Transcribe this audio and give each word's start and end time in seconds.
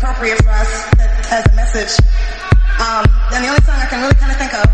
Appropriate 0.00 0.42
for 0.42 0.48
us 0.48 0.88
as 1.30 1.44
a 1.44 1.54
message. 1.54 2.00
Um, 2.80 3.04
and 3.34 3.44
the 3.44 3.48
only 3.48 3.60
song 3.60 3.76
I 3.76 3.84
can 3.84 4.00
really 4.00 4.14
kind 4.14 4.32
of 4.32 4.38
think 4.38 4.54
of 4.54 4.64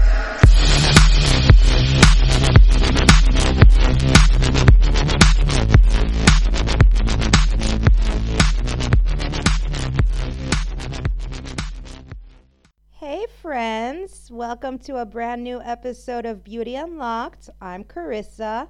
Hey, 12.93 13.27
friends. 13.43 14.31
Welcome 14.31 14.79
to 14.79 14.99
a 14.99 15.05
brand 15.05 15.43
new 15.43 15.61
episode 15.61 16.25
of 16.25 16.45
Beauty 16.45 16.77
Unlocked. 16.77 17.51
I'm 17.61 17.83
Carissa. 17.83 18.69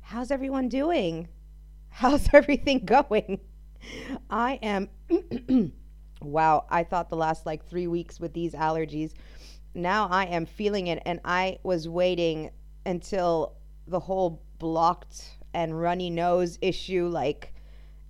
How's 0.00 0.30
everyone 0.30 0.70
doing? 0.70 1.28
How's 1.90 2.30
everything 2.32 2.86
going? 2.86 3.40
I 4.30 4.58
am. 4.62 4.88
wow, 6.22 6.66
I 6.70 6.84
thought 6.84 7.08
the 7.08 7.16
last 7.16 7.46
like 7.46 7.64
three 7.64 7.86
weeks 7.86 8.20
with 8.20 8.32
these 8.32 8.54
allergies. 8.54 9.12
Now 9.74 10.08
I 10.10 10.24
am 10.24 10.46
feeling 10.46 10.86
it, 10.88 11.02
and 11.04 11.20
I 11.24 11.58
was 11.62 11.88
waiting 11.88 12.50
until 12.86 13.54
the 13.86 14.00
whole 14.00 14.42
blocked 14.58 15.36
and 15.54 15.80
runny 15.80 16.10
nose 16.10 16.58
issue 16.60 17.08
like 17.08 17.54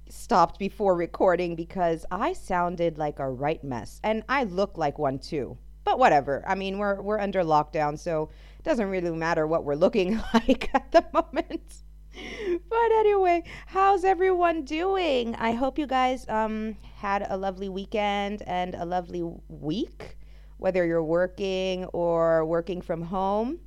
stopped 0.09 0.59
before 0.59 0.95
recording 0.97 1.55
because 1.55 2.05
I 2.11 2.33
sounded 2.33 2.98
like 2.98 3.19
a 3.19 3.29
right 3.29 3.62
mess 3.62 4.01
and 4.03 4.23
I 4.29 4.45
look 4.45 4.79
like 4.79 4.98
one 4.98 5.19
too. 5.19 5.59
But 5.84 5.98
whatever. 5.98 6.45
I 6.47 6.55
mean, 6.55 6.79
we're 6.79 7.01
we're 7.01 7.19
under 7.19 7.42
lockdown, 7.42 7.98
so 7.98 8.31
it 8.59 8.64
doesn't 8.64 8.89
really 8.89 9.11
matter 9.11 9.47
what 9.47 9.64
we're 9.64 9.75
looking 9.75 10.20
like 10.34 10.75
at 10.75 10.92
the 10.92 11.05
moment. 11.12 11.83
But 12.69 12.92
anyway, 12.92 13.44
how's 13.66 14.05
everyone 14.05 14.64
doing? 14.64 15.34
I 15.36 15.52
hope 15.52 15.78
you 15.78 15.86
guys 15.86 16.28
um 16.28 16.77
had 16.97 17.27
a 17.28 17.36
lovely 17.36 17.69
weekend 17.69 18.42
and 18.47 18.74
a 18.74 18.84
lovely 18.84 19.22
week, 19.48 20.16
whether 20.58 20.84
you're 20.84 21.05
working 21.05 21.84
or 21.86 22.44
working 22.44 22.80
from 22.83 23.02
home. 23.02 23.61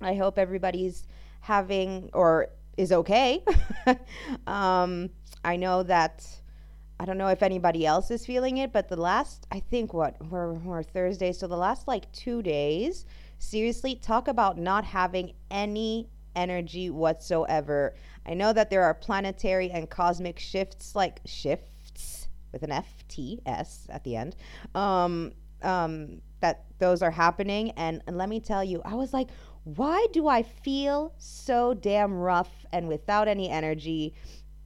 I 0.00 0.14
hope 0.14 0.38
everybody's 0.38 1.06
having 1.40 2.10
or 2.12 2.48
is 2.76 2.92
okay. 2.92 3.42
um, 4.46 5.10
I 5.44 5.56
know 5.56 5.82
that 5.84 6.26
I 6.98 7.04
don't 7.04 7.18
know 7.18 7.28
if 7.28 7.42
anybody 7.42 7.84
else 7.86 8.10
is 8.10 8.24
feeling 8.24 8.58
it, 8.58 8.72
but 8.72 8.88
the 8.88 8.96
last 8.96 9.46
I 9.50 9.60
think 9.60 9.92
what 9.92 10.16
we're, 10.30 10.52
we're 10.52 10.82
Thursday, 10.82 11.32
so 11.32 11.46
the 11.46 11.56
last 11.56 11.86
like 11.88 12.10
two 12.12 12.42
days, 12.42 13.04
seriously, 13.38 13.94
talk 13.94 14.28
about 14.28 14.58
not 14.58 14.84
having 14.84 15.32
any 15.50 16.08
energy 16.36 16.90
whatsoever. 16.90 17.96
I 18.24 18.34
know 18.34 18.52
that 18.52 18.70
there 18.70 18.84
are 18.84 18.94
planetary 18.94 19.70
and 19.70 19.90
cosmic 19.90 20.38
shifts, 20.38 20.94
like 20.94 21.20
shifts 21.24 22.28
with 22.52 22.62
an 22.62 22.70
F 22.70 23.04
T 23.08 23.40
S 23.46 23.86
at 23.90 24.04
the 24.04 24.14
end. 24.16 24.36
Um, 24.74 25.32
um, 25.62 26.22
that 26.40 26.66
those 26.78 27.02
are 27.02 27.10
happening, 27.10 27.72
and, 27.72 28.02
and 28.06 28.18
let 28.18 28.28
me 28.28 28.40
tell 28.40 28.62
you, 28.62 28.82
I 28.84 28.94
was 28.94 29.12
like, 29.12 29.28
why 29.64 30.06
do 30.12 30.28
I 30.28 30.42
feel 30.42 31.14
so 31.18 31.74
damn 31.74 32.12
rough 32.12 32.66
and 32.72 32.86
without 32.86 33.26
any 33.26 33.50
energy? 33.50 34.14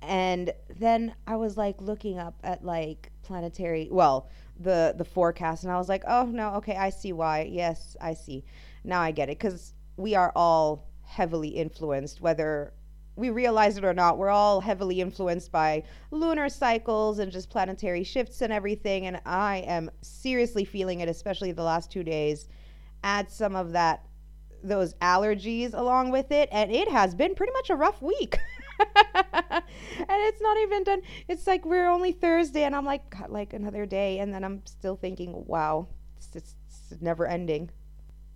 And 0.02 0.52
then 0.78 1.14
I 1.26 1.36
was 1.36 1.56
like 1.56 1.80
looking 1.80 2.18
up 2.18 2.34
at 2.42 2.64
like 2.64 3.12
planetary, 3.22 3.88
well, 3.90 4.28
the 4.58 4.94
the 4.96 5.04
forecast, 5.04 5.62
and 5.64 5.72
I 5.72 5.78
was 5.78 5.88
like, 5.88 6.02
oh 6.06 6.24
no, 6.24 6.54
okay, 6.54 6.76
I 6.76 6.90
see 6.90 7.12
why. 7.12 7.48
Yes, 7.50 7.96
I 8.00 8.14
see. 8.14 8.44
Now 8.84 9.00
I 9.00 9.10
get 9.10 9.28
it 9.28 9.38
because 9.38 9.74
we 9.96 10.14
are 10.14 10.32
all 10.34 10.89
heavily 11.10 11.48
influenced, 11.48 12.20
whether 12.20 12.72
we 13.16 13.30
realize 13.30 13.76
it 13.76 13.84
or 13.84 13.92
not. 13.92 14.16
We're 14.16 14.30
all 14.30 14.60
heavily 14.60 15.00
influenced 15.00 15.50
by 15.50 15.82
lunar 16.10 16.48
cycles 16.48 17.18
and 17.18 17.32
just 17.32 17.50
planetary 17.50 18.04
shifts 18.04 18.40
and 18.40 18.52
everything. 18.52 19.06
And 19.06 19.20
I 19.26 19.58
am 19.66 19.90
seriously 20.02 20.64
feeling 20.64 21.00
it, 21.00 21.08
especially 21.08 21.52
the 21.52 21.64
last 21.64 21.90
two 21.90 22.04
days. 22.04 22.48
Add 23.02 23.30
some 23.30 23.56
of 23.56 23.72
that 23.72 24.06
those 24.62 24.92
allergies 24.94 25.72
along 25.72 26.10
with 26.10 26.30
it 26.30 26.46
and 26.52 26.70
it 26.70 26.86
has 26.86 27.14
been 27.14 27.34
pretty 27.34 27.52
much 27.54 27.70
a 27.70 27.74
rough 27.74 28.02
week 28.02 28.36
and 28.78 29.62
it's 30.08 30.42
not 30.42 30.58
even 30.58 30.84
done 30.84 31.00
it's 31.28 31.46
like 31.46 31.64
we're 31.64 31.88
only 31.88 32.12
thursday 32.12 32.64
and 32.64 32.76
i'm 32.76 32.84
like 32.84 33.08
God, 33.08 33.30
like 33.30 33.54
another 33.54 33.86
day 33.86 34.18
and 34.18 34.34
then 34.34 34.44
i'm 34.44 34.60
still 34.66 34.96
thinking 34.96 35.46
wow 35.46 35.88
it's, 36.18 36.26
just, 36.26 36.56
it's 36.68 37.00
never 37.00 37.26
ending 37.26 37.70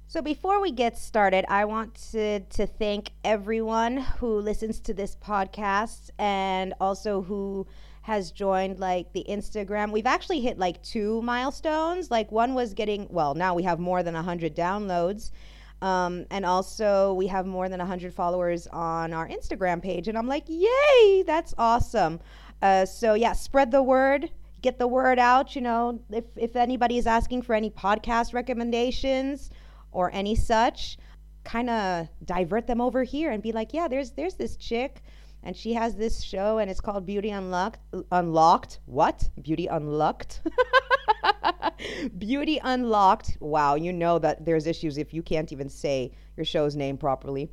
so 0.07 0.23
before 0.23 0.61
we 0.61 0.71
get 0.71 0.97
started 0.99 1.45
i 1.49 1.65
want 1.65 1.95
to, 2.13 2.41
to 2.41 2.67
thank 2.67 3.11
everyone 3.25 3.99
who 4.19 4.39
listens 4.39 4.81
to 4.81 4.95
this 4.95 5.17
podcast 5.17 6.11
and 6.19 6.75
also 6.81 7.23
who 7.23 7.67
has 8.03 8.31
joined 8.31 8.79
like 8.79 9.13
the 9.13 9.25
instagram 9.29 9.91
we've 9.91 10.07
actually 10.07 10.41
hit 10.41 10.59
like 10.59 10.83
two 10.83 11.23
milestones 11.23 12.11
like 12.11 12.31
one 12.31 12.55
was 12.55 12.75
getting 12.75 13.07
well 13.11 13.35
now 13.35 13.55
we 13.55 13.63
have 13.63 13.79
more 13.79 14.03
than 14.03 14.15
100 14.15 14.55
downloads 14.55 15.31
um, 15.85 16.25
and 16.31 16.47
also, 16.47 17.13
we 17.13 17.27
have 17.27 17.45
more 17.45 17.69
than 17.69 17.79
100 17.79 18.15
followers 18.15 18.67
on 18.69 19.13
our 19.13 19.29
Instagram 19.29 19.83
page. 19.83 20.09
And 20.09 20.17
I'm 20.17 20.27
like, 20.27 20.45
yay, 20.47 21.23
that's 21.27 21.53
awesome. 21.59 22.21
Uh, 22.63 22.87
so, 22.87 23.13
yeah, 23.13 23.35
spread 23.35 23.71
the 23.71 23.83
word, 23.83 24.31
get 24.63 24.79
the 24.79 24.87
word 24.87 25.19
out. 25.19 25.55
You 25.55 25.61
know, 25.61 26.01
if, 26.11 26.25
if 26.37 26.57
anybody 26.57 26.97
is 26.97 27.07
asking 27.07 27.43
for 27.43 27.55
any 27.55 27.69
podcast 27.69 28.33
recommendations 28.33 29.51
or 29.95 30.11
any 30.13 30.35
such, 30.35 30.99
kind 31.45 31.71
of 31.71 32.09
divert 32.25 32.67
them 32.67 32.81
over 32.81 33.03
here 33.03 33.31
and 33.31 33.43
be 33.43 33.53
like, 33.53 33.73
yeah, 33.73 33.89
there's, 33.89 34.11
there's 34.11 34.35
this 34.35 34.57
chick. 34.57 35.03
And 35.43 35.55
she 35.55 35.75
has 35.75 35.95
this 35.95 36.23
show, 36.23 36.57
and 36.57 36.71
it's 36.71 36.81
called 36.81 37.05
Beauty 37.05 37.29
Unlocked. 37.29 37.79
Unlocked? 38.13 38.81
What? 38.87 39.29
Beauty 39.43 39.67
Unlocked? 39.67 40.41
Beauty 42.19 42.59
Unlocked. 42.65 43.37
Wow, 43.41 43.75
you 43.75 43.93
know 43.93 44.19
that 44.19 44.47
there's 44.47 44.67
issues 44.67 44.97
if 44.97 45.13
you 45.13 45.23
can't 45.23 45.53
even 45.53 45.69
say 45.69 46.13
your 46.37 46.47
show's 46.47 46.77
name 46.77 46.97
properly. 46.97 47.51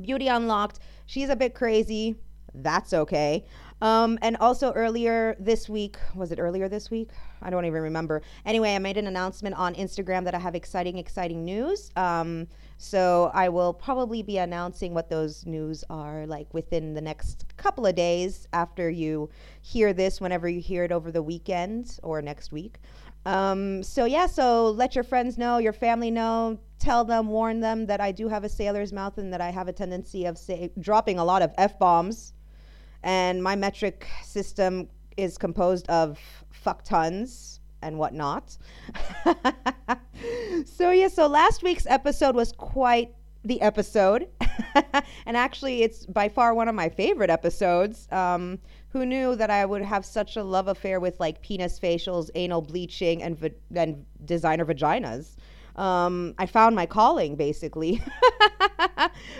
Beauty 0.00 0.28
Unlocked. 0.28 0.80
She's 1.06 1.30
a 1.30 1.36
bit 1.36 1.54
crazy. 1.54 2.16
That's 2.54 2.92
okay. 2.92 3.44
Um, 3.80 4.18
and 4.22 4.36
also 4.36 4.72
earlier 4.74 5.34
this 5.40 5.68
week, 5.68 5.96
was 6.14 6.30
it 6.30 6.38
earlier 6.38 6.68
this 6.68 6.90
week? 6.90 7.10
I 7.40 7.50
don't 7.50 7.64
even 7.64 7.82
remember. 7.82 8.22
Anyway, 8.46 8.74
I 8.74 8.78
made 8.78 8.96
an 8.96 9.08
announcement 9.08 9.56
on 9.56 9.74
Instagram 9.74 10.24
that 10.24 10.34
I 10.34 10.38
have 10.38 10.54
exciting, 10.54 10.98
exciting 10.98 11.44
news. 11.44 11.90
Um, 11.96 12.46
so 12.78 13.30
I 13.34 13.48
will 13.48 13.72
probably 13.72 14.22
be 14.22 14.38
announcing 14.38 14.94
what 14.94 15.10
those 15.10 15.44
news 15.46 15.82
are 15.90 16.26
like 16.26 16.52
within 16.54 16.94
the 16.94 17.00
next 17.00 17.44
couple 17.56 17.86
of 17.86 17.96
days 17.96 18.46
after 18.52 18.88
you 18.88 19.30
hear 19.62 19.92
this, 19.92 20.20
whenever 20.20 20.48
you 20.48 20.60
hear 20.60 20.84
it 20.84 20.92
over 20.92 21.10
the 21.10 21.22
weekend 21.22 21.98
or 22.04 22.22
next 22.22 22.52
week. 22.52 22.78
Um, 23.24 23.82
so 23.82 24.04
yeah, 24.04 24.26
so 24.26 24.70
let 24.70 24.94
your 24.94 25.04
friends 25.04 25.38
know, 25.38 25.58
your 25.58 25.72
family 25.72 26.10
know, 26.10 26.58
tell 26.78 27.04
them, 27.04 27.28
warn 27.28 27.60
them 27.60 27.86
that 27.86 28.00
I 28.00 28.12
do 28.12 28.28
have 28.28 28.44
a 28.44 28.48
sailor's 28.48 28.92
mouth 28.92 29.18
and 29.18 29.32
that 29.32 29.40
I 29.40 29.50
have 29.50 29.68
a 29.68 29.72
tendency 29.72 30.24
of 30.26 30.36
say, 30.36 30.70
dropping 30.80 31.18
a 31.18 31.24
lot 31.24 31.42
of 31.42 31.52
f 31.56 31.78
bombs, 31.78 32.32
and 33.02 33.42
my 33.42 33.56
metric 33.56 34.06
system 34.24 34.88
is 35.16 35.38
composed 35.38 35.88
of 35.88 36.18
fuck 36.50 36.84
tons 36.84 37.60
and 37.82 37.98
whatnot. 37.98 38.56
so 40.66 40.90
yeah, 40.90 41.08
so 41.08 41.26
last 41.26 41.62
week's 41.62 41.86
episode 41.86 42.34
was 42.34 42.52
quite 42.52 43.14
the 43.44 43.60
episode, 43.60 44.28
and 45.26 45.36
actually, 45.36 45.82
it's 45.82 46.06
by 46.06 46.28
far 46.28 46.54
one 46.54 46.68
of 46.68 46.74
my 46.74 46.88
favorite 46.88 47.30
episodes. 47.30 48.06
Um, 48.12 48.58
who 48.90 49.06
knew 49.06 49.34
that 49.36 49.50
I 49.50 49.64
would 49.64 49.82
have 49.82 50.04
such 50.04 50.36
a 50.36 50.44
love 50.44 50.68
affair 50.68 51.00
with 51.00 51.18
like 51.18 51.42
penis 51.42 51.80
facials, 51.80 52.30
anal 52.34 52.62
bleaching, 52.62 53.22
and 53.22 53.36
va- 53.38 53.50
and 53.74 54.04
designer 54.24 54.64
vaginas? 54.64 55.36
Um, 55.76 56.34
I 56.38 56.46
found 56.46 56.76
my 56.76 56.86
calling 56.86 57.34
basically. 57.34 58.02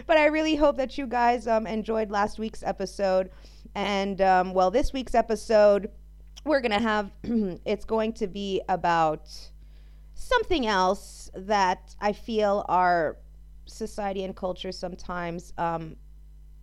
but 0.06 0.16
I 0.16 0.26
really 0.26 0.56
hope 0.56 0.76
that 0.78 0.96
you 0.96 1.06
guys 1.06 1.46
um, 1.46 1.66
enjoyed 1.66 2.10
last 2.10 2.38
week's 2.38 2.62
episode. 2.62 3.30
And 3.74 4.20
um, 4.20 4.54
well, 4.54 4.70
this 4.70 4.92
week's 4.92 5.14
episode, 5.14 5.90
we're 6.44 6.60
gonna 6.60 6.80
have 6.80 7.10
it's 7.22 7.84
going 7.84 8.12
to 8.14 8.26
be 8.26 8.60
about 8.68 9.28
something 10.14 10.66
else 10.66 11.30
that 11.34 11.94
I 12.00 12.12
feel 12.12 12.64
our 12.68 13.16
society 13.66 14.24
and 14.24 14.36
culture 14.36 14.72
sometimes 14.72 15.52
um, 15.56 15.96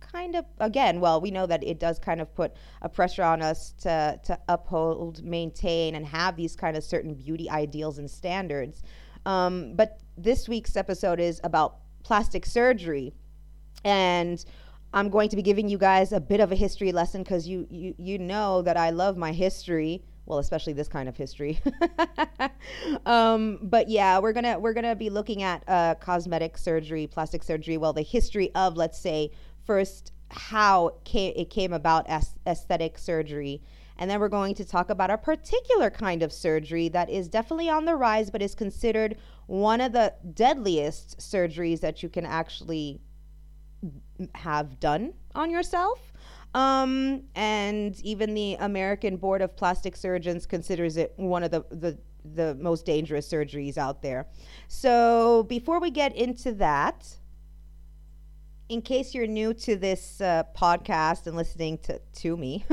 kind 0.00 0.36
of 0.36 0.44
again 0.58 1.00
well 1.00 1.20
we 1.20 1.30
know 1.30 1.46
that 1.46 1.62
it 1.64 1.78
does 1.78 1.98
kind 1.98 2.20
of 2.20 2.34
put 2.34 2.52
a 2.82 2.88
pressure 2.88 3.22
on 3.22 3.42
us 3.42 3.72
to 3.72 4.18
to 4.24 4.38
uphold 4.48 5.22
maintain 5.24 5.94
and 5.94 6.06
have 6.06 6.36
these 6.36 6.56
kind 6.56 6.76
of 6.76 6.84
certain 6.84 7.14
beauty 7.14 7.48
ideals 7.50 7.98
and 7.98 8.10
standards. 8.10 8.82
Um, 9.26 9.74
but 9.74 10.00
this 10.16 10.48
week's 10.48 10.76
episode 10.76 11.20
is 11.20 11.40
about 11.44 11.76
plastic 12.02 12.46
surgery. 12.46 13.12
And 13.84 14.44
i'm 14.92 15.08
going 15.08 15.28
to 15.28 15.36
be 15.36 15.42
giving 15.42 15.68
you 15.68 15.78
guys 15.78 16.12
a 16.12 16.20
bit 16.20 16.40
of 16.40 16.52
a 16.52 16.56
history 16.56 16.92
lesson 16.92 17.22
because 17.22 17.46
you, 17.46 17.66
you 17.70 17.94
you 17.98 18.18
know 18.18 18.62
that 18.62 18.76
i 18.76 18.90
love 18.90 19.16
my 19.16 19.32
history. 19.32 20.02
Well 20.26 20.38
especially 20.38 20.74
this 20.74 20.88
kind 20.88 21.08
of 21.08 21.16
history. 21.16 21.60
Um, 23.06 23.58
but 23.62 23.88
yeah 23.88 24.18
we're 24.18 24.32
gonna 24.32 24.58
we're 24.58 24.74
gonna 24.74 24.94
be 24.94 25.10
looking 25.10 25.42
at 25.42 25.64
uh, 25.66 25.94
cosmetic 25.96 26.56
surgery 26.58 27.06
plastic 27.06 27.42
surgery. 27.42 27.78
Well 27.78 27.92
the 27.92 28.02
history 28.02 28.54
of 28.54 28.76
let's 28.76 28.98
say 28.98 29.32
first 29.64 30.12
how 30.30 30.94
it 31.12 31.50
came 31.50 31.72
about 31.72 32.08
as 32.08 32.34
aesthetic 32.46 32.98
surgery. 32.98 33.62
And 33.98 34.10
then 34.10 34.20
we're 34.20 34.28
going 34.28 34.54
to 34.54 34.64
talk 34.64 34.88
about 34.88 35.10
a 35.10 35.18
particular 35.18 35.90
kind 35.90 36.22
of 36.22 36.32
surgery 36.32 36.88
that 36.88 37.10
is 37.10 37.28
definitely 37.28 37.68
on 37.68 37.84
the 37.84 37.96
rise 37.96 38.30
but 38.30 38.40
is 38.40 38.54
considered 38.54 39.16
one 39.46 39.80
of 39.80 39.92
the 39.92 40.14
deadliest 40.32 41.18
surgeries 41.18 41.80
that 41.80 42.02
you 42.02 42.08
can 42.08 42.24
actually 42.24 43.00
have 44.34 44.78
done 44.80 45.14
on 45.34 45.50
yourself 45.50 46.12
um, 46.54 47.22
and 47.34 48.00
even 48.00 48.34
the 48.34 48.56
American 48.60 49.16
Board 49.16 49.40
of 49.42 49.56
Plastic 49.56 49.96
Surgeons 49.96 50.46
considers 50.46 50.96
it 50.96 51.12
one 51.16 51.42
of 51.42 51.50
the, 51.50 51.64
the 51.70 51.98
the 52.34 52.54
most 52.56 52.84
dangerous 52.84 53.26
surgeries 53.26 53.78
out 53.78 54.02
there. 54.02 54.26
So 54.68 55.44
before 55.44 55.80
we 55.80 55.90
get 55.90 56.14
into 56.14 56.52
that, 56.52 57.16
in 58.70 58.80
case 58.80 59.14
you're 59.14 59.26
new 59.26 59.52
to 59.52 59.74
this 59.74 60.20
uh, 60.20 60.44
podcast 60.56 61.26
and 61.26 61.36
listening 61.36 61.76
to, 61.78 62.00
to 62.14 62.36
me, 62.36 62.64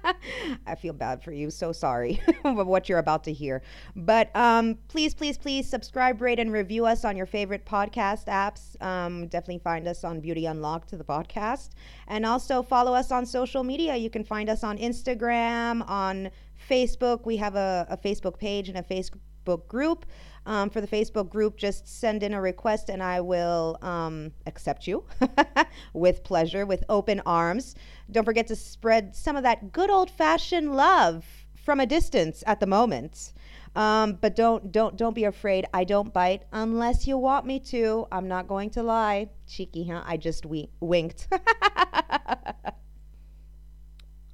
I 0.66 0.74
feel 0.74 0.92
bad 0.92 1.22
for 1.22 1.32
you. 1.32 1.48
So 1.48 1.72
sorry 1.72 2.20
for 2.42 2.64
what 2.64 2.90
you're 2.90 2.98
about 2.98 3.24
to 3.24 3.32
hear. 3.32 3.62
But 3.96 4.34
um, 4.36 4.76
please, 4.88 5.14
please, 5.14 5.38
please 5.38 5.66
subscribe, 5.66 6.20
rate, 6.20 6.38
and 6.38 6.52
review 6.52 6.84
us 6.84 7.06
on 7.06 7.16
your 7.16 7.24
favorite 7.24 7.64
podcast 7.64 8.26
apps. 8.26 8.80
Um, 8.84 9.28
definitely 9.28 9.60
find 9.60 9.88
us 9.88 10.04
on 10.04 10.20
Beauty 10.20 10.44
Unlocked, 10.44 10.90
the 10.90 11.02
podcast. 11.02 11.70
And 12.06 12.26
also 12.26 12.62
follow 12.62 12.92
us 12.92 13.10
on 13.10 13.24
social 13.24 13.64
media. 13.64 13.96
You 13.96 14.10
can 14.10 14.24
find 14.24 14.50
us 14.50 14.62
on 14.62 14.76
Instagram, 14.76 15.88
on 15.88 16.30
Facebook. 16.68 17.24
We 17.24 17.38
have 17.38 17.56
a, 17.56 17.86
a 17.88 17.96
Facebook 17.96 18.38
page 18.38 18.68
and 18.68 18.76
a 18.76 18.82
Facebook 18.82 19.66
group 19.68 20.04
um, 20.50 20.68
for 20.68 20.80
the 20.80 20.88
Facebook 20.88 21.30
group, 21.30 21.56
just 21.56 21.86
send 21.86 22.24
in 22.24 22.34
a 22.34 22.40
request 22.40 22.88
and 22.88 23.00
I 23.00 23.20
will 23.20 23.78
um, 23.82 24.32
accept 24.46 24.88
you 24.88 25.04
with 25.92 26.24
pleasure, 26.24 26.66
with 26.66 26.82
open 26.88 27.22
arms. 27.24 27.76
Don't 28.10 28.24
forget 28.24 28.48
to 28.48 28.56
spread 28.56 29.14
some 29.14 29.36
of 29.36 29.44
that 29.44 29.70
good 29.70 29.90
old 29.90 30.10
fashioned 30.10 30.74
love 30.74 31.24
from 31.54 31.78
a 31.78 31.86
distance 31.86 32.42
at 32.48 32.58
the 32.58 32.66
moment. 32.66 33.32
Um, 33.76 34.18
but 34.20 34.34
don't 34.34 34.72
don't 34.72 34.96
don't 34.96 35.14
be 35.14 35.22
afraid. 35.22 35.66
I 35.72 35.84
don't 35.84 36.12
bite 36.12 36.42
unless 36.50 37.06
you 37.06 37.16
want 37.16 37.46
me 37.46 37.60
to. 37.60 38.08
I'm 38.10 38.26
not 38.26 38.48
going 38.48 38.70
to 38.70 38.82
lie. 38.82 39.28
Cheeky, 39.46 39.86
huh? 39.86 40.02
I 40.04 40.16
just 40.16 40.44
wink- 40.44 40.70
winked. 40.80 41.28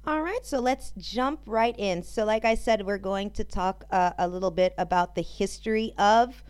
All 0.07 0.21
right, 0.21 0.45
so 0.45 0.61
let's 0.61 0.93
jump 0.97 1.41
right 1.45 1.75
in. 1.77 2.01
So, 2.01 2.23
like 2.23 2.45
I 2.45 2.55
said, 2.55 2.85
we're 2.85 2.97
going 2.97 3.29
to 3.31 3.43
talk 3.43 3.83
uh, 3.91 4.11
a 4.17 4.25
little 4.25 4.51
bit 4.51 4.73
about 4.77 5.15
the 5.15 5.21
history 5.21 5.93
of 5.97 6.45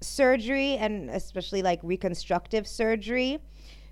surgery 0.00 0.76
and 0.76 1.10
especially 1.10 1.60
like 1.62 1.80
reconstructive 1.82 2.68
surgery. 2.68 3.40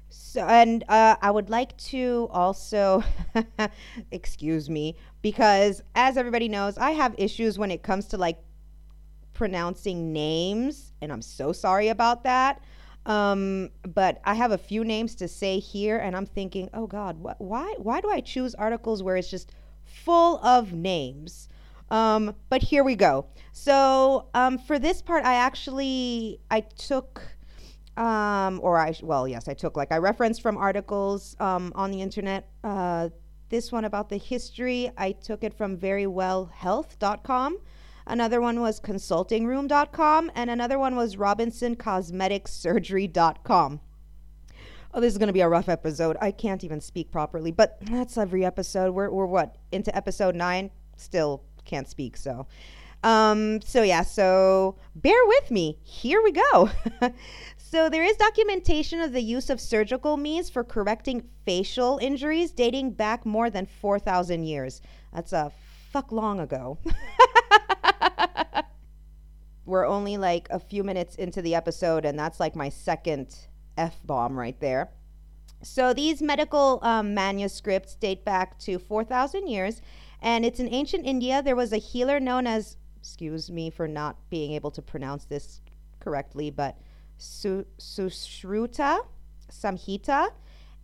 So, 0.09 0.47
and 0.47 0.85
uh, 0.89 1.17
I 1.21 1.33
would 1.33 1.51
like 1.51 1.77
to 1.79 2.29
also, 2.31 3.03
excuse 4.13 4.71
me, 4.71 4.95
because 5.21 5.83
as 5.97 6.17
everybody 6.17 6.47
knows, 6.47 6.79
I 6.79 6.93
have 6.93 7.17
issues 7.19 7.59
when 7.59 7.73
it 7.73 7.83
comes 7.83 8.07
to 8.07 8.19
like 8.19 8.39
pronouncing 9.33 10.13
names, 10.13 10.93
and 11.03 11.11
I'm 11.11 11.23
so 11.23 11.51
sorry 11.51 11.89
about 11.89 12.23
that. 12.23 12.63
Um, 13.07 13.71
but 13.83 14.21
I 14.25 14.35
have 14.35 14.53
a 14.53 14.59
few 14.59 14.85
names 14.85 15.15
to 15.17 15.29
say 15.29 15.59
here, 15.59 15.99
and 15.99 16.15
I'm 16.15 16.27
thinking, 16.27 16.69
oh 16.75 16.87
God, 16.87 17.17
wh- 17.17 17.41
why 17.41 17.75
why 17.79 18.01
do 18.01 18.11
I 18.11 18.21
choose 18.21 18.55
articles 18.55 19.03
where 19.03 19.17
it's 19.17 19.31
just 19.31 19.53
full 19.85 20.39
of 20.45 20.73
names? 20.73 21.49
Um, 21.91 22.35
but 22.49 22.63
here 22.63 22.85
we 22.85 22.95
go. 22.95 23.27
So 23.53 24.29
um, 24.35 24.59
for 24.59 24.79
this 24.79 25.03
part, 25.03 25.25
I 25.25 25.35
actually 25.35 26.41
I 26.51 26.61
took. 26.61 27.23
Um, 27.97 28.61
or 28.63 28.79
I 28.79 28.95
well 29.03 29.27
yes 29.29 29.49
I 29.49 29.53
took 29.53 29.77
like 29.77 29.93
I 29.93 29.99
referenced 29.99 30.41
from 30.41 30.57
articles 30.57 31.37
um, 31.41 31.73
on 31.75 31.91
the 31.91 32.01
internet. 32.01 32.49
Uh, 32.63 33.11
this 33.51 33.73
one 33.73 33.85
about 33.85 34.09
the 34.09 34.17
history 34.17 34.91
I 34.97 35.13
took 35.13 35.43
it 35.43 35.53
from 35.53 35.77
verywellhealth.com. 35.77 37.59
Another 38.11 38.41
one 38.41 38.61
was 38.61 38.81
consultingroom.com, 38.81 40.33
and 40.35 40.51
another 40.51 40.81
one 40.81 40.97
was 40.97 41.15
robinsoncosmeticsurgery.com. 41.15 43.81
Oh, 44.93 45.01
this 45.01 45.13
is 45.13 45.19
going 45.19 45.29
to 45.29 45.33
be 45.33 45.43
a 45.43 45.49
rough 45.49 45.69
episode. 45.69 46.17
I 46.21 46.33
can't 46.33 46.65
even 46.65 46.81
speak 46.81 47.13
properly, 47.13 47.53
but 47.53 47.79
that's 47.83 48.19
every 48.19 48.45
episode. 48.45 48.97
We're, 48.97 49.11
we're 49.11 49.27
what? 49.27 49.55
Into 49.71 49.97
episode 49.97 50.35
nine? 50.35 50.73
Still 50.97 51.45
can't 51.65 51.89
speak, 51.89 52.17
so. 52.17 52.49
Um, 53.05 53.63
so, 53.63 53.85
yeah, 53.85 54.03
so 54.03 54.75
bear 54.97 55.25
with 55.27 55.53
me. 55.53 55.79
Here 55.85 56.21
we 56.21 56.33
go. 56.33 56.69
so, 57.59 57.89
there 57.89 58.03
is 58.03 58.17
documentation 58.17 59.01
of 59.01 59.13
the 59.13 59.23
use 59.23 59.51
of 59.51 59.61
surgical 59.61 60.17
means 60.17 60.51
for 60.51 60.65
correcting 60.65 61.23
facial 61.45 61.99
injuries 61.99 62.51
dating 62.51 62.91
back 62.91 63.25
more 63.25 63.51
than 63.51 63.67
4,000 63.67 64.43
years. 64.43 64.83
That's 65.15 65.33
a 65.33 65.53
fuck 65.93 66.11
long 66.11 66.41
ago. 66.41 66.79
We're 69.71 69.87
only 69.87 70.17
like 70.17 70.49
a 70.51 70.59
few 70.59 70.83
minutes 70.83 71.15
into 71.15 71.41
the 71.41 71.55
episode, 71.55 72.05
and 72.05 72.19
that's 72.19 72.41
like 72.41 72.57
my 72.57 72.69
second 72.69 73.37
F 73.79 74.01
bomb 74.05 74.37
right 74.37 74.59
there. 74.59 74.91
So 75.63 75.95
these 75.95 76.21
medical 76.21 76.81
um, 76.83 77.15
manuscripts 77.15 77.95
date 77.95 78.25
back 78.25 78.59
to 78.61 78.81
4,000 78.81 79.47
years, 79.47 79.81
and 80.21 80.45
it's 80.45 80.59
in 80.59 80.69
ancient 80.75 81.07
India. 81.07 81.41
There 81.41 81.55
was 81.55 81.73
a 81.73 81.77
healer 81.77 82.19
known 82.19 82.49
as, 82.49 82.79
excuse 82.99 83.49
me 83.49 83.71
for 83.71 83.87
not 83.87 84.17
being 84.29 84.53
able 84.53 84.73
to 84.73 84.83
pronounce 84.83 85.27
this 85.27 85.61
correctly, 86.01 86.51
but 86.51 86.77
Su- 87.17 87.67
Sushruta 87.79 89.07
Samhita, 89.53 90.31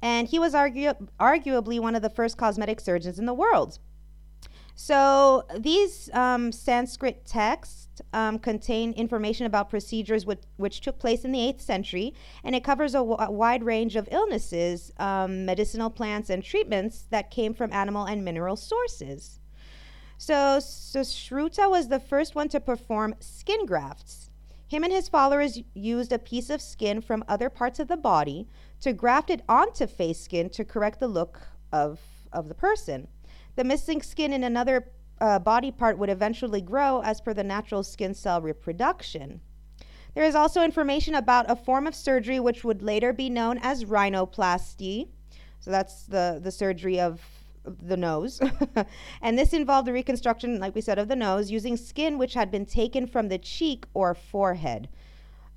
and 0.00 0.28
he 0.28 0.38
was 0.38 0.54
argu- 0.54 1.08
arguably 1.18 1.80
one 1.80 1.96
of 1.96 2.02
the 2.02 2.10
first 2.10 2.36
cosmetic 2.36 2.78
surgeons 2.78 3.18
in 3.18 3.26
the 3.26 3.34
world. 3.34 3.80
So 4.78 5.44
these 5.58 6.10
um, 6.12 6.52
Sanskrit 6.52 7.24
texts 7.24 8.02
um, 8.12 8.38
contain 8.38 8.92
information 8.92 9.46
about 9.46 9.70
procedures 9.70 10.26
which, 10.26 10.80
took 10.82 10.98
place 10.98 11.24
in 11.24 11.32
the 11.32 11.38
8th 11.38 11.62
century, 11.62 12.14
and 12.44 12.54
it 12.54 12.62
covers 12.62 12.94
a, 12.94 12.98
w- 12.98 13.16
a 13.18 13.30
wide 13.30 13.64
range 13.64 13.96
of 13.96 14.06
illnesses, 14.12 14.92
um, 14.98 15.46
medicinal 15.46 15.88
plants, 15.88 16.28
and 16.28 16.44
treatments 16.44 17.06
that 17.08 17.30
came 17.30 17.54
from 17.54 17.72
animal 17.72 18.04
and 18.04 18.22
mineral 18.22 18.54
sources. 18.54 19.40
So, 20.18 20.58
Sushruta 20.60 21.70
was 21.70 21.88
the 21.88 22.00
first 22.00 22.34
one 22.34 22.50
to 22.50 22.60
perform 22.60 23.14
skin 23.18 23.64
grafts. 23.64 24.30
Him 24.68 24.84
and 24.84 24.92
his 24.92 25.08
followers 25.08 25.58
used 25.72 26.12
a 26.12 26.18
piece 26.18 26.50
of 26.50 26.60
skin 26.60 27.00
from 27.00 27.24
other 27.28 27.48
parts 27.48 27.78
of 27.78 27.88
the 27.88 27.96
body 27.96 28.46
to 28.82 28.92
graft 28.92 29.30
it 29.30 29.40
onto 29.48 29.86
face 29.86 30.20
skin 30.20 30.50
to 30.50 30.64
correct 30.66 31.00
the 31.00 31.08
look 31.08 31.40
of, 31.72 31.98
of 32.30 32.48
the 32.48 32.54
person. 32.54 33.08
The 33.56 33.64
missing 33.64 34.02
skin 34.02 34.32
in 34.32 34.44
another 34.44 34.92
uh, 35.20 35.38
body 35.38 35.70
part 35.70 35.98
would 35.98 36.10
eventually 36.10 36.60
grow 36.60 37.02
as 37.02 37.20
per 37.20 37.34
the 37.34 37.44
natural 37.44 37.82
skin 37.82 38.14
cell 38.14 38.40
reproduction. 38.40 39.40
There 40.14 40.24
is 40.24 40.34
also 40.34 40.62
information 40.62 41.14
about 41.14 41.50
a 41.50 41.56
form 41.56 41.86
of 41.86 41.94
surgery 41.94 42.40
which 42.40 42.64
would 42.64 42.82
later 42.82 43.12
be 43.12 43.28
known 43.28 43.58
as 43.58 43.84
rhinoplasty. 43.84 45.08
So 45.60 45.70
that's 45.70 46.04
the, 46.04 46.40
the 46.42 46.50
surgery 46.50 47.00
of 47.00 47.20
the 47.64 47.96
nose. 47.96 48.40
and 49.22 49.38
this 49.38 49.52
involved 49.52 49.88
the 49.88 49.92
reconstruction, 49.92 50.58
like 50.60 50.74
we 50.74 50.80
said, 50.80 50.98
of 50.98 51.08
the 51.08 51.16
nose 51.16 51.50
using 51.50 51.76
skin 51.76 52.18
which 52.18 52.34
had 52.34 52.50
been 52.50 52.66
taken 52.66 53.06
from 53.06 53.28
the 53.28 53.38
cheek 53.38 53.86
or 53.94 54.14
forehead. 54.14 54.88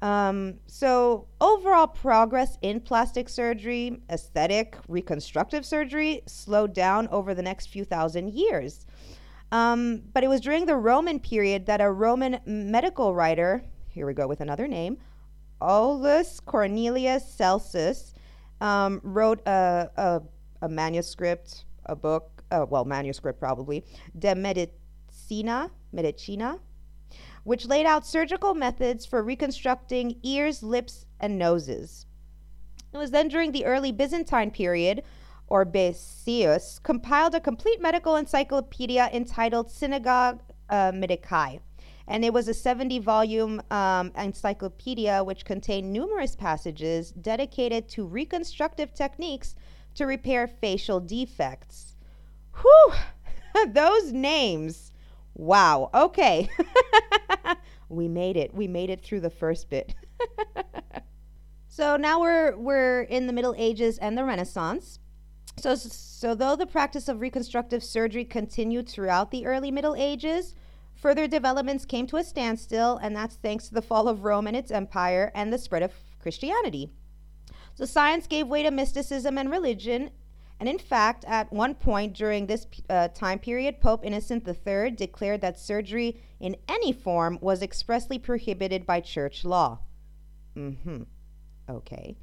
Um, 0.01 0.55
so, 0.65 1.27
overall 1.41 1.87
progress 1.87 2.57
in 2.61 2.79
plastic 2.79 3.27
surgery, 3.27 4.01
aesthetic, 4.09 4.77
reconstructive 4.87 5.65
surgery 5.65 6.21
slowed 6.25 6.73
down 6.73 7.09
over 7.09 7.33
the 7.33 7.41
next 7.41 7.67
few 7.67 7.83
thousand 7.83 8.33
years. 8.33 8.85
Um, 9.51 10.03
but 10.13 10.23
it 10.23 10.27
was 10.27 10.41
during 10.41 10.65
the 10.65 10.75
Roman 10.75 11.19
period 11.19 11.65
that 11.65 11.81
a 11.81 11.91
Roman 11.91 12.39
medical 12.45 13.13
writer, 13.13 13.63
here 13.89 14.05
we 14.05 14.13
go 14.13 14.27
with 14.27 14.41
another 14.41 14.67
name, 14.67 14.97
Aulus 15.59 16.39
Cornelius 16.39 17.27
Celsus, 17.27 18.13
um, 18.61 19.01
wrote 19.03 19.41
a, 19.45 19.89
a, 19.97 20.21
a, 20.61 20.69
manuscript, 20.69 21.65
a 21.87 21.95
book, 21.95 22.43
uh, 22.51 22.65
well, 22.69 22.85
manuscript 22.85 23.39
probably, 23.39 23.83
De 24.17 24.35
Medicina, 24.35 25.71
Medicina, 25.91 26.59
which 27.43 27.65
laid 27.65 27.85
out 27.85 28.05
surgical 28.05 28.53
methods 28.53 29.05
for 29.05 29.23
reconstructing 29.23 30.17
ears, 30.23 30.63
lips, 30.63 31.05
and 31.19 31.37
noses. 31.37 32.05
It 32.93 32.97
was 32.97 33.11
then 33.11 33.27
during 33.27 33.51
the 33.51 33.65
early 33.65 33.91
Byzantine 33.91 34.51
period, 34.51 35.03
Oribasius 35.49 36.81
compiled 36.81 37.35
a 37.35 37.39
complete 37.39 37.81
medical 37.81 38.15
encyclopedia 38.15 39.09
entitled 39.11 39.69
Synagogae 39.69 40.39
uh, 40.69 40.91
Medicae. 40.91 41.59
And 42.07 42.25
it 42.25 42.33
was 42.33 42.47
a 42.47 42.53
70 42.53 42.99
volume 42.99 43.61
um, 43.69 44.11
encyclopedia 44.17 45.23
which 45.23 45.45
contained 45.45 45.93
numerous 45.93 46.35
passages 46.35 47.11
dedicated 47.11 47.87
to 47.89 48.05
reconstructive 48.05 48.93
techniques 48.93 49.55
to 49.95 50.05
repair 50.05 50.47
facial 50.47 50.99
defects. 50.99 51.95
Whew! 52.61 52.93
Those 53.67 54.11
names. 54.11 54.88
Wow. 55.39 55.89
Okay. 55.93 56.49
we 57.89 58.09
made 58.09 58.35
it. 58.35 58.53
We 58.53 58.67
made 58.67 58.89
it 58.89 59.01
through 59.01 59.21
the 59.21 59.29
first 59.29 59.69
bit. 59.69 59.95
so 61.69 61.95
now 61.95 62.19
we're 62.19 62.57
we're 62.57 63.03
in 63.03 63.25
the 63.25 63.31
Middle 63.31 63.55
Ages 63.57 63.97
and 63.99 64.17
the 64.17 64.25
Renaissance. 64.25 64.99
So 65.55 65.75
so 65.75 66.35
though 66.35 66.57
the 66.57 66.67
practice 66.67 67.07
of 67.07 67.21
reconstructive 67.21 67.85
surgery 67.85 68.25
continued 68.25 68.89
throughout 68.89 69.31
the 69.31 69.45
early 69.45 69.71
Middle 69.71 69.95
Ages, 69.95 70.55
further 70.93 71.25
developments 71.25 71.85
came 71.85 72.05
to 72.07 72.17
a 72.17 72.23
standstill, 72.25 72.97
and 72.97 73.15
that's 73.15 73.37
thanks 73.37 73.69
to 73.69 73.73
the 73.73 73.81
fall 73.81 74.09
of 74.09 74.25
Rome 74.25 74.45
and 74.45 74.57
its 74.57 74.71
empire 74.71 75.31
and 75.33 75.53
the 75.53 75.57
spread 75.57 75.83
of 75.83 75.93
Christianity. 76.21 76.91
So 77.75 77.85
science 77.85 78.27
gave 78.27 78.49
way 78.49 78.61
to 78.63 78.71
mysticism 78.71 79.37
and 79.37 79.49
religion, 79.49 80.11
and 80.59 80.67
in 80.67 80.77
fact, 80.77 81.23
at 81.25 81.51
one 81.53 81.73
point 81.73 82.13
during 82.13 82.45
this 82.45 82.67
uh, 82.89 83.07
time 83.09 83.39
period, 83.39 83.79
Pope 83.79 84.03
Innocent 84.03 84.47
III 84.47 84.91
declared 84.91 85.41
that 85.41 85.57
surgery 85.57 86.21
in 86.39 86.57
any 86.67 86.91
form 86.91 87.37
was 87.41 87.61
expressly 87.61 88.19
prohibited 88.19 88.85
by 88.85 88.99
church 88.99 89.45
law. 89.45 89.79
Mm-hmm. 90.57 91.03
Okay. 91.69 92.17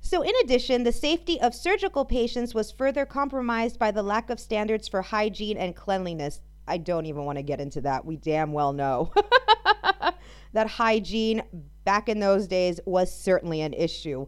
So, 0.00 0.22
in 0.22 0.32
addition, 0.42 0.84
the 0.84 0.92
safety 0.92 1.40
of 1.40 1.54
surgical 1.54 2.04
patients 2.04 2.54
was 2.54 2.72
further 2.72 3.04
compromised 3.04 3.78
by 3.78 3.90
the 3.90 4.02
lack 4.02 4.30
of 4.30 4.40
standards 4.40 4.88
for 4.88 5.02
hygiene 5.02 5.56
and 5.56 5.74
cleanliness. 5.74 6.40
I 6.66 6.78
don't 6.78 7.06
even 7.06 7.24
want 7.24 7.38
to 7.38 7.42
get 7.42 7.60
into 7.60 7.80
that. 7.82 8.04
We 8.04 8.16
damn 8.16 8.52
well 8.52 8.72
know 8.72 9.12
that 10.52 10.66
hygiene 10.66 11.42
back 11.84 12.08
in 12.08 12.20
those 12.20 12.46
days 12.46 12.80
was 12.84 13.12
certainly 13.14 13.60
an 13.60 13.72
issue. 13.72 14.26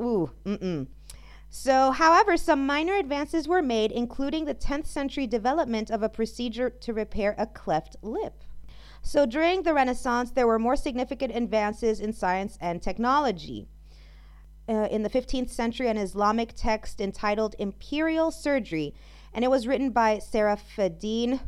Ooh, 0.00 0.30
mm-mm. 0.44 0.86
So, 1.50 1.92
however, 1.92 2.36
some 2.36 2.66
minor 2.66 2.94
advances 2.94 3.48
were 3.48 3.62
made, 3.62 3.90
including 3.90 4.44
the 4.44 4.54
10th 4.54 4.86
century 4.86 5.26
development 5.26 5.90
of 5.90 6.02
a 6.02 6.08
procedure 6.08 6.68
to 6.68 6.92
repair 6.92 7.34
a 7.38 7.46
cleft 7.46 7.96
lip. 8.02 8.44
So, 9.02 9.24
during 9.24 9.62
the 9.62 9.72
Renaissance, 9.72 10.30
there 10.30 10.46
were 10.46 10.58
more 10.58 10.76
significant 10.76 11.34
advances 11.34 12.00
in 12.00 12.12
science 12.12 12.58
and 12.60 12.82
technology. 12.82 13.66
Uh, 14.68 14.88
in 14.90 15.02
the 15.02 15.08
15th 15.08 15.48
century, 15.48 15.88
an 15.88 15.96
Islamic 15.96 16.52
text 16.54 17.00
entitled 17.00 17.54
Imperial 17.58 18.30
Surgery, 18.30 18.94
and 19.32 19.42
it 19.42 19.48
was 19.48 19.66
written 19.66 19.90
by 19.90 20.18
Serafeddin 20.18 21.40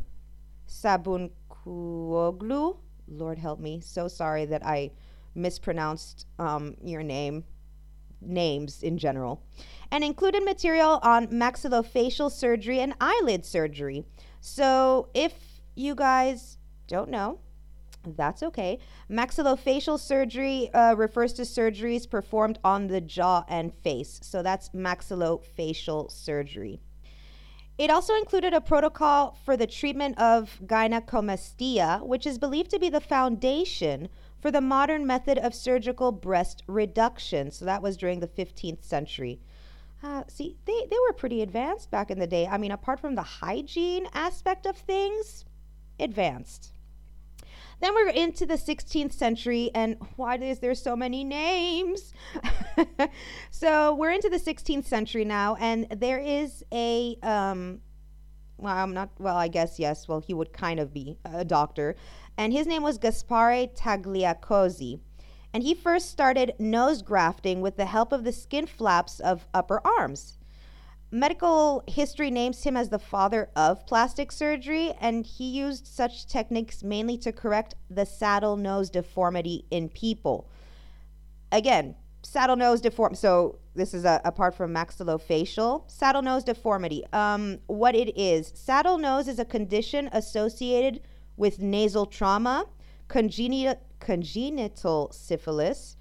Sabuncuoglu. 0.67 2.77
Lord 3.07 3.37
help 3.37 3.59
me, 3.59 3.81
so 3.81 4.07
sorry 4.07 4.45
that 4.45 4.65
I 4.65 4.91
mispronounced 5.35 6.25
um, 6.39 6.75
your 6.83 7.03
name, 7.03 7.43
names 8.21 8.81
in 8.81 8.97
general 8.97 9.43
and 9.91 10.03
included 10.03 10.43
material 10.43 10.99
on 11.03 11.27
maxillofacial 11.27 12.31
surgery 12.31 12.79
and 12.79 12.93
eyelid 13.01 13.45
surgery. 13.45 14.05
So, 14.39 15.09
if 15.13 15.33
you 15.75 15.93
guys 15.93 16.57
don't 16.87 17.09
know, 17.09 17.39
that's 18.03 18.41
okay. 18.41 18.79
Maxillofacial 19.09 19.99
surgery 19.99 20.73
uh, 20.73 20.95
refers 20.95 21.33
to 21.33 21.43
surgeries 21.43 22.09
performed 22.09 22.57
on 22.63 22.87
the 22.87 23.01
jaw 23.01 23.43
and 23.47 23.73
face. 23.83 24.19
So, 24.23 24.41
that's 24.41 24.69
maxillofacial 24.69 26.09
surgery. 26.09 26.79
It 27.77 27.89
also 27.89 28.15
included 28.15 28.53
a 28.53 28.61
protocol 28.61 29.37
for 29.43 29.57
the 29.57 29.65
treatment 29.65 30.19
of 30.19 30.59
gynecomastia, 30.63 32.05
which 32.05 32.27
is 32.27 32.37
believed 32.37 32.69
to 32.71 32.79
be 32.79 32.89
the 32.89 33.01
foundation 33.01 34.07
for 34.39 34.51
the 34.51 34.61
modern 34.61 35.07
method 35.07 35.37
of 35.39 35.55
surgical 35.55 36.11
breast 36.11 36.63
reduction. 36.67 37.49
So 37.49 37.65
that 37.65 37.81
was 37.81 37.97
during 37.97 38.19
the 38.19 38.27
15th 38.27 38.83
century. 38.83 39.39
Uh, 40.03 40.23
see, 40.27 40.57
they, 40.65 40.87
they 40.89 40.97
were 41.07 41.13
pretty 41.13 41.41
advanced 41.41 41.91
back 41.91 42.09
in 42.09 42.19
the 42.19 42.27
day. 42.27 42.47
I 42.47 42.57
mean, 42.57 42.71
apart 42.71 42.99
from 42.99 43.15
the 43.15 43.21
hygiene 43.21 44.07
aspect 44.13 44.65
of 44.65 44.75
things, 44.75 45.45
advanced. 45.99 46.73
Then 47.81 47.95
we're 47.95 48.09
into 48.09 48.45
the 48.45 48.55
16th 48.55 49.13
century, 49.13 49.71
and 49.73 49.97
why 50.15 50.35
is 50.37 50.59
there 50.59 50.75
so 50.75 50.95
many 50.95 51.23
names? 51.23 52.13
so 53.51 53.95
we're 53.95 54.11
into 54.11 54.29
the 54.29 54.37
16th 54.39 54.85
century 54.85 55.25
now, 55.25 55.55
and 55.59 55.87
there 55.89 56.19
is 56.19 56.63
a, 56.71 57.17
um, 57.23 57.81
well, 58.57 58.75
I'm 58.75 58.93
not, 58.93 59.09
well, 59.17 59.35
I 59.35 59.47
guess 59.47 59.79
yes, 59.79 60.07
well, 60.07 60.19
he 60.19 60.33
would 60.33 60.53
kind 60.53 60.79
of 60.79 60.93
be 60.93 61.17
a 61.25 61.43
doctor, 61.43 61.95
and 62.37 62.53
his 62.53 62.67
name 62.67 62.83
was 62.83 62.99
Gaspare 62.99 63.75
Tagliacozzi 63.75 64.99
and 65.53 65.63
he 65.63 65.73
first 65.73 66.09
started 66.09 66.53
nose 66.59 67.01
grafting 67.01 67.61
with 67.61 67.77
the 67.77 67.85
help 67.85 68.11
of 68.11 68.23
the 68.23 68.31
skin 68.31 68.65
flaps 68.65 69.19
of 69.19 69.45
upper 69.53 69.85
arms. 69.85 70.37
Medical 71.13 71.83
history 71.87 72.31
names 72.31 72.63
him 72.63 72.77
as 72.77 72.87
the 72.87 72.97
father 72.97 73.49
of 73.53 73.85
plastic 73.85 74.31
surgery, 74.31 74.93
and 75.01 75.25
he 75.25 75.49
used 75.49 75.85
such 75.85 76.25
techniques 76.25 76.83
mainly 76.83 77.17
to 77.17 77.33
correct 77.33 77.75
the 77.89 78.05
saddle 78.05 78.55
nose 78.55 78.89
deformity 78.89 79.65
in 79.71 79.89
people. 79.89 80.49
Again, 81.51 81.95
saddle 82.23 82.55
nose 82.55 82.79
deformity. 82.79 83.19
So 83.19 83.59
this 83.75 83.93
is 83.93 84.05
a, 84.05 84.21
apart 84.23 84.55
from 84.55 84.73
maxillofacial 84.73 85.89
saddle 85.91 86.21
nose 86.21 86.45
deformity. 86.45 87.03
Um, 87.11 87.59
what 87.67 87.93
it 87.93 88.17
is, 88.17 88.51
saddle 88.55 88.97
nose 88.97 89.27
is 89.27 89.37
a 89.37 89.45
condition 89.45 90.09
associated 90.13 91.01
with 91.35 91.59
nasal 91.59 92.05
trauma, 92.05 92.67
congenital 93.09 93.75
congenital 94.01 95.09
syphilis, 95.13 95.95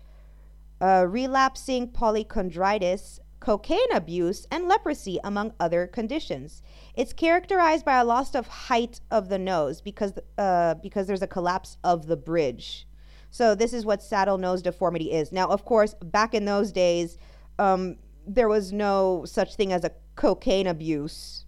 uh, 0.80 1.07
relapsing 1.09 1.87
polychondritis, 1.88 3.21
cocaine 3.38 3.92
abuse, 3.92 4.47
and 4.50 4.66
leprosy, 4.66 5.21
among 5.23 5.52
other 5.61 5.87
conditions. 5.87 6.62
It's 6.97 7.12
characterized 7.12 7.85
by 7.85 7.99
a 7.99 8.04
loss 8.04 8.35
of 8.35 8.49
height 8.49 9.00
of 9.11 9.28
the 9.28 9.38
nose 9.38 9.80
because, 9.80 10.12
uh, 10.37 10.75
because 10.83 11.07
there's 11.07 11.23
a 11.23 11.28
collapse 11.28 11.76
of 11.85 12.07
the 12.07 12.16
bridge. 12.16 12.88
So, 13.30 13.54
this 13.54 13.73
is 13.73 13.87
what 13.87 14.02
saddle 14.02 14.38
nose 14.38 14.61
deformity 14.61 15.12
is. 15.12 15.30
Now, 15.30 15.47
of 15.49 15.64
course, 15.64 15.95
back 16.02 16.35
in 16.35 16.47
those 16.47 16.73
days, 16.73 17.16
um, 17.61 17.97
there 18.26 18.49
was 18.49 18.73
no 18.73 19.25
such 19.25 19.54
thing 19.54 19.73
as 19.73 19.85
a 19.85 19.92
cocaine 20.16 20.66
abuse 20.66 21.45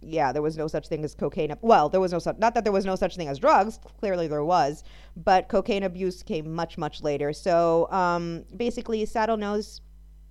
yeah, 0.00 0.32
there 0.32 0.42
was 0.42 0.56
no 0.56 0.68
such 0.68 0.88
thing 0.88 1.04
as 1.04 1.14
cocaine. 1.14 1.54
Well, 1.60 1.88
there 1.88 2.00
was 2.00 2.12
no 2.12 2.18
such, 2.18 2.38
not 2.38 2.54
that 2.54 2.64
there 2.64 2.72
was 2.72 2.84
no 2.84 2.96
such 2.96 3.16
thing 3.16 3.28
as 3.28 3.38
drugs. 3.38 3.78
Clearly 3.98 4.28
there 4.28 4.44
was, 4.44 4.84
but 5.16 5.48
cocaine 5.48 5.82
abuse 5.82 6.22
came 6.22 6.54
much, 6.54 6.78
much 6.78 7.02
later. 7.02 7.32
So 7.32 7.90
um, 7.90 8.44
basically, 8.56 9.04
saddle 9.06 9.36
nose 9.36 9.80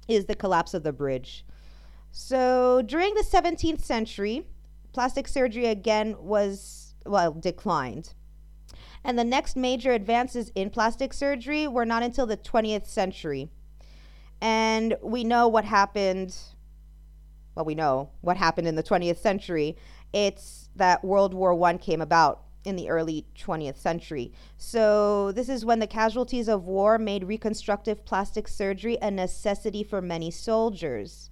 is 0.07 0.25
the 0.25 0.35
collapse 0.35 0.73
of 0.73 0.83
the 0.83 0.93
bridge. 0.93 1.45
So 2.11 2.81
during 2.85 3.13
the 3.13 3.23
17th 3.23 3.81
century, 3.81 4.47
plastic 4.93 5.27
surgery 5.27 5.65
again 5.65 6.15
was, 6.19 6.95
well, 7.05 7.33
declined. 7.33 8.13
And 9.03 9.19
the 9.19 9.23
next 9.23 9.55
major 9.55 9.91
advances 9.91 10.51
in 10.55 10.69
plastic 10.69 11.13
surgery 11.13 11.67
were 11.67 11.85
not 11.85 12.03
until 12.03 12.25
the 12.25 12.37
20th 12.37 12.87
century. 12.87 13.49
And 14.41 14.95
we 15.01 15.23
know 15.23 15.47
what 15.47 15.65
happened 15.65 16.35
well, 17.57 17.65
we 17.65 17.73
know 17.73 18.09
what 18.21 18.37
happened 18.37 18.67
in 18.67 18.75
the 18.75 18.83
20th 18.83 19.17
century. 19.17 19.75
It's 20.13 20.69
that 20.75 21.03
World 21.03 21.33
War 21.33 21.59
I 21.63 21.75
came 21.77 22.01
about 22.01 22.43
in 22.63 22.75
the 22.75 22.87
early 22.87 23.25
20th 23.35 23.77
century. 23.77 24.31
So, 24.59 25.31
this 25.31 25.49
is 25.49 25.65
when 25.65 25.79
the 25.79 25.87
casualties 25.87 26.47
of 26.47 26.67
war 26.67 26.99
made 26.99 27.23
reconstructive 27.23 28.05
plastic 28.05 28.47
surgery 28.47 28.99
a 29.01 29.09
necessity 29.09 29.83
for 29.83 30.01
many 30.03 30.29
soldiers. 30.29 31.31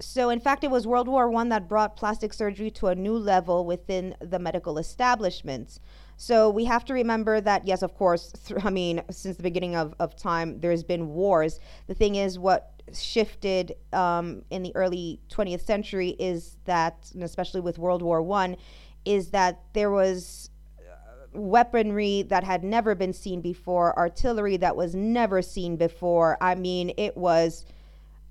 so, 0.00 0.30
in 0.30 0.40
fact, 0.40 0.64
it 0.64 0.70
was 0.70 0.86
World 0.86 1.06
War 1.06 1.28
One 1.28 1.50
that 1.50 1.68
brought 1.68 1.96
plastic 1.96 2.32
surgery 2.32 2.70
to 2.70 2.86
a 2.86 2.94
new 2.94 3.18
level 3.18 3.66
within 3.66 4.16
the 4.20 4.38
medical 4.38 4.78
establishments. 4.78 5.80
So 6.16 6.48
we 6.48 6.64
have 6.64 6.84
to 6.86 6.94
remember 6.94 7.42
that, 7.42 7.66
yes, 7.66 7.82
of 7.82 7.94
course, 7.94 8.32
th- 8.46 8.64
I 8.64 8.70
mean, 8.70 9.02
since 9.10 9.36
the 9.36 9.42
beginning 9.42 9.76
of, 9.76 9.94
of 9.98 10.16
time, 10.16 10.60
there's 10.60 10.82
been 10.82 11.08
wars. 11.08 11.60
The 11.88 11.94
thing 11.94 12.14
is, 12.14 12.38
what 12.38 12.73
shifted 12.92 13.74
um, 13.92 14.42
in 14.50 14.62
the 14.62 14.74
early 14.76 15.20
20th 15.30 15.62
century 15.62 16.10
is 16.18 16.56
that, 16.64 17.10
and 17.14 17.22
especially 17.22 17.60
with 17.60 17.78
World 17.78 18.02
War 18.02 18.22
One, 18.22 18.56
is 19.04 19.30
that 19.30 19.60
there 19.72 19.90
was 19.90 20.50
uh, 20.78 21.38
weaponry 21.38 22.22
that 22.22 22.44
had 22.44 22.64
never 22.64 22.94
been 22.94 23.12
seen 23.12 23.40
before, 23.40 23.96
artillery 23.98 24.56
that 24.58 24.76
was 24.76 24.94
never 24.94 25.42
seen 25.42 25.76
before. 25.76 26.36
I 26.40 26.54
mean, 26.54 26.92
it 26.96 27.16
was 27.16 27.64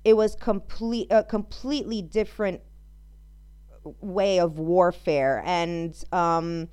it 0.04 0.16
was 0.16 0.34
complete 0.34 1.08
a 1.10 1.24
completely 1.24 2.02
different 2.02 2.60
way 4.00 4.38
of 4.38 4.58
warfare 4.58 5.42
and 5.44 5.94
um, 6.12 6.68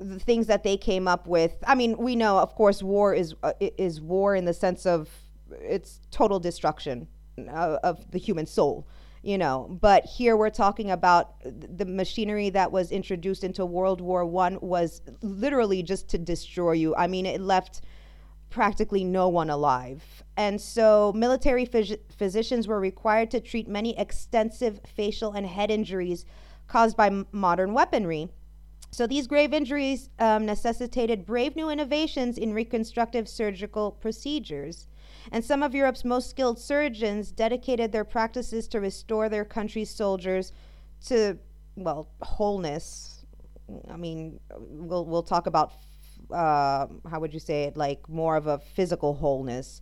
the 0.00 0.18
things 0.18 0.46
that 0.46 0.62
they 0.62 0.76
came 0.76 1.08
up 1.08 1.26
with. 1.26 1.52
I 1.66 1.74
mean, 1.74 1.96
we 1.96 2.16
know, 2.16 2.38
of 2.38 2.54
course, 2.54 2.82
war 2.82 3.14
is 3.14 3.34
uh, 3.42 3.52
is 3.60 4.00
war 4.00 4.34
in 4.34 4.44
the 4.44 4.54
sense 4.54 4.86
of 4.86 5.08
it's 5.50 6.00
total 6.10 6.38
destruction 6.38 7.06
of, 7.38 7.78
of 7.82 8.10
the 8.10 8.18
human 8.18 8.46
soul 8.46 8.86
you 9.24 9.38
know. 9.38 9.78
But 9.80 10.04
here 10.04 10.36
we're 10.36 10.50
talking 10.50 10.90
about 10.90 11.36
the 11.44 11.86
machinery 11.86 12.50
that 12.50 12.70
was 12.70 12.92
introduced 12.92 13.42
into 13.42 13.64
world 13.64 14.00
war 14.00 14.24
one 14.26 14.58
was 14.60 15.00
literally 15.22 15.82
just 15.82 16.08
to 16.10 16.18
destroy 16.18 16.72
you. 16.72 16.94
I 16.94 17.06
mean 17.06 17.26
it 17.26 17.40
left 17.40 17.80
practically 18.50 19.02
no 19.02 19.28
one 19.28 19.50
alive. 19.50 20.22
And 20.36 20.60
so 20.60 21.12
military 21.16 21.66
phys- 21.66 21.98
physicians 22.16 22.68
were 22.68 22.78
required 22.78 23.30
to 23.32 23.40
treat 23.40 23.66
many 23.66 23.98
extensive 23.98 24.80
facial 24.86 25.32
and 25.32 25.46
head 25.46 25.70
injuries 25.72 26.24
caused 26.68 26.96
by 26.96 27.06
m- 27.06 27.26
modern 27.32 27.74
weaponry. 27.74 28.28
So 28.92 29.08
these 29.08 29.26
grave 29.26 29.52
injuries 29.52 30.08
um, 30.20 30.46
necessitated 30.46 31.26
brave 31.26 31.56
new 31.56 31.68
innovations 31.68 32.38
in 32.38 32.52
reconstructive 32.52 33.28
surgical 33.28 33.90
procedures 33.90 34.86
and 35.32 35.44
some 35.44 35.62
of 35.62 35.74
Europe's 35.74 36.04
most 36.04 36.30
skilled 36.30 36.58
surgeons 36.58 37.30
dedicated 37.30 37.92
their 37.92 38.04
practices 38.04 38.68
to 38.68 38.80
restore 38.80 39.28
their 39.28 39.44
country's 39.44 39.90
soldiers 39.90 40.52
to, 41.06 41.38
well, 41.76 42.08
wholeness. 42.22 43.24
I 43.90 43.96
mean, 43.96 44.40
we'll, 44.58 45.04
we'll 45.04 45.22
talk 45.22 45.46
about, 45.46 45.72
uh, 46.30 46.86
how 47.10 47.20
would 47.20 47.32
you 47.32 47.40
say 47.40 47.64
it, 47.64 47.76
like 47.76 48.08
more 48.08 48.36
of 48.36 48.46
a 48.46 48.58
physical 48.58 49.14
wholeness 49.14 49.80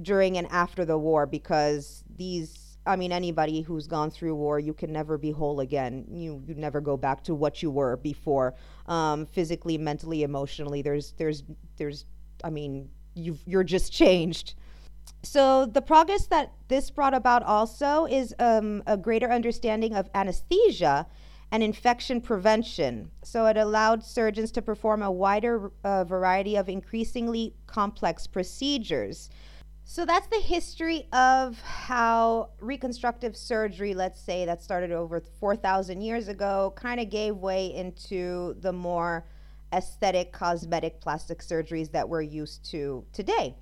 during 0.00 0.38
and 0.38 0.46
after 0.50 0.84
the 0.84 0.96
war 0.98 1.26
because 1.26 2.02
these 2.16 2.72
I 2.84 2.96
mean, 2.96 3.12
anybody 3.12 3.60
who's 3.62 3.86
gone 3.86 4.10
through 4.10 4.34
war, 4.34 4.58
you 4.58 4.74
can 4.74 4.92
never 4.92 5.16
be 5.16 5.30
whole 5.30 5.60
again. 5.60 6.04
You 6.10 6.42
you 6.46 6.54
never 6.54 6.80
go 6.80 6.96
back 6.96 7.22
to 7.24 7.34
what 7.34 7.62
you 7.62 7.70
were 7.70 7.96
before, 7.96 8.54
um, 8.86 9.26
physically, 9.26 9.78
mentally, 9.78 10.24
emotionally. 10.24 10.82
There's 10.82 11.12
there's 11.12 11.44
there's, 11.76 12.06
I 12.42 12.50
mean, 12.50 12.88
you 13.14 13.38
you're 13.46 13.62
just 13.62 13.92
changed 13.92 14.54
so 15.22 15.66
the 15.66 15.82
progress 15.82 16.26
that 16.26 16.52
this 16.68 16.90
brought 16.90 17.14
about 17.14 17.42
also 17.44 18.06
is 18.06 18.34
um, 18.38 18.82
a 18.86 18.96
greater 18.96 19.30
understanding 19.30 19.94
of 19.94 20.10
anesthesia 20.14 21.06
and 21.52 21.62
infection 21.62 22.20
prevention. 22.20 23.10
So 23.22 23.46
it 23.46 23.56
allowed 23.56 24.02
surgeons 24.02 24.50
to 24.52 24.62
perform 24.62 25.02
a 25.02 25.10
wider 25.10 25.70
uh, 25.84 26.04
variety 26.04 26.56
of 26.56 26.68
increasingly 26.68 27.54
complex 27.66 28.26
procedures. 28.26 29.28
So 29.84 30.06
that's 30.06 30.26
the 30.28 30.40
history 30.40 31.06
of 31.12 31.60
how 31.60 32.50
reconstructive 32.60 33.36
surgery, 33.36 33.94
let's 33.94 34.20
say 34.20 34.46
that 34.46 34.62
started 34.62 34.92
over 34.92 35.20
4,000 35.20 36.00
years 36.00 36.28
ago, 36.28 36.72
kind 36.74 36.98
of 37.00 37.10
gave 37.10 37.36
way 37.36 37.74
into 37.74 38.54
the 38.60 38.72
more 38.72 39.26
aesthetic, 39.74 40.32
cosmetic 40.32 41.00
plastic 41.00 41.40
surgeries 41.40 41.90
that 41.92 42.08
we're 42.08 42.22
used 42.22 42.64
to 42.70 43.04
today. 43.12 43.56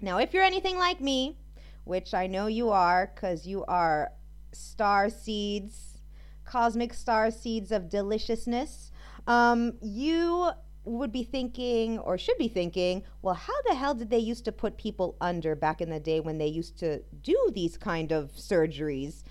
Now, 0.00 0.18
if 0.18 0.34
you're 0.34 0.42
anything 0.42 0.76
like 0.76 1.00
me, 1.00 1.38
which 1.84 2.14
I 2.14 2.26
know 2.26 2.46
you 2.46 2.70
are 2.70 3.10
because 3.14 3.46
you 3.46 3.64
are 3.64 4.12
star 4.52 5.08
seeds, 5.08 5.98
cosmic 6.44 6.92
star 6.94 7.30
seeds 7.30 7.72
of 7.72 7.88
deliciousness, 7.88 8.90
um, 9.26 9.74
you 9.80 10.50
would 10.84 11.12
be 11.12 11.24
thinking 11.24 11.98
or 11.98 12.16
should 12.16 12.38
be 12.38 12.48
thinking, 12.48 13.02
well, 13.22 13.34
how 13.34 13.54
the 13.66 13.74
hell 13.74 13.94
did 13.94 14.10
they 14.10 14.18
used 14.18 14.44
to 14.44 14.52
put 14.52 14.76
people 14.76 15.16
under 15.20 15.54
back 15.54 15.80
in 15.80 15.90
the 15.90 16.00
day 16.00 16.20
when 16.20 16.38
they 16.38 16.46
used 16.46 16.78
to 16.78 17.02
do 17.22 17.50
these 17.52 17.76
kind 17.76 18.12
of 18.12 18.32
surgeries? 18.32 19.24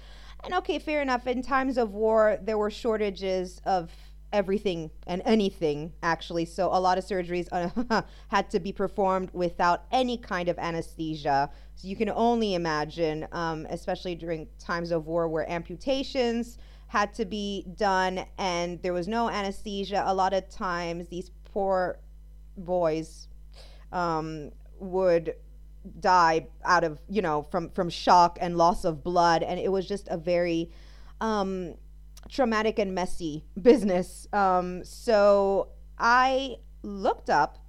And 0.43 0.53
okay, 0.55 0.79
fair 0.79 1.01
enough. 1.01 1.25
In 1.27 1.41
times 1.41 1.77
of 1.77 1.93
war, 1.93 2.37
there 2.41 2.57
were 2.57 2.69
shortages 2.69 3.61
of 3.65 3.89
everything 4.33 4.91
and 5.07 5.21
anything 5.25 5.93
actually. 6.03 6.45
So 6.45 6.67
a 6.67 6.79
lot 6.79 6.97
of 6.97 7.05
surgeries 7.05 7.47
uh, 7.51 8.01
had 8.29 8.49
to 8.51 8.59
be 8.59 8.71
performed 8.71 9.29
without 9.33 9.83
any 9.91 10.17
kind 10.17 10.49
of 10.49 10.57
anesthesia. 10.59 11.49
So 11.75 11.87
you 11.87 11.95
can 11.95 12.09
only 12.09 12.53
imagine 12.53 13.27
um, 13.31 13.65
especially 13.69 14.15
during 14.15 14.47
times 14.59 14.91
of 14.91 15.07
war 15.07 15.27
where 15.27 15.49
amputations 15.49 16.57
had 16.87 17.13
to 17.15 17.25
be 17.25 17.65
done 17.75 18.25
and 18.37 18.81
there 18.81 18.93
was 18.93 19.07
no 19.07 19.27
anesthesia 19.27 20.03
a 20.05 20.13
lot 20.13 20.33
of 20.33 20.47
times 20.49 21.07
these 21.07 21.31
poor 21.43 21.99
boys 22.57 23.27
um, 23.91 24.51
would 24.79 25.35
die 25.99 26.47
out 26.63 26.83
of 26.83 26.99
you 27.07 27.21
know 27.21 27.43
from 27.43 27.69
from 27.69 27.89
shock 27.89 28.37
and 28.41 28.57
loss 28.57 28.85
of 28.85 29.03
blood. 29.03 29.43
And 29.43 29.59
it 29.59 29.71
was 29.71 29.87
just 29.87 30.07
a 30.09 30.17
very 30.17 30.71
um, 31.21 31.75
traumatic 32.29 32.79
and 32.79 32.93
messy 32.93 33.43
business. 33.61 34.27
Um, 34.33 34.83
so 34.83 35.69
I 35.97 36.57
looked 36.83 37.29
up 37.29 37.59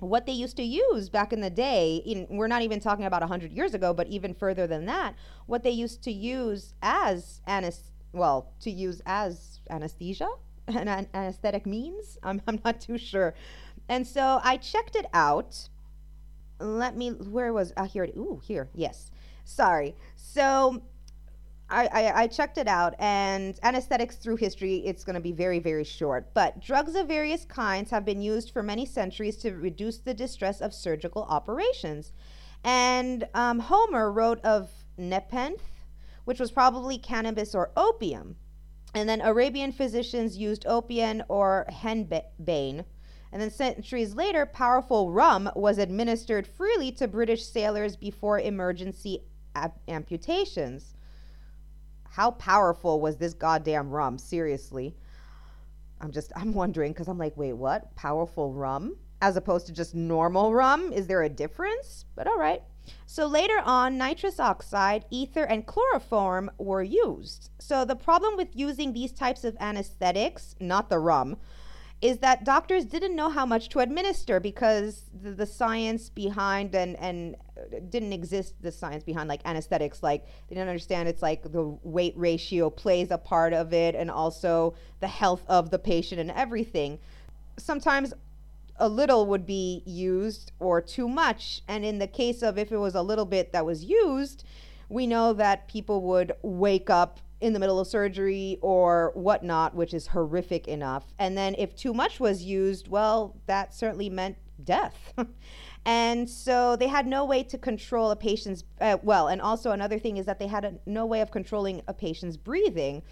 what 0.00 0.26
they 0.26 0.32
used 0.32 0.56
to 0.56 0.62
use 0.62 1.08
back 1.08 1.32
in 1.32 1.40
the 1.40 1.50
day. 1.50 1.96
In, 2.04 2.26
we're 2.36 2.48
not 2.48 2.62
even 2.62 2.80
talking 2.80 3.04
about 3.04 3.22
100 3.22 3.52
years 3.52 3.74
ago, 3.74 3.94
but 3.94 4.06
even 4.08 4.34
further 4.34 4.66
than 4.66 4.86
that, 4.86 5.14
what 5.46 5.62
they 5.62 5.70
used 5.70 6.02
to 6.04 6.12
use 6.12 6.74
as 6.82 7.40
anes- 7.46 7.92
well, 8.12 8.52
to 8.60 8.70
use 8.70 9.00
as 9.06 9.60
anesthesia 9.70 10.28
and 10.66 10.88
an- 10.88 11.08
anesthetic 11.14 11.66
means. 11.66 12.18
I'm, 12.22 12.42
I'm 12.46 12.60
not 12.64 12.80
too 12.80 12.98
sure. 12.98 13.34
And 13.88 14.06
so 14.06 14.40
I 14.42 14.56
checked 14.56 14.96
it 14.96 15.06
out. 15.12 15.68
Let 16.58 16.96
me, 16.96 17.10
where 17.10 17.52
was, 17.52 17.72
uh, 17.76 17.84
here, 17.84 18.04
ooh, 18.16 18.40
here, 18.44 18.68
yes. 18.74 19.10
Sorry. 19.44 19.94
So 20.16 20.82
I, 21.70 22.12
I, 22.14 22.26
checked 22.26 22.58
it 22.58 22.68
out, 22.68 22.94
and 22.98 23.58
anesthetics 23.62 24.16
through 24.16 24.36
history, 24.36 24.76
it's 24.84 25.02
going 25.02 25.14
to 25.14 25.20
be 25.20 25.32
very, 25.32 25.58
very 25.58 25.82
short. 25.82 26.32
But 26.34 26.60
drugs 26.60 26.94
of 26.94 27.08
various 27.08 27.44
kinds 27.46 27.90
have 27.90 28.04
been 28.04 28.20
used 28.20 28.50
for 28.50 28.62
many 28.62 28.84
centuries 28.84 29.36
to 29.38 29.52
reduce 29.52 29.98
the 29.98 30.14
distress 30.14 30.60
of 30.60 30.74
surgical 30.74 31.22
operations. 31.24 32.12
And 32.62 33.26
um, 33.34 33.60
Homer 33.60 34.12
wrote 34.12 34.40
of 34.44 34.70
nepenthe, 34.98 35.86
which 36.24 36.38
was 36.38 36.50
probably 36.50 36.98
cannabis 36.98 37.54
or 37.54 37.72
opium. 37.76 38.36
And 38.94 39.08
then 39.08 39.20
Arabian 39.20 39.72
physicians 39.72 40.36
used 40.36 40.66
opium 40.66 41.22
or 41.28 41.66
henbane. 41.70 42.84
And 43.32 43.42
then 43.42 43.50
centuries 43.50 44.14
later, 44.14 44.46
powerful 44.46 45.10
rum 45.10 45.50
was 45.56 45.78
administered 45.78 46.46
freely 46.46 46.92
to 46.92 47.08
British 47.08 47.44
sailors 47.44 47.96
before 47.96 48.38
emergency 48.38 49.24
amputations. 49.88 50.93
How 52.14 52.30
powerful 52.30 53.00
was 53.00 53.16
this 53.16 53.34
goddamn 53.34 53.90
rum? 53.90 54.18
Seriously. 54.18 54.94
I'm 56.00 56.12
just, 56.12 56.30
I'm 56.36 56.54
wondering 56.54 56.92
because 56.92 57.08
I'm 57.08 57.18
like, 57.18 57.36
wait, 57.36 57.54
what? 57.54 57.92
Powerful 57.96 58.52
rum? 58.52 58.94
As 59.20 59.36
opposed 59.36 59.66
to 59.66 59.72
just 59.72 59.96
normal 59.96 60.54
rum? 60.54 60.92
Is 60.92 61.08
there 61.08 61.24
a 61.24 61.28
difference? 61.28 62.04
But 62.14 62.28
all 62.28 62.38
right. 62.38 62.62
So 63.06 63.26
later 63.26 63.60
on, 63.64 63.98
nitrous 63.98 64.38
oxide, 64.38 65.06
ether, 65.10 65.42
and 65.42 65.66
chloroform 65.66 66.52
were 66.56 66.84
used. 66.84 67.50
So 67.58 67.84
the 67.84 67.96
problem 67.96 68.36
with 68.36 68.54
using 68.54 68.92
these 68.92 69.10
types 69.10 69.42
of 69.42 69.56
anesthetics, 69.58 70.54
not 70.60 70.90
the 70.90 71.00
rum, 71.00 71.36
is 72.04 72.18
that 72.18 72.44
doctors 72.44 72.84
didn't 72.84 73.16
know 73.16 73.30
how 73.30 73.46
much 73.46 73.70
to 73.70 73.78
administer 73.80 74.38
because 74.38 75.04
the, 75.22 75.30
the, 75.30 75.46
science 75.46 76.10
behind 76.10 76.74
and 76.74 76.96
and 77.00 77.34
didn't 77.88 78.12
exist 78.12 78.52
the 78.60 78.70
science 78.70 79.02
behind 79.02 79.26
like 79.26 79.40
anesthetics. 79.46 80.02
Like 80.02 80.26
they 80.26 80.54
didn't 80.54 80.68
understand 80.68 81.08
it's 81.08 81.22
like 81.22 81.50
the 81.50 81.78
weight 81.82 82.12
ratio 82.14 82.68
plays 82.68 83.10
a 83.10 83.16
part 83.16 83.54
of 83.54 83.72
it 83.72 83.94
and 83.94 84.10
also 84.10 84.74
the 85.00 85.08
health 85.08 85.46
of 85.48 85.70
the 85.70 85.78
patient 85.78 86.20
and 86.20 86.30
everything. 86.32 86.98
Sometimes 87.56 88.12
a 88.76 88.88
little 88.88 89.24
would 89.24 89.46
be 89.46 89.82
used 89.86 90.52
or 90.60 90.82
too 90.82 91.08
much. 91.08 91.62
And 91.68 91.86
in 91.86 92.00
the 92.00 92.06
case 92.06 92.42
of 92.42 92.58
if 92.58 92.70
it 92.70 92.76
was 92.76 92.94
a 92.94 93.02
little 93.02 93.24
bit 93.24 93.52
that 93.52 93.64
was 93.64 93.82
used 93.82 94.44
we 94.90 95.06
know 95.06 95.32
that 95.32 95.66
people 95.68 96.02
would 96.02 96.32
wake 96.42 96.90
up 96.90 97.18
in 97.40 97.52
the 97.52 97.58
middle 97.58 97.80
of 97.80 97.86
surgery 97.86 98.58
or 98.62 99.12
whatnot, 99.14 99.74
which 99.74 99.92
is 99.92 100.08
horrific 100.08 100.68
enough. 100.68 101.12
And 101.18 101.36
then 101.36 101.54
if 101.58 101.74
too 101.74 101.92
much 101.92 102.20
was 102.20 102.42
used, 102.42 102.88
well, 102.88 103.36
that 103.46 103.74
certainly 103.74 104.08
meant 104.08 104.36
death. 104.62 105.12
and 105.84 106.28
so 106.28 106.76
they 106.76 106.86
had 106.86 107.06
no 107.06 107.24
way 107.24 107.42
to 107.42 107.58
control 107.58 108.10
a 108.10 108.16
patient's, 108.16 108.64
uh, 108.80 108.98
well, 109.02 109.28
and 109.28 109.42
also 109.42 109.72
another 109.72 109.98
thing 109.98 110.16
is 110.16 110.26
that 110.26 110.38
they 110.38 110.46
had 110.46 110.64
a, 110.64 110.74
no 110.86 111.06
way 111.06 111.20
of 111.20 111.30
controlling 111.30 111.82
a 111.88 111.94
patient's 111.94 112.36
breathing. 112.36 113.02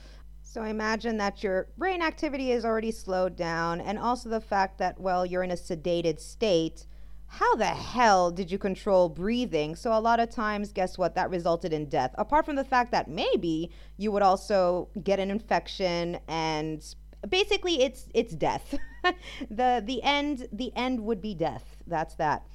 So 0.43 0.63
imagine 0.65 1.17
that 1.19 1.43
your 1.43 1.69
brain 1.79 2.03
activity 2.03 2.53
is 2.53 2.65
already 2.65 2.91
slowed 2.91 3.37
down, 3.37 3.81
and 3.81 3.99
also 3.99 4.29
the 4.29 4.41
fact 4.41 4.79
that, 4.79 5.01
well, 5.01 5.25
you're 5.25 5.43
in 5.43 5.51
a 5.51 5.57
sedated 5.57 6.21
state. 6.21 6.87
How 7.37 7.55
the 7.55 7.65
hell 7.65 8.31
did 8.31 8.51
you 8.53 8.59
control 8.59 9.09
breathing? 9.09 9.75
So, 9.75 9.95
a 9.95 9.99
lot 9.99 10.21
of 10.21 10.29
times, 10.29 10.71
guess 10.71 10.99
what? 10.99 11.15
That 11.15 11.31
resulted 11.31 11.73
in 11.73 11.87
death. 11.89 12.15
Apart 12.19 12.45
from 12.45 12.57
the 12.57 12.65
fact 12.65 12.91
that 12.93 13.09
maybe 13.09 13.71
you 13.97 14.13
would 14.13 14.21
also 14.21 14.91
get 15.03 15.19
an 15.19 15.31
infection 15.31 16.19
and 16.29 16.85
basically 17.27 17.83
it's 17.83 18.07
it's 18.13 18.35
death. 18.35 18.75
the 19.51 19.83
the 19.83 20.03
end 20.03 20.47
the 20.53 20.77
end 20.77 21.01
would 21.01 21.23
be 21.23 21.35
death. 21.35 21.65
That's 21.87 22.15
that. 22.17 22.47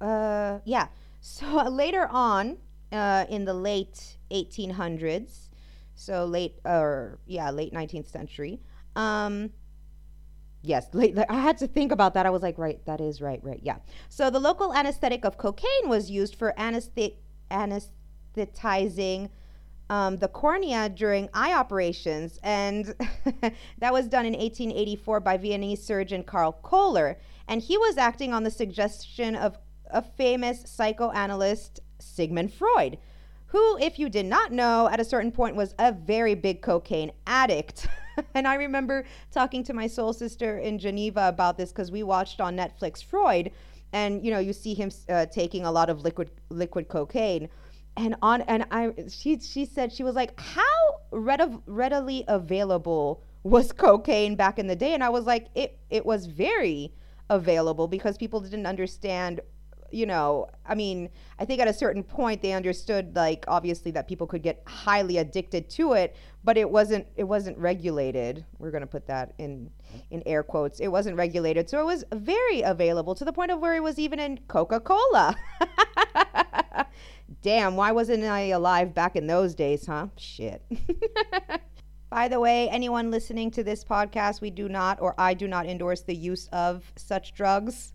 Uh, 0.00 0.58
yeah. 0.64 0.88
So 1.20 1.60
uh, 1.60 1.70
later 1.84 2.08
on, 2.10 2.58
uh, 2.90 3.26
in 3.28 3.44
the 3.44 3.54
late 3.54 4.16
1800s, 4.32 5.50
so 5.94 6.24
late 6.24 6.58
or 6.64 7.20
yeah, 7.26 7.48
late 7.52 7.72
19th 7.72 8.10
century. 8.10 8.58
Um, 8.96 9.50
yes, 10.64 10.88
late, 10.92 11.16
I 11.28 11.40
had 11.40 11.58
to 11.58 11.66
think 11.66 11.92
about 11.92 12.14
that. 12.14 12.26
I 12.26 12.30
was 12.30 12.42
like, 12.42 12.58
right, 12.58 12.84
that 12.86 13.00
is 13.00 13.20
right, 13.20 13.40
right, 13.42 13.60
yeah. 13.62 13.76
So 14.08 14.30
the 14.30 14.40
local 14.40 14.74
anesthetic 14.74 15.24
of 15.24 15.36
cocaine 15.36 15.88
was 15.88 16.10
used 16.10 16.34
for 16.34 16.54
anesthet- 16.58 17.16
anesthetizing 17.50 19.30
um, 19.90 20.16
the 20.16 20.28
cornea 20.28 20.88
during 20.88 21.28
eye 21.34 21.52
operations, 21.52 22.38
and 22.42 22.94
that 23.78 23.92
was 23.92 24.08
done 24.08 24.24
in 24.26 24.32
1884 24.32 25.20
by 25.20 25.36
Viennese 25.36 25.82
surgeon 25.82 26.24
Karl 26.24 26.52
Koller. 26.62 27.18
And 27.46 27.60
he 27.60 27.76
was 27.76 27.98
acting 27.98 28.32
on 28.32 28.42
the 28.42 28.50
suggestion 28.50 29.36
of 29.36 29.58
a 29.90 30.00
famous 30.00 30.62
psychoanalyst, 30.64 31.80
Sigmund 31.98 32.52
Freud, 32.52 32.98
who, 33.46 33.76
if 33.78 33.98
you 33.98 34.08
did 34.08 34.26
not 34.26 34.50
know, 34.50 34.88
at 34.88 34.98
a 34.98 35.04
certain 35.04 35.30
point 35.30 35.54
was 35.54 35.74
a 35.78 35.92
very 35.92 36.34
big 36.34 36.62
cocaine 36.62 37.12
addict. 37.26 37.86
and 38.34 38.46
I 38.46 38.54
remember 38.54 39.04
talking 39.32 39.64
to 39.64 39.72
my 39.72 39.86
soul 39.86 40.12
sister 40.12 40.58
in 40.58 40.78
Geneva 40.78 41.28
about 41.28 41.56
this 41.56 41.70
because 41.70 41.90
we 41.90 42.02
watched 42.02 42.40
on 42.40 42.56
Netflix 42.56 43.02
Freud, 43.02 43.50
and 43.92 44.24
you 44.24 44.30
know, 44.30 44.38
you 44.38 44.52
see 44.52 44.74
him 44.74 44.90
uh, 45.08 45.26
taking 45.26 45.64
a 45.64 45.72
lot 45.72 45.90
of 45.90 46.02
liquid 46.02 46.30
liquid 46.48 46.88
cocaine. 46.88 47.48
And 47.96 48.16
on 48.22 48.42
and 48.42 48.66
I 48.70 48.92
she 49.08 49.38
she 49.38 49.64
said 49.64 49.92
she 49.92 50.02
was 50.02 50.14
like 50.16 50.38
how 50.40 50.62
read- 51.12 51.60
readily 51.66 52.24
available 52.26 53.22
was 53.44 53.70
cocaine 53.72 54.34
back 54.34 54.58
in 54.58 54.66
the 54.66 54.76
day? 54.76 54.94
And 54.94 55.04
I 55.04 55.10
was 55.10 55.26
like 55.26 55.46
it 55.54 55.78
it 55.90 56.04
was 56.04 56.26
very 56.26 56.92
available 57.30 57.88
because 57.88 58.16
people 58.18 58.40
didn't 58.40 58.66
understand 58.66 59.40
you 59.90 60.06
know 60.06 60.48
I 60.66 60.74
mean 60.74 61.08
I 61.38 61.44
think 61.44 61.60
at 61.60 61.68
a 61.68 61.72
certain 61.72 62.02
point 62.02 62.42
they 62.42 62.52
understood 62.52 63.14
like 63.14 63.44
obviously 63.48 63.90
that 63.92 64.08
people 64.08 64.26
could 64.26 64.42
get 64.42 64.62
highly 64.66 65.18
addicted 65.18 65.68
to 65.70 65.92
it 65.92 66.16
but 66.42 66.56
it 66.56 66.70
wasn't 66.70 67.06
it 67.16 67.24
wasn't 67.24 67.56
regulated 67.58 68.44
we're 68.58 68.70
going 68.70 68.82
to 68.82 68.86
put 68.86 69.06
that 69.06 69.34
in 69.38 69.70
in 70.10 70.22
air 70.26 70.42
quotes 70.42 70.80
it 70.80 70.88
wasn't 70.88 71.16
regulated 71.16 71.68
so 71.68 71.80
it 71.80 71.86
was 71.86 72.04
very 72.12 72.62
available 72.62 73.14
to 73.14 73.24
the 73.24 73.32
point 73.32 73.50
of 73.50 73.60
where 73.60 73.74
it 73.74 73.82
was 73.82 73.98
even 73.98 74.18
in 74.18 74.38
Coca-Cola 74.48 75.36
Damn, 77.42 77.76
why 77.76 77.92
wasn't 77.92 78.24
I 78.24 78.40
alive 78.48 78.94
back 78.94 79.16
in 79.16 79.26
those 79.26 79.54
days, 79.54 79.86
huh? 79.86 80.08
Shit. 80.16 80.62
By 82.10 82.28
the 82.28 82.38
way, 82.38 82.68
anyone 82.68 83.10
listening 83.10 83.50
to 83.52 83.64
this 83.64 83.84
podcast, 83.84 84.40
we 84.40 84.50
do 84.50 84.68
not, 84.68 85.00
or 85.00 85.14
I 85.18 85.34
do 85.34 85.48
not 85.48 85.66
endorse 85.66 86.02
the 86.02 86.14
use 86.14 86.48
of 86.52 86.92
such 86.96 87.34
drugs. 87.34 87.93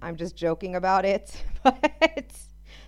I'm 0.00 0.16
just 0.16 0.36
joking 0.36 0.74
about 0.76 1.04
it. 1.04 1.42
But 1.62 2.32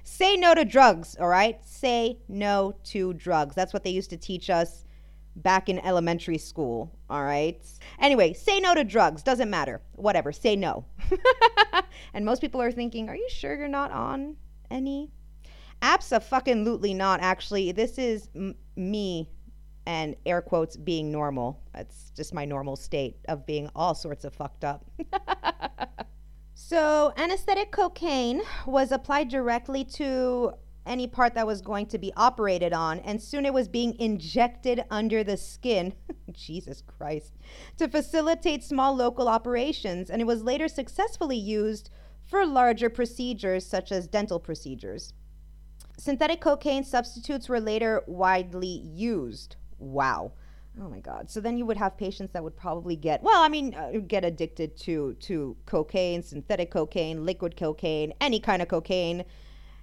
say 0.02 0.36
no 0.36 0.54
to 0.54 0.64
drugs, 0.64 1.16
all 1.20 1.28
right? 1.28 1.64
Say 1.64 2.18
no 2.28 2.74
to 2.84 3.12
drugs. 3.14 3.54
That's 3.54 3.72
what 3.72 3.84
they 3.84 3.90
used 3.90 4.10
to 4.10 4.16
teach 4.16 4.50
us 4.50 4.84
back 5.36 5.68
in 5.68 5.78
elementary 5.80 6.38
school, 6.38 6.92
all 7.10 7.22
right? 7.22 7.60
Anyway, 8.00 8.32
say 8.32 8.60
no 8.60 8.74
to 8.74 8.84
drugs. 8.84 9.22
Doesn't 9.22 9.50
matter. 9.50 9.80
Whatever. 9.92 10.32
Say 10.32 10.56
no. 10.56 10.84
and 12.14 12.24
most 12.24 12.40
people 12.40 12.60
are 12.60 12.72
thinking, 12.72 13.08
are 13.08 13.16
you 13.16 13.28
sure 13.30 13.54
you're 13.56 13.68
not 13.68 13.92
on 13.92 14.36
any? 14.70 15.10
Absolutely 15.82 16.94
not. 16.94 17.20
Actually, 17.20 17.72
this 17.72 17.98
is 17.98 18.28
m- 18.34 18.54
me 18.76 19.28
and 19.86 20.16
air 20.24 20.40
quotes 20.40 20.76
being 20.76 21.12
normal. 21.12 21.60
It's 21.74 22.10
just 22.16 22.32
my 22.32 22.44
normal 22.44 22.76
state 22.76 23.16
of 23.28 23.46
being 23.46 23.68
all 23.74 23.94
sorts 23.94 24.24
of 24.24 24.34
fucked 24.34 24.64
up. 24.64 24.84
so, 26.66 27.12
anesthetic 27.18 27.72
cocaine 27.72 28.40
was 28.64 28.90
applied 28.90 29.28
directly 29.28 29.84
to 29.96 30.54
any 30.86 31.06
part 31.06 31.34
that 31.34 31.46
was 31.46 31.60
going 31.60 31.84
to 31.88 31.98
be 31.98 32.10
operated 32.16 32.72
on, 32.72 33.00
and 33.00 33.20
soon 33.20 33.44
it 33.44 33.52
was 33.52 33.68
being 33.68 33.94
injected 34.00 34.82
under 34.90 35.22
the 35.22 35.36
skin. 35.36 35.92
Jesus 36.32 36.80
Christ. 36.80 37.34
To 37.76 37.86
facilitate 37.86 38.64
small 38.64 38.96
local 38.96 39.28
operations, 39.28 40.08
and 40.08 40.22
it 40.22 40.26
was 40.26 40.42
later 40.42 40.66
successfully 40.66 41.36
used 41.36 41.90
for 42.24 42.46
larger 42.46 42.88
procedures 42.88 43.66
such 43.66 43.92
as 43.92 44.06
dental 44.06 44.40
procedures. 44.40 45.12
Synthetic 45.98 46.40
cocaine 46.40 46.82
substitutes 46.82 47.46
were 47.46 47.60
later 47.60 48.02
widely 48.06 48.80
used. 48.82 49.56
Wow. 49.78 50.32
Oh 50.80 50.88
my 50.88 50.98
God. 50.98 51.30
So 51.30 51.40
then 51.40 51.56
you 51.56 51.64
would 51.66 51.76
have 51.76 51.96
patients 51.96 52.32
that 52.32 52.42
would 52.42 52.56
probably 52.56 52.96
get, 52.96 53.22
well, 53.22 53.42
I 53.42 53.48
mean, 53.48 53.74
uh, 53.74 53.92
get 54.06 54.24
addicted 54.24 54.76
to, 54.78 55.14
to 55.20 55.56
cocaine, 55.66 56.22
synthetic 56.22 56.70
cocaine, 56.70 57.24
liquid 57.24 57.56
cocaine, 57.56 58.12
any 58.20 58.40
kind 58.40 58.60
of 58.60 58.68
cocaine. 58.68 59.24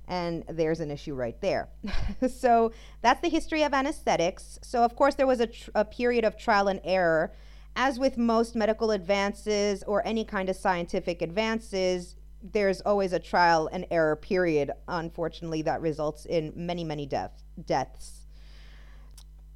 And 0.08 0.44
there's 0.50 0.82
an 0.82 0.92
issue 0.92 1.14
right 1.14 1.40
there. 1.40 1.70
so 2.30 2.74
that's 3.02 3.22
the 3.22 3.30
history 3.30 3.64
of 3.64 3.74
anesthetics. 3.74 4.60
So, 4.62 4.84
of 4.84 4.96
course, 4.98 5.16
there 5.16 5.28
was 5.28 5.40
a, 5.40 5.48
tr- 5.48 5.72
a 5.76 5.86
period 5.86 6.26
of 6.26 6.38
trial 6.38 6.68
and 6.68 6.82
error. 6.84 7.32
As 7.78 7.98
with 7.98 8.18
most 8.18 8.54
medical 8.54 8.92
advances 8.92 9.84
or 9.84 10.06
any 10.06 10.26
kind 10.26 10.50
of 10.50 10.58
scientific 10.58 11.22
advances, 11.22 12.18
there's 12.44 12.82
always 12.82 13.14
a 13.14 13.20
trial 13.20 13.70
and 13.72 13.86
error 13.92 14.18
period, 14.18 14.72
unfortunately, 14.90 15.62
that 15.62 15.80
results 15.80 16.26
in 16.26 16.52
many, 16.54 16.84
many 16.84 17.06
death, 17.06 17.44
deaths. 17.66 18.21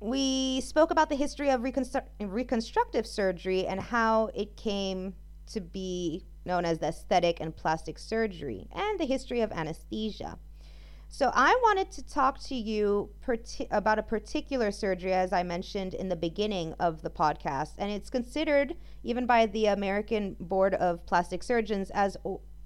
We 0.05 0.61
spoke 0.61 0.91
about 0.91 1.09
the 1.09 1.15
history 1.15 1.49
of 1.49 1.61
reconstru- 1.61 2.03
reconstructive 2.19 3.07
surgery 3.07 3.65
and 3.65 3.81
how 3.81 4.29
it 4.35 4.55
came 4.55 5.15
to 5.47 5.59
be 5.59 6.27
known 6.45 6.63
as 6.63 6.77
the 6.77 6.89
aesthetic 6.89 7.39
and 7.39 7.55
plastic 7.55 7.97
surgery, 7.97 8.67
and 8.71 8.99
the 8.99 9.05
history 9.05 9.41
of 9.41 9.51
anesthesia. 9.51 10.37
So, 11.07 11.31
I 11.33 11.59
wanted 11.63 11.91
to 11.93 12.05
talk 12.05 12.39
to 12.43 12.55
you 12.55 13.09
about 13.71 13.97
a 13.97 14.03
particular 14.03 14.69
surgery, 14.69 15.11
as 15.11 15.33
I 15.33 15.41
mentioned 15.41 15.95
in 15.95 16.09
the 16.09 16.15
beginning 16.15 16.73
of 16.79 17.01
the 17.01 17.09
podcast, 17.09 17.71
and 17.79 17.91
it's 17.91 18.11
considered, 18.11 18.75
even 19.01 19.25
by 19.25 19.47
the 19.47 19.65
American 19.65 20.35
Board 20.39 20.75
of 20.75 21.03
Plastic 21.07 21.41
Surgeons, 21.41 21.89
as 21.95 22.15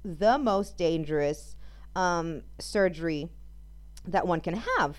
the 0.04 0.38
most 0.38 0.76
dangerous 0.76 1.56
um, 1.96 2.42
surgery 2.60 3.30
that 4.06 4.28
one 4.28 4.42
can 4.42 4.62
have. 4.78 4.98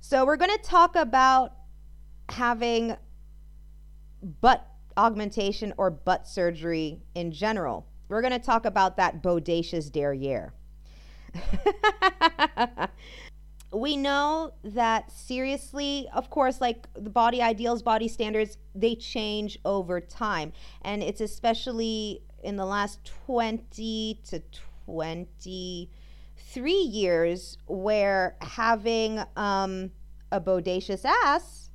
So, 0.00 0.24
we're 0.24 0.38
going 0.38 0.56
to 0.56 0.62
talk 0.62 0.96
about 0.96 1.52
having 2.28 2.96
butt 4.40 4.66
augmentation 4.96 5.72
or 5.76 5.90
butt 5.90 6.26
surgery 6.26 7.00
in 7.14 7.30
general. 7.30 7.86
We're 8.08 8.22
going 8.22 8.32
to 8.32 8.38
talk 8.38 8.64
about 8.64 8.96
that 8.96 9.22
bodacious 9.22 9.90
derriere. 9.90 10.52
we 13.72 13.96
know 13.96 14.52
that 14.62 15.10
seriously, 15.10 16.08
of 16.14 16.30
course, 16.30 16.60
like 16.60 16.86
the 16.94 17.10
body 17.10 17.42
ideals, 17.42 17.82
body 17.82 18.08
standards, 18.08 18.58
they 18.74 18.94
change 18.94 19.58
over 19.64 20.00
time. 20.00 20.52
And 20.82 21.02
it's 21.02 21.20
especially 21.20 22.22
in 22.42 22.56
the 22.56 22.64
last 22.64 23.10
20 23.26 24.20
to 24.28 24.42
23 24.86 26.72
years 26.72 27.58
where 27.66 28.36
having 28.40 29.20
um, 29.36 29.90
a 30.30 30.40
bodacious 30.40 31.04
ass 31.04 31.65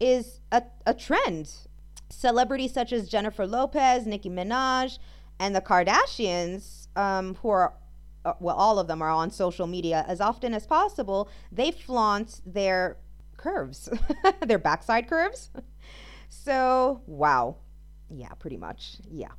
is 0.00 0.40
a, 0.52 0.62
a 0.86 0.94
trend. 0.94 1.52
Celebrities 2.08 2.72
such 2.72 2.92
as 2.92 3.08
Jennifer 3.08 3.46
Lopez, 3.46 4.06
Nicki 4.06 4.30
Minaj, 4.30 4.98
and 5.38 5.54
the 5.54 5.60
Kardashians, 5.60 6.88
um, 6.96 7.34
who 7.36 7.48
are 7.48 7.74
uh, 8.24 8.34
well, 8.40 8.56
all 8.56 8.80
of 8.80 8.88
them 8.88 9.00
are 9.00 9.10
on 9.10 9.30
social 9.30 9.68
media 9.68 10.04
as 10.08 10.20
often 10.20 10.52
as 10.52 10.66
possible. 10.66 11.28
They 11.52 11.70
flaunt 11.70 12.40
their 12.44 12.96
curves, 13.36 13.88
their 14.46 14.58
backside 14.58 15.08
curves. 15.08 15.50
So, 16.28 17.02
wow. 17.06 17.56
Yeah, 18.10 18.30
pretty 18.38 18.56
much. 18.56 18.96
Yeah. 19.08 19.30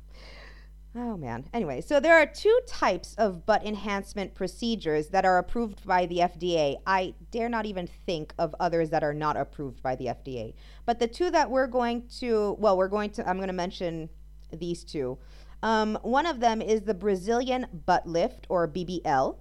Oh 0.94 1.16
man. 1.16 1.44
Anyway, 1.52 1.80
so 1.80 2.00
there 2.00 2.16
are 2.16 2.26
two 2.26 2.60
types 2.66 3.14
of 3.16 3.44
butt 3.44 3.64
enhancement 3.64 4.34
procedures 4.34 5.08
that 5.08 5.24
are 5.24 5.38
approved 5.38 5.86
by 5.86 6.06
the 6.06 6.18
FDA. 6.18 6.76
I 6.86 7.14
dare 7.30 7.48
not 7.48 7.66
even 7.66 7.86
think 7.86 8.32
of 8.38 8.54
others 8.58 8.90
that 8.90 9.04
are 9.04 9.12
not 9.12 9.36
approved 9.36 9.82
by 9.82 9.96
the 9.96 10.06
FDA. 10.06 10.54
But 10.86 10.98
the 10.98 11.06
two 11.06 11.30
that 11.30 11.50
we're 11.50 11.66
going 11.66 12.08
to, 12.20 12.56
well, 12.58 12.76
we're 12.76 12.88
going 12.88 13.10
to, 13.10 13.28
I'm 13.28 13.36
going 13.36 13.48
to 13.48 13.52
mention 13.52 14.08
these 14.52 14.82
two. 14.82 15.18
Um, 15.62 15.98
one 16.02 16.24
of 16.24 16.40
them 16.40 16.62
is 16.62 16.82
the 16.82 16.94
Brazilian 16.94 17.66
butt 17.84 18.06
lift 18.06 18.46
or 18.48 18.66
BBL, 18.66 19.36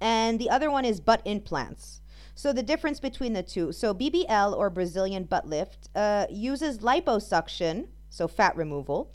and 0.00 0.38
the 0.38 0.50
other 0.50 0.70
one 0.70 0.84
is 0.84 1.00
butt 1.00 1.22
implants. 1.24 2.00
So 2.34 2.52
the 2.52 2.62
difference 2.62 2.98
between 2.98 3.34
the 3.34 3.42
two 3.42 3.72
so 3.72 3.94
BBL 3.94 4.56
or 4.56 4.70
Brazilian 4.70 5.24
butt 5.24 5.46
lift 5.46 5.88
uh, 5.94 6.26
uses 6.30 6.78
liposuction, 6.78 7.88
so 8.10 8.26
fat 8.26 8.56
removal. 8.56 9.12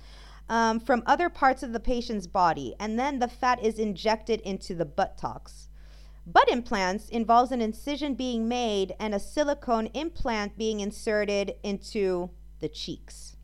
Um, 0.50 0.80
from 0.80 1.04
other 1.06 1.30
parts 1.30 1.62
of 1.62 1.74
the 1.74 1.80
patient's 1.80 2.26
body, 2.26 2.74
and 2.80 2.98
then 2.98 3.20
the 3.20 3.28
fat 3.28 3.62
is 3.62 3.78
injected 3.78 4.40
into 4.42 4.74
the 4.76 4.86
buttocks. 4.86 5.68
Butt 6.26 6.50
implants 6.50 7.08
involves 7.10 7.52
an 7.52 7.62
incision 7.62 8.14
being 8.14 8.48
made 8.48 8.94
and 9.00 9.16
a 9.16 9.20
silicone 9.20 9.88
implant 9.88 10.58
being 10.58 10.82
inserted 10.82 11.56
into 11.64 12.30
the 12.60 12.68
cheeks. 12.68 13.38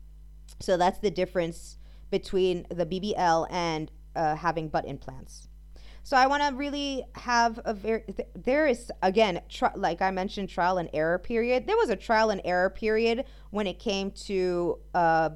So 0.60 0.76
that's 0.76 0.98
the 0.98 1.10
difference 1.10 1.78
between 2.10 2.66
the 2.68 2.86
BBL 2.86 3.46
and 3.50 3.90
uh, 4.14 4.36
having 4.36 4.68
butt 4.68 4.86
implants. 4.86 5.48
So 6.02 6.18
I 6.18 6.26
want 6.26 6.42
to 6.42 6.54
really 6.54 7.02
have 7.14 7.58
a 7.64 7.72
very 7.72 8.04
there 8.34 8.66
is 8.66 8.92
again 9.02 9.40
tri- 9.48 9.72
like 9.74 10.02
I 10.02 10.10
mentioned 10.10 10.50
trial 10.50 10.76
and 10.76 10.90
error 10.92 11.18
period. 11.18 11.66
There 11.66 11.78
was 11.78 11.88
a 11.88 11.96
trial 11.96 12.28
and 12.28 12.42
error 12.44 12.68
period 12.68 13.24
when 13.50 13.66
it 13.66 13.78
came 13.78 14.10
to 14.26 14.78
uh, 14.94 15.30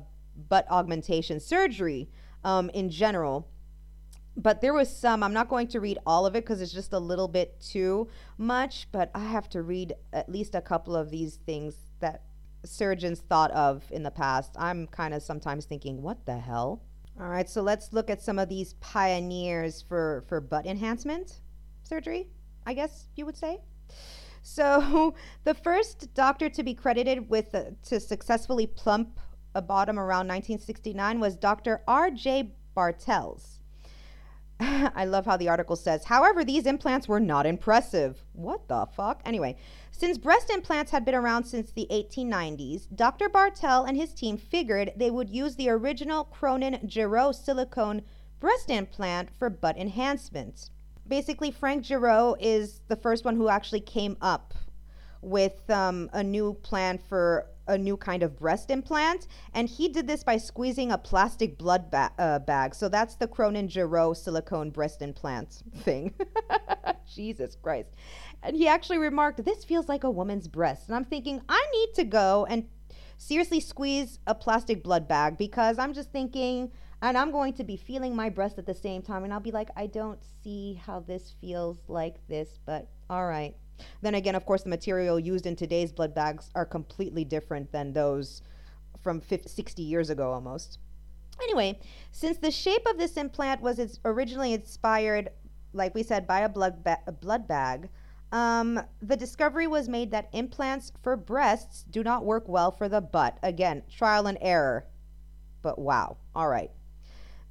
butt 0.49 0.67
augmentation 0.71 1.41
surgery 1.41 2.09
um, 2.45 2.71
in 2.71 2.91
general. 2.91 3.49
But 4.37 4.61
there 4.61 4.73
was 4.73 4.95
some, 4.95 5.23
I'm 5.25 5.33
not 5.33 5.49
going 5.49 5.67
to 5.69 5.81
read 5.81 5.99
all 6.07 6.25
of 6.25 6.37
it 6.37 6.45
because 6.45 6.63
it's 6.63 6.73
just 6.73 6.93
a 6.93 6.99
little 6.99 7.27
bit 7.27 7.61
too 7.61 8.09
much, 8.37 8.87
but 8.93 9.11
I 9.15 9.25
have 9.25 9.49
to 9.51 9.63
read 9.63 9.95
at 10.13 10.29
least 10.29 10.55
a 10.55 10.61
couple 10.61 10.95
of 10.95 11.11
these 11.11 11.37
things 11.45 11.75
that 11.99 12.23
surgeons 12.65 13.21
thought 13.21 13.51
of 13.51 13.85
in 13.91 14.05
the 14.05 14.13
past. 14.13 14.53
I'm 14.57 14.87
kind 14.87 15.13
of 15.13 15.23
sometimes 15.23 15.65
thinking, 15.65 16.03
what 16.03 16.25
the 16.25 16.39
hell? 16.39 16.83
All 17.21 17.29
right, 17.29 17.49
so 17.49 17.63
let's 17.63 17.93
look 17.93 18.11
at 18.11 18.23
some 18.23 18.39
of 18.39 18.49
these 18.49 18.75
pioneers 18.75 19.83
for, 19.83 20.25
for 20.29 20.41
butt 20.41 20.67
enhancement 20.67 21.41
surgery, 21.83 22.29
I 22.65 22.75
guess 22.75 23.09
you 23.17 23.27
would 23.27 23.37
say. 23.37 23.59
So, 24.43 25.15
the 25.45 25.55
first 25.55 26.15
doctor 26.15 26.49
to 26.49 26.63
be 26.63 26.75
credited 26.75 27.29
with 27.29 27.55
uh, 27.55 27.65
to 27.87 27.99
successfully 27.99 28.69
plump 28.69 29.19
a 29.59 29.63
bottom 29.63 29.99
around 29.99 30.29
1969 30.29 31.21
was 31.21 31.37
Dr. 31.37 31.83
R.J. 31.87 32.55
Bartels. 32.75 33.59
I 34.61 35.05
love 35.05 35.27
how 35.27 35.37
the 35.37 35.49
article 35.49 35.77
says, 35.77 36.05
however, 36.05 36.45
these 36.45 36.65
implants 36.65 37.07
were 37.07 37.21
not 37.21 37.45
impressive. 37.45 38.25
What 38.33 38.69
the 38.69 38.87
fuck? 38.97 39.21
Anyway, 39.25 39.57
since 39.91 40.17
breast 40.17 40.49
implants 40.51 40.91
had 40.93 41.05
been 41.05 41.15
around 41.15 41.45
since 41.45 41.71
the 41.71 41.87
1890s, 41.91 42.87
Dr. 42.95 43.29
Bartel 43.29 43.85
and 43.85 43.97
his 43.97 44.15
team 44.15 44.37
figured 44.37 44.93
they 44.97 45.11
would 45.11 45.29
use 45.29 45.57
the 45.57 45.69
original 45.69 46.25
Cronin 46.25 46.81
Gerow 46.87 47.35
silicone 47.35 48.03
breast 48.41 48.71
implant 48.71 49.29
for 49.37 49.51
butt 49.51 49.77
enhancement. 49.77 50.71
Basically, 51.07 51.51
Frank 51.51 51.85
Gerow 51.85 52.37
is 52.41 52.81
the 52.89 52.97
first 52.97 53.25
one 53.25 53.37
who 53.37 53.49
actually 53.49 53.81
came 53.81 54.17
up 54.21 54.55
with 55.21 55.69
um, 55.71 56.11
a 56.13 56.23
new 56.23 56.55
plan 56.63 56.99
for 56.99 57.47
a 57.69 57.79
new 57.79 57.97
kind 57.97 58.23
of 58.23 58.37
breast 58.37 58.71
implant. 58.71 59.29
And 59.55 59.69
he 59.69 59.89
did 59.89 60.07
this 60.07 60.25
by 60.25 60.39
squeezing 60.39 60.91
a 60.91 60.99
plastic 60.99 61.59
blood 61.59 61.91
ba- 61.91 62.13
uh, 62.19 62.41
bag. 62.41 62.75
So 62.75 62.89
that's 62.89 63.15
the 63.15 63.29
Cronin 63.29 63.69
Gerow 63.69 64.17
silicone 64.17 64.71
breast 64.71 65.03
implant 65.03 65.63
thing. 65.77 66.15
Jesus 67.15 67.57
Christ. 67.63 67.95
And 68.43 68.57
he 68.57 68.67
actually 68.69 68.99
remarked, 68.99 69.45
This 69.45 69.65
feels 69.65 69.89
like 69.89 70.05
a 70.05 70.11
woman's 70.11 70.49
breast. 70.49 70.89
And 70.89 70.97
I'm 70.97 71.05
thinking, 71.05 71.41
I 71.49 71.65
need 71.73 71.95
to 71.95 72.05
go 72.05 72.47
and 72.49 72.67
seriously 73.17 73.61
squeeze 73.61 74.19
a 74.27 74.35
plastic 74.35 74.83
blood 74.83 75.09
bag 75.09 75.37
because 75.37 75.79
I'm 75.79 75.93
just 75.93 76.13
thinking, 76.13 76.71
and 77.03 77.17
I'm 77.17 77.31
going 77.31 77.53
to 77.55 77.65
be 77.65 77.77
feeling 77.77 78.15
my 78.17 78.29
breast 78.29 78.59
at 78.59 78.67
the 78.67 78.75
same 78.75 79.03
time. 79.03 79.25
And 79.25 79.33
I'll 79.33 79.41
be 79.41 79.51
like, 79.51 79.71
I 79.77 79.87
don't 79.87 80.21
see 80.43 80.81
how 80.85 81.01
this 81.01 81.35
feels 81.41 81.79
like 81.89 82.27
this, 82.29 82.59
but 82.65 82.89
all 83.11 83.27
right. 83.27 83.55
Then 84.03 84.15
again, 84.15 84.35
of 84.35 84.47
course, 84.47 84.63
the 84.63 84.69
material 84.69 85.19
used 85.19 85.47
in 85.47 85.57
today's 85.57 85.93
blood 85.93 86.15
bags 86.15 86.51
are 86.55 86.65
completely 86.65 87.25
different 87.25 87.73
than 87.73 87.93
those 87.93 88.43
from 89.03 89.21
50, 89.21 89.49
60 89.49 89.83
years 89.83 90.11
ago 90.11 90.33
almost. 90.33 90.79
Anyway, 91.43 91.79
since 92.11 92.39
the 92.39 92.51
shape 92.51 92.87
of 92.87 92.99
this 92.99 93.17
implant 93.17 93.61
was 93.61 94.01
originally 94.05 94.53
inspired, 94.53 95.31
like 95.73 95.95
we 95.95 96.03
said, 96.03 96.27
by 96.27 96.41
a 96.41 96.49
blood, 96.49 96.83
ba- 96.83 97.01
a 97.07 97.13
blood 97.13 97.47
bag, 97.47 97.89
um, 98.33 98.81
the 99.01 99.17
discovery 99.17 99.67
was 99.67 99.89
made 99.89 100.11
that 100.11 100.29
implants 100.33 100.93
for 101.03 101.17
breasts 101.17 101.85
do 101.91 102.03
not 102.03 102.25
work 102.25 102.49
well 102.49 102.71
for 102.71 102.89
the 102.89 103.01
butt. 103.01 103.39
Again, 103.43 103.83
trial 103.89 104.27
and 104.27 104.39
error. 104.41 104.87
But 105.63 105.79
wow. 105.79 106.19
All 106.35 106.49
right. 106.49 106.71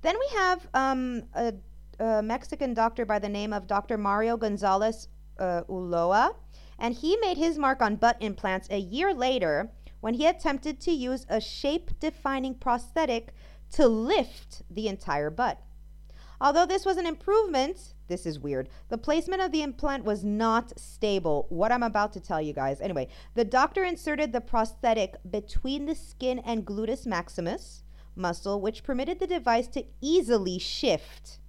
Then 0.02 0.16
we 0.20 0.38
have 0.38 0.68
um, 0.74 1.24
a, 1.34 1.54
a 2.00 2.22
Mexican 2.22 2.74
doctor 2.74 3.06
by 3.06 3.20
the 3.20 3.30
name 3.30 3.54
of 3.54 3.68
Dr. 3.68 3.98
Mario 3.98 4.38
Gonzalez 4.38 5.08
uh, 5.40 6.32
and 6.80 6.96
he 6.96 7.18
made 7.18 7.38
his 7.38 7.58
mark 7.58 7.82
on 7.82 7.96
butt 7.96 8.18
implants 8.20 8.68
a 8.70 8.78
year 8.78 9.14
later 9.14 9.72
when 10.00 10.14
he 10.14 10.26
attempted 10.26 10.80
to 10.82 10.92
use 10.92 11.26
a 11.30 11.42
shape 11.42 11.92
defining 12.00 12.54
prosthetic 12.54 13.34
to 13.72 13.88
lift 13.88 14.62
the 14.70 14.88
entire 14.88 15.30
butt. 15.30 15.62
Although 16.40 16.68
this 16.68 16.86
was 16.86 16.98
an 16.98 17.08
improvement, 17.08 17.96
this 18.08 18.28
is 18.28 18.40
weird. 18.40 18.70
The 18.90 18.98
placement 18.98 19.42
of 19.42 19.52
the 19.52 19.64
implant 19.64 20.04
was 20.04 20.24
not 20.24 20.80
stable. 20.80 21.48
What 21.50 21.72
I'm 21.72 21.84
about 21.84 22.14
to 22.14 22.20
tell 22.20 22.42
you 22.42 22.54
guys. 22.54 22.80
Anyway, 22.80 23.08
the 23.34 23.44
doctor 23.44 23.84
inserted 23.84 24.32
the 24.32 24.42
prosthetic 24.42 25.16
between 25.30 25.86
the 25.86 25.96
skin 25.96 26.40
and 26.40 26.66
gluteus 26.66 27.08
maximus 27.08 27.84
muscle, 28.16 28.62
which 28.62 28.84
permitted 28.84 29.20
the 29.20 29.28
device 29.28 29.68
to 29.70 29.86
easily 30.00 30.60
shift. 30.60 31.40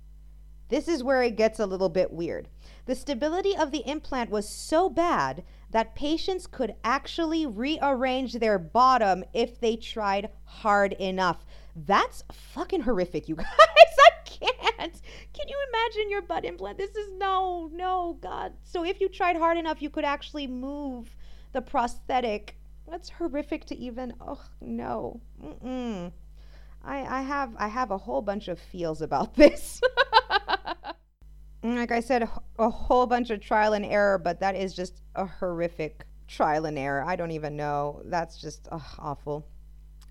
This 0.68 0.88
is 0.88 1.02
where 1.02 1.22
it 1.22 1.36
gets 1.36 1.58
a 1.58 1.66
little 1.66 1.88
bit 1.88 2.12
weird. 2.12 2.48
The 2.86 2.94
stability 2.94 3.56
of 3.56 3.70
the 3.70 3.86
implant 3.88 4.30
was 4.30 4.48
so 4.48 4.88
bad 4.88 5.44
that 5.70 5.94
patients 5.94 6.46
could 6.46 6.74
actually 6.82 7.46
rearrange 7.46 8.34
their 8.34 8.58
bottom 8.58 9.24
if 9.34 9.60
they 9.60 9.76
tried 9.76 10.30
hard 10.44 10.94
enough. 10.94 11.44
That's 11.76 12.24
fucking 12.32 12.82
horrific, 12.82 13.28
you 13.28 13.34
guys. 13.36 13.46
I 13.48 14.10
can't. 14.24 15.02
Can 15.32 15.48
you 15.48 15.56
imagine 15.68 16.10
your 16.10 16.22
butt 16.22 16.44
implant? 16.44 16.78
This 16.78 16.94
is 16.94 17.12
no, 17.12 17.70
no, 17.72 18.18
God. 18.20 18.52
So 18.64 18.84
if 18.84 19.00
you 19.00 19.08
tried 19.08 19.36
hard 19.36 19.58
enough, 19.58 19.82
you 19.82 19.90
could 19.90 20.04
actually 20.04 20.46
move 20.46 21.14
the 21.52 21.60
prosthetic. 21.60 22.56
That's 22.90 23.10
horrific 23.10 23.66
to 23.66 23.76
even. 23.76 24.14
Oh 24.20 24.40
no. 24.60 25.20
Mm-mm. 25.42 26.12
I 26.84 27.18
I 27.18 27.22
have 27.22 27.54
I 27.58 27.68
have 27.68 27.90
a 27.90 27.98
whole 27.98 28.22
bunch 28.22 28.48
of 28.48 28.58
feels 28.58 29.02
about 29.02 29.34
this. 29.36 29.80
Like 31.62 31.92
I 31.92 32.00
said, 32.00 32.28
a 32.58 32.70
whole 32.70 33.06
bunch 33.06 33.30
of 33.30 33.40
trial 33.40 33.72
and 33.72 33.84
error, 33.84 34.18
but 34.18 34.40
that 34.40 34.54
is 34.54 34.74
just 34.74 35.02
a 35.14 35.26
horrific 35.26 36.06
trial 36.28 36.66
and 36.66 36.78
error. 36.78 37.02
I 37.04 37.16
don't 37.16 37.32
even 37.32 37.56
know. 37.56 38.02
That's 38.04 38.40
just 38.40 38.68
awful. 38.70 39.46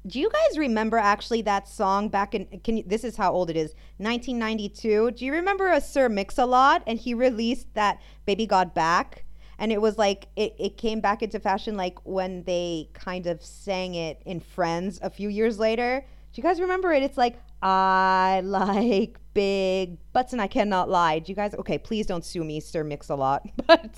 Do 0.05 0.19
you 0.19 0.29
guys 0.29 0.57
remember 0.57 0.97
actually 0.97 1.41
that 1.43 1.67
song 1.67 2.07
back 2.07 2.33
in? 2.33 2.45
Can 2.63 2.77
you, 2.77 2.83
this 2.86 3.03
is 3.03 3.17
how 3.17 3.33
old 3.33 3.49
it 3.49 3.57
is? 3.57 3.73
1992. 3.97 5.12
Do 5.12 5.25
you 5.25 5.33
remember 5.33 5.69
a 5.69 5.81
Sir 5.81 6.07
Mix-a-Lot 6.07 6.83
and 6.88 6.97
he 6.97 7.13
released 7.13 7.73
that 7.73 8.01
"Baby 8.25 8.45
Got 8.45 8.73
Back"? 8.73 9.25
And 9.60 9.71
it 9.71 9.81
was 9.81 9.97
like 9.97 10.27
it, 10.36 10.55
it 10.60 10.77
came 10.77 11.01
back 11.01 11.23
into 11.23 11.39
fashion 11.39 11.75
like 11.75 11.97
when 12.05 12.43
they 12.43 12.89
kind 12.93 13.27
of 13.27 13.43
sang 13.43 13.95
it 13.95 14.21
in 14.25 14.39
Friends 14.39 14.99
a 15.01 15.10
few 15.10 15.29
years 15.29 15.60
later. 15.60 16.05
Do 16.31 16.39
you 16.39 16.43
guys 16.43 16.62
remember 16.62 16.93
it? 16.93 17.03
It's 17.03 17.17
like 17.17 17.39
I 17.61 18.41
like 18.45 19.19
big 19.33 19.97
butts 20.13 20.33
and 20.33 20.41
I 20.41 20.47
cannot 20.47 20.89
lie. 20.89 21.19
Do 21.19 21.31
you 21.31 21.35
guys? 21.35 21.53
Okay, 21.55 21.77
please 21.77 22.05
don't 22.05 22.25
sue 22.25 22.43
me, 22.43 22.59
Sir 22.59 22.83
Mix-a-Lot. 22.83 23.47
But 23.67 23.91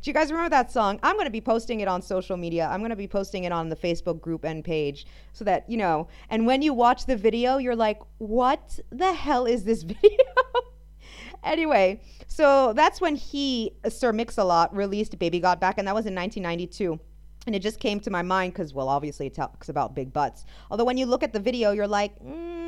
do 0.00 0.10
you 0.10 0.14
guys 0.14 0.30
remember 0.30 0.50
that 0.50 0.70
song? 0.70 0.98
I'm 1.02 1.16
going 1.16 1.26
to 1.26 1.30
be 1.30 1.40
posting 1.40 1.80
it 1.80 1.88
on 1.88 2.02
social 2.02 2.36
media. 2.36 2.68
I'm 2.70 2.80
going 2.80 2.90
to 2.90 2.96
be 2.96 3.08
posting 3.08 3.44
it 3.44 3.52
on 3.52 3.68
the 3.68 3.76
Facebook 3.76 4.20
group 4.20 4.44
and 4.44 4.64
page 4.64 5.06
so 5.32 5.44
that, 5.44 5.68
you 5.68 5.76
know, 5.76 6.08
and 6.30 6.46
when 6.46 6.62
you 6.62 6.72
watch 6.72 7.06
the 7.06 7.16
video, 7.16 7.58
you're 7.58 7.76
like, 7.76 8.00
what 8.18 8.78
the 8.90 9.12
hell 9.12 9.46
is 9.46 9.64
this 9.64 9.82
video? 9.82 10.18
anyway, 11.42 12.00
so 12.26 12.72
that's 12.74 13.00
when 13.00 13.16
he, 13.16 13.72
Sir 13.88 14.12
Mix-a-Lot, 14.12 14.74
released 14.74 15.18
Baby 15.18 15.40
Got 15.40 15.60
Back, 15.60 15.78
and 15.78 15.88
that 15.88 15.94
was 15.94 16.06
in 16.06 16.14
1992. 16.14 16.98
And 17.46 17.56
it 17.56 17.60
just 17.60 17.80
came 17.80 17.98
to 18.00 18.10
my 18.10 18.22
mind 18.22 18.52
because, 18.52 18.72
well, 18.72 18.88
obviously 18.88 19.26
it 19.26 19.34
talks 19.34 19.68
about 19.68 19.96
big 19.96 20.12
butts. 20.12 20.44
Although 20.70 20.84
when 20.84 20.96
you 20.96 21.06
look 21.06 21.24
at 21.24 21.32
the 21.32 21.40
video, 21.40 21.72
you're 21.72 21.88
like, 21.88 22.16
mm, 22.20 22.61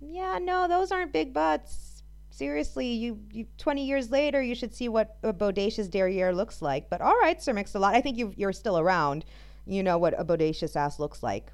yeah, 0.00 0.38
no, 0.40 0.68
those 0.68 0.92
aren't 0.92 1.12
big 1.12 1.32
butts 1.32 1.98
seriously, 2.38 2.86
you, 2.86 3.18
you 3.32 3.46
20 3.58 3.84
years 3.84 4.10
later, 4.10 4.40
you 4.40 4.54
should 4.54 4.72
see 4.72 4.88
what 4.88 5.16
a 5.24 5.32
bodacious 5.32 5.90
derriere 5.90 6.32
looks 6.32 6.62
like. 6.62 6.88
But 6.88 7.00
all 7.00 7.18
right, 7.18 7.42
Sir 7.42 7.52
Mix-a-Lot, 7.52 7.94
I 7.94 8.00
think 8.00 8.16
you 8.16 8.32
you're 8.36 8.52
still 8.52 8.78
around. 8.78 9.24
You 9.66 9.82
know 9.82 9.98
what 9.98 10.18
a 10.18 10.24
bodacious 10.24 10.76
ass 10.76 10.98
looks 10.98 11.22
like. 11.22 11.52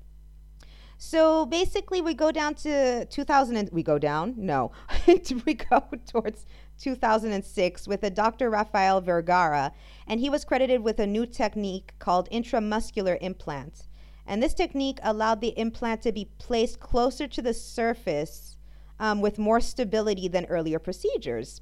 So 0.98 1.46
basically, 1.46 2.00
we 2.00 2.14
go 2.14 2.30
down 2.30 2.54
to 2.56 3.06
2000. 3.06 3.56
And, 3.56 3.70
we 3.72 3.82
go 3.82 3.98
down? 3.98 4.34
No, 4.36 4.72
we 5.46 5.54
go 5.54 5.82
towards 6.06 6.46
2006 6.78 7.88
with 7.88 8.04
a 8.04 8.10
Dr. 8.10 8.50
Rafael 8.50 9.00
Vergara, 9.00 9.72
and 10.06 10.20
he 10.20 10.30
was 10.30 10.44
credited 10.44 10.82
with 10.82 11.00
a 11.00 11.06
new 11.06 11.26
technique 11.26 11.94
called 11.98 12.28
intramuscular 12.30 13.18
implant. 13.20 13.88
And 14.26 14.42
this 14.42 14.54
technique 14.54 14.98
allowed 15.02 15.40
the 15.40 15.58
implant 15.58 16.02
to 16.02 16.12
be 16.12 16.30
placed 16.38 16.80
closer 16.80 17.26
to 17.28 17.42
the 17.42 17.54
surface 17.54 18.56
um, 18.98 19.20
with 19.20 19.38
more 19.38 19.60
stability 19.60 20.28
than 20.28 20.46
earlier 20.46 20.78
procedures. 20.78 21.60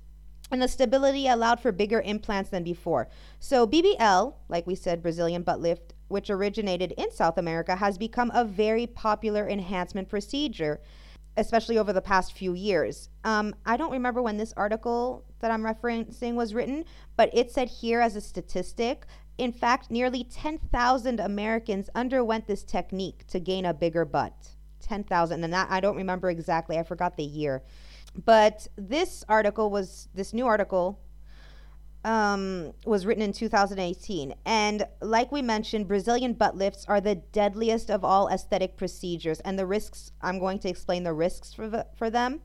And 0.50 0.60
the 0.60 0.68
stability 0.68 1.28
allowed 1.28 1.60
for 1.60 1.72
bigger 1.72 2.02
implants 2.02 2.50
than 2.50 2.62
before. 2.62 3.08
So, 3.40 3.66
BBL, 3.66 4.34
like 4.48 4.66
we 4.66 4.74
said, 4.74 5.02
Brazilian 5.02 5.42
butt 5.42 5.60
lift, 5.60 5.94
which 6.08 6.28
originated 6.28 6.92
in 6.98 7.10
South 7.10 7.38
America, 7.38 7.74
has 7.76 7.96
become 7.96 8.30
a 8.34 8.44
very 8.44 8.86
popular 8.86 9.48
enhancement 9.48 10.10
procedure, 10.10 10.80
especially 11.38 11.78
over 11.78 11.92
the 11.94 12.02
past 12.02 12.34
few 12.34 12.52
years. 12.52 13.08
Um, 13.24 13.54
I 13.64 13.78
don't 13.78 13.92
remember 13.92 14.20
when 14.20 14.36
this 14.36 14.52
article 14.54 15.24
that 15.40 15.50
I'm 15.50 15.62
referencing 15.62 16.34
was 16.34 16.52
written, 16.52 16.84
but 17.16 17.30
it 17.32 17.50
said 17.50 17.68
here 17.68 18.00
as 18.00 18.14
a 18.14 18.20
statistic 18.20 19.06
in 19.42 19.52
fact, 19.52 19.90
nearly 19.90 20.22
10,000 20.22 21.18
Americans 21.18 21.90
underwent 21.96 22.46
this 22.46 22.62
technique 22.62 23.26
to 23.26 23.40
gain 23.40 23.66
a 23.66 23.74
bigger 23.74 24.04
butt. 24.04 24.50
10,000. 24.80 25.42
And 25.42 25.52
that, 25.52 25.66
I 25.68 25.80
don't 25.80 25.96
remember 25.96 26.30
exactly, 26.30 26.78
I 26.78 26.84
forgot 26.84 27.16
the 27.16 27.24
year. 27.24 27.60
But 28.24 28.68
this 28.76 29.24
article 29.28 29.68
was, 29.68 30.08
this 30.14 30.32
new 30.32 30.46
article 30.46 31.00
um, 32.04 32.72
was 32.86 33.04
written 33.04 33.24
in 33.24 33.32
2018. 33.32 34.32
And 34.46 34.86
like 35.00 35.32
we 35.32 35.42
mentioned, 35.42 35.88
Brazilian 35.88 36.34
butt 36.34 36.56
lifts 36.56 36.84
are 36.86 37.00
the 37.00 37.16
deadliest 37.16 37.90
of 37.90 38.04
all 38.04 38.28
aesthetic 38.28 38.76
procedures. 38.76 39.40
And 39.40 39.58
the 39.58 39.66
risks, 39.66 40.12
I'm 40.20 40.38
going 40.38 40.60
to 40.60 40.68
explain 40.68 41.02
the 41.02 41.14
risks 41.14 41.52
for, 41.52 41.68
the, 41.68 41.88
for 41.96 42.10
them. 42.10 42.42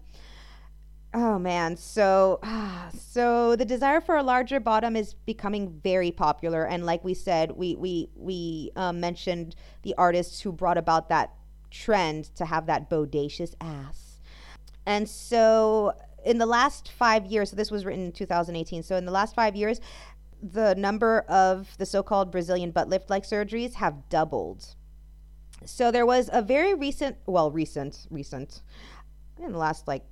Oh 1.13 1.39
man, 1.39 1.78
so 1.78 2.39
so 2.98 3.56
the 3.56 3.65
desire 3.65 4.02
for 4.02 4.17
a 4.17 4.24
larger 4.24 4.60
bottom 4.60 4.96
is 4.96 5.13
becoming 5.13 5.80
very 5.84 6.12
popular, 6.12 6.65
and 6.65 6.86
like 6.86 7.04
we 7.04 7.13
said, 7.13 7.52
we 7.52 7.76
we 7.76 8.10
we 8.15 8.72
um, 8.76 9.00
mentioned 9.00 9.56
the 9.84 9.96
artists 9.98 10.41
who 10.41 10.52
brought 10.52 10.78
about 10.78 11.10
that 11.10 11.34
trend 11.72 12.26
to 12.36 12.46
have 12.46 12.65
that 12.65 12.89
bodacious 12.89 13.56
ass, 13.62 14.20
and 14.86 15.08
so 15.08 15.93
in 16.26 16.39
the 16.39 16.46
last 16.46 16.89
five 16.89 17.26
years, 17.26 17.52
so 17.52 17.56
this 17.56 17.72
was 17.72 17.86
written 17.86 18.06
in 18.06 18.12
2018. 18.12 18.84
So 18.84 18.98
in 18.98 19.06
the 19.06 19.12
last 19.12 19.34
five 19.34 19.56
years, 19.56 19.80
the 20.43 20.76
number 20.76 21.22
of 21.22 21.70
the 21.78 21.86
so-called 21.86 22.32
Brazilian 22.32 22.72
butt 22.72 22.89
lift 22.89 23.10
like 23.10 23.24
surgeries 23.24 23.76
have 23.76 24.10
doubled. 24.10 24.76
So 25.65 25.89
there 25.89 26.06
was 26.06 26.30
a 26.34 26.41
very 26.41 26.74
recent, 26.74 27.17
well, 27.26 27.50
recent, 27.50 28.08
recent, 28.10 28.62
in 29.41 29.54
the 29.54 29.58
last 29.58 29.88
like 29.88 30.04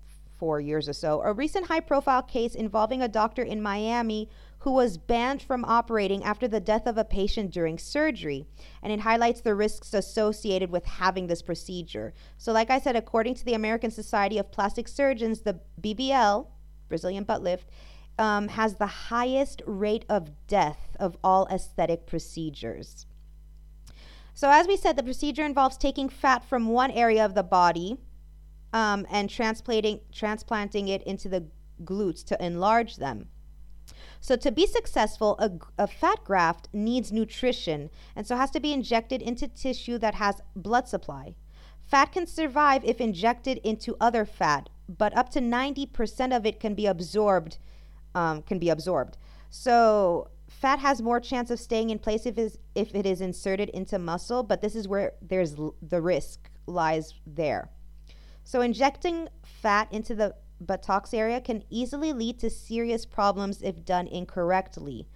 four 0.46 0.62
years 0.62 0.88
or 0.88 0.94
so, 0.94 1.24
a 1.24 1.34
recent 1.34 1.66
high 1.66 1.80
profile 1.80 2.22
case 2.22 2.54
involving 2.54 3.02
a 3.02 3.08
doctor 3.08 3.42
in 3.42 3.60
Miami 3.60 4.30
who 4.60 4.74
was 4.74 4.96
banned 4.96 5.42
from 5.42 5.66
operating 5.66 6.24
after 6.24 6.48
the 6.48 6.60
death 6.60 6.86
of 6.86 7.00
a 7.00 7.04
patient 7.04 7.50
during 7.50 7.80
surgery. 7.80 8.46
And 8.84 8.94
it 8.94 9.00
highlights 9.00 9.42
the 9.42 9.56
risks 9.56 9.92
associated 9.92 10.70
with 10.70 10.86
having 10.86 11.26
this 11.26 11.42
procedure. 11.42 12.14
So, 12.38 12.52
like 12.52 12.70
I 12.70 12.80
said, 12.80 12.96
according 12.96 13.34
to 13.36 13.46
the 13.46 13.56
American 13.56 13.90
Society 13.90 14.38
of 14.38 14.52
Plastic 14.52 14.88
Surgeons, 14.88 15.42
the 15.42 15.60
BBL, 15.82 16.46
Brazilian 16.90 17.24
butt 17.24 17.42
lift, 17.42 17.68
um, 18.20 18.50
has 18.50 18.76
the 18.76 19.10
highest 19.10 19.64
rate 19.66 20.06
of 20.08 20.30
death 20.46 20.96
of 21.00 21.18
all 21.24 21.48
aesthetic 21.48 22.06
procedures. 22.06 23.08
So, 24.36 24.52
as 24.52 24.68
we 24.68 24.78
said, 24.78 24.96
the 24.96 25.02
procedure 25.02 25.44
involves 25.44 25.76
taking 25.76 26.08
fat 26.08 26.46
from 26.48 26.68
one 26.68 26.92
area 26.92 27.26
of 27.26 27.34
the 27.34 27.42
body 27.42 27.98
um, 28.76 29.08
and 29.10 29.30
transplanting 29.30 30.02
transplanting 30.12 30.90
it 30.90 31.02
into 31.04 31.30
the 31.30 31.46
glutes 31.84 32.24
to 32.26 32.46
enlarge 32.46 32.98
them. 32.98 33.30
So 34.20 34.36
to 34.36 34.52
be 34.52 34.68
successful, 34.68 35.38
a, 35.40 35.52
a, 35.82 35.88
fat 35.88 36.24
graft 36.26 36.68
needs 36.74 37.12
nutrition 37.12 37.90
and 38.16 38.28
so 38.28 38.36
has 38.36 38.52
to 38.52 38.60
be 38.60 38.74
injected 38.74 39.22
into 39.22 39.48
tissue 39.48 39.98
that 40.00 40.16
has 40.16 40.42
blood 40.56 40.88
supply. 40.90 41.36
Fat 41.84 42.12
can 42.12 42.28
survive 42.28 42.84
if 42.84 43.00
injected 43.00 43.60
into 43.64 43.96
other 44.02 44.26
fat, 44.26 44.70
but 44.90 45.16
up 45.16 45.30
to 45.30 45.40
90% 45.40 46.36
of 46.36 46.46
it 46.46 46.60
can 46.60 46.74
be 46.74 46.86
absorbed. 46.86 47.58
Um, 48.14 48.42
can 48.42 48.60
be 48.60 48.70
absorbed. 48.70 49.18
So 49.50 50.30
fat 50.50 50.80
has 50.80 51.02
more 51.02 51.20
chance 51.20 51.52
of 51.52 51.60
staying 51.60 51.92
in 51.92 52.00
place 52.00 52.26
if, 52.26 52.38
is, 52.38 52.58
if 52.74 52.96
it 52.96 53.06
is 53.06 53.22
inserted 53.22 53.70
into 53.70 54.00
muscle, 54.00 54.42
but 54.42 54.62
this 54.62 54.76
is 54.76 54.88
where 54.88 55.14
there's 55.22 55.56
l- 55.60 55.76
the 55.82 56.02
risk 56.02 56.50
lies 56.66 57.14
there. 57.28 57.70
So, 58.48 58.62
injecting 58.62 59.28
fat 59.44 59.92
into 59.92 60.14
the 60.14 60.36
buttocks 60.62 61.16
area 61.16 61.42
can 61.42 61.64
easily 61.72 62.14
lead 62.14 62.40
to 62.40 62.50
serious 62.52 63.04
problems 63.04 63.64
if 63.64 63.84
done 63.84 64.06
incorrectly. 64.06 65.08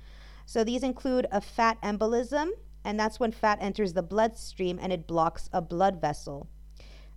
So, 0.48 0.64
these 0.64 0.82
include 0.82 1.28
a 1.32 1.40
fat 1.40 1.80
embolism, 1.84 2.50
and 2.84 3.00
that's 3.00 3.20
when 3.20 3.32
fat 3.32 3.60
enters 3.62 3.94
the 3.94 4.02
bloodstream 4.02 4.80
and 4.82 4.92
it 4.92 5.06
blocks 5.06 5.48
a 5.54 5.62
blood 5.62 6.02
vessel. 6.02 6.50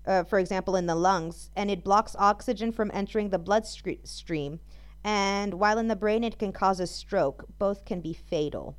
Uh, 0.06 0.22
for 0.22 0.38
example, 0.38 0.76
in 0.76 0.84
the 0.84 0.94
lungs, 0.94 1.48
and 1.56 1.70
it 1.70 1.82
blocks 1.82 2.14
oxygen 2.18 2.72
from 2.72 2.90
entering 2.92 3.30
the 3.30 3.38
bloodstream. 3.38 4.60
And 5.02 5.54
while 5.54 5.78
in 5.78 5.88
the 5.88 5.96
brain, 5.96 6.24
it 6.24 6.38
can 6.38 6.52
cause 6.52 6.78
a 6.78 6.86
stroke. 6.86 7.46
Both 7.58 7.86
can 7.86 8.02
be 8.02 8.12
fatal. 8.12 8.76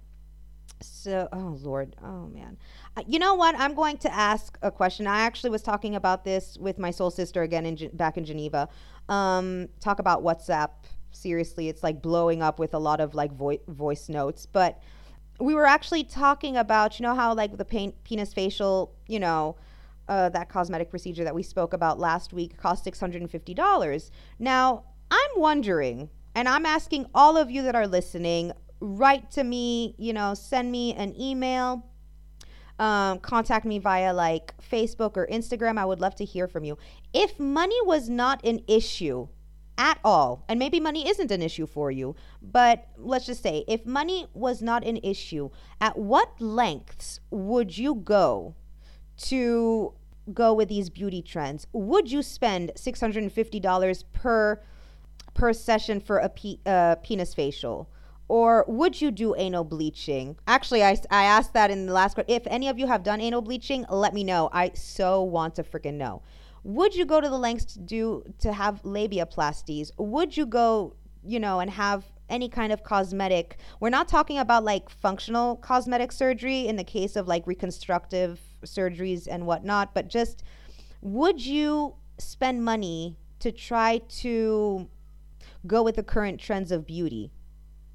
So, 0.86 1.28
oh 1.32 1.58
Lord, 1.62 1.96
oh 2.04 2.28
man. 2.28 2.58
Uh, 2.96 3.04
you 3.08 3.20
know 3.20 3.36
what? 3.36 3.56
I'm 3.58 3.74
going 3.74 3.98
to 3.98 4.14
ask 4.14 4.58
a 4.62 4.72
question. 4.72 5.08
I 5.08 5.22
actually 5.22 5.50
was 5.50 5.62
talking 5.62 5.96
about 5.96 6.24
this 6.24 6.58
with 6.60 6.78
my 6.78 6.92
soul 6.92 7.12
sister 7.12 7.42
again 7.42 7.66
in 7.66 7.90
back 7.94 8.18
in 8.18 8.26
Geneva. 8.26 8.70
Um, 9.10 9.70
talk 9.80 10.00
about 10.00 10.24
WhatsApp. 10.24 10.70
Seriously, 11.12 11.70
it's 11.70 11.84
like 11.84 12.02
blowing 12.02 12.42
up 12.42 12.60
with 12.60 12.74
a 12.74 12.80
lot 12.80 13.00
of 13.00 13.14
like 13.14 13.32
vo- 13.34 13.60
voice 13.68 14.10
notes. 14.10 14.46
But 14.46 14.82
we 15.40 15.56
were 15.56 15.66
actually 15.66 16.04
talking 16.04 16.58
about, 16.58 17.00
you 17.00 17.04
know, 17.04 17.16
how 17.16 17.34
like 17.34 17.58
the 17.58 17.66
pain, 17.66 17.94
penis 18.04 18.34
facial, 18.34 18.96
you 19.08 19.20
know, 19.20 19.56
uh, 20.08 20.30
that 20.30 20.50
cosmetic 20.50 20.90
procedure 20.90 21.24
that 21.24 21.36
we 21.36 21.44
spoke 21.44 21.74
about 21.74 22.00
last 22.00 22.34
week 22.34 22.58
cost 22.58 22.86
$650. 22.86 24.12
Now, 24.40 24.84
I'm 25.10 25.30
wondering, 25.38 26.10
and 26.36 26.48
I'm 26.48 26.66
asking 26.66 27.06
all 27.14 27.38
of 27.38 27.50
you 27.50 27.62
that 27.64 27.76
are 27.76 27.88
listening, 27.88 28.52
write 28.84 29.32
to 29.32 29.44
me, 29.44 29.96
you 29.98 30.12
know, 30.12 30.34
send 30.34 30.72
me 30.72 30.94
an 30.94 31.20
email 31.20 31.86
um, 32.80 33.20
contact 33.20 33.66
me 33.66 33.80
via 33.80 34.14
like 34.14 34.54
Facebook 34.60 35.16
or 35.16 35.28
Instagram. 35.28 35.78
I 35.78 35.86
would 35.86 36.02
love 36.02 36.16
to 36.16 36.26
hear 36.26 36.48
from 36.48 36.64
you. 36.64 36.78
If 37.14 37.40
money 37.40 37.78
was 37.84 38.10
not 38.10 38.44
an 38.46 38.62
issue 38.68 39.28
at 39.78 40.00
all, 40.04 40.44
and 40.50 40.60
maybe 40.60 40.80
money 40.80 41.08
isn't 41.08 41.32
an 41.32 41.42
issue 41.42 41.66
for 41.66 41.92
you, 41.92 42.16
but 42.42 42.88
let's 42.98 43.26
just 43.26 43.42
say 43.42 43.64
if 43.68 43.86
money 43.86 44.28
was 44.34 44.62
not 44.62 44.84
an 44.86 44.98
issue, 44.98 45.50
at 45.80 45.98
what 45.98 46.42
lengths 46.42 47.20
would 47.32 47.78
you 47.78 47.96
go 47.96 48.56
to 49.18 49.94
go 50.34 50.54
with 50.54 50.70
these 50.70 50.90
beauty 50.90 51.22
trends? 51.22 51.68
Would 51.74 52.12
you 52.12 52.22
spend 52.22 52.72
$650 52.76 54.04
per 54.14 54.62
per 55.34 55.54
session 55.54 56.00
for 56.00 56.18
a 56.18 56.30
pe- 56.30 56.60
uh, 56.66 56.96
penis 56.96 57.34
facial? 57.34 57.90
Or 58.34 58.66
would 58.68 59.00
you 59.00 59.12
do 59.12 59.36
anal 59.36 59.64
bleaching? 59.64 60.38
Actually, 60.48 60.84
I, 60.84 60.98
I 61.12 61.26
asked 61.26 61.54
that 61.54 61.70
in 61.70 61.86
the 61.86 61.94
last 61.94 62.16
question. 62.16 62.34
If 62.34 62.48
any 62.48 62.68
of 62.68 62.80
you 62.80 62.88
have 62.88 63.04
done 63.04 63.22
anal 63.22 63.44
bleaching, 63.44 63.86
let 63.92 64.12
me 64.12 64.24
know. 64.24 64.50
I 64.52 64.72
so 64.74 65.22
want 65.22 65.54
to 65.58 65.64
freaking 65.64 65.98
know. 65.98 66.24
Would 66.64 66.96
you 66.96 67.06
go 67.06 67.22
to 67.22 67.30
the 67.30 67.38
lengths 67.38 67.74
to 67.74 67.80
do 67.80 68.24
to 68.40 68.52
have 68.52 68.82
labiaplasties? 68.82 69.92
Would 70.00 70.36
you 70.36 70.48
go, 70.48 70.96
you 71.24 71.40
know, 71.40 71.60
and 71.60 71.70
have 71.70 72.06
any 72.28 72.50
kind 72.50 72.74
of 72.74 72.82
cosmetic? 72.82 73.58
We're 73.80 73.92
not 73.92 74.08
talking 74.08 74.40
about 74.40 74.64
like 74.64 74.90
functional 74.90 75.58
cosmetic 75.58 76.12
surgery 76.12 76.68
in 76.68 76.76
the 76.76 76.84
case 76.84 77.16
of 77.16 77.28
like 77.28 77.46
reconstructive 77.46 78.40
surgeries 78.66 79.28
and 79.30 79.46
whatnot, 79.46 79.94
but 79.94 80.08
just 80.08 80.42
would 81.02 81.46
you 81.46 81.98
spend 82.18 82.66
money 82.66 83.16
to 83.42 83.52
try 83.52 84.00
to 84.24 84.90
go 85.68 85.84
with 85.84 85.98
the 85.98 86.04
current 86.04 86.40
trends 86.40 86.72
of 86.72 86.88
beauty? 86.88 87.30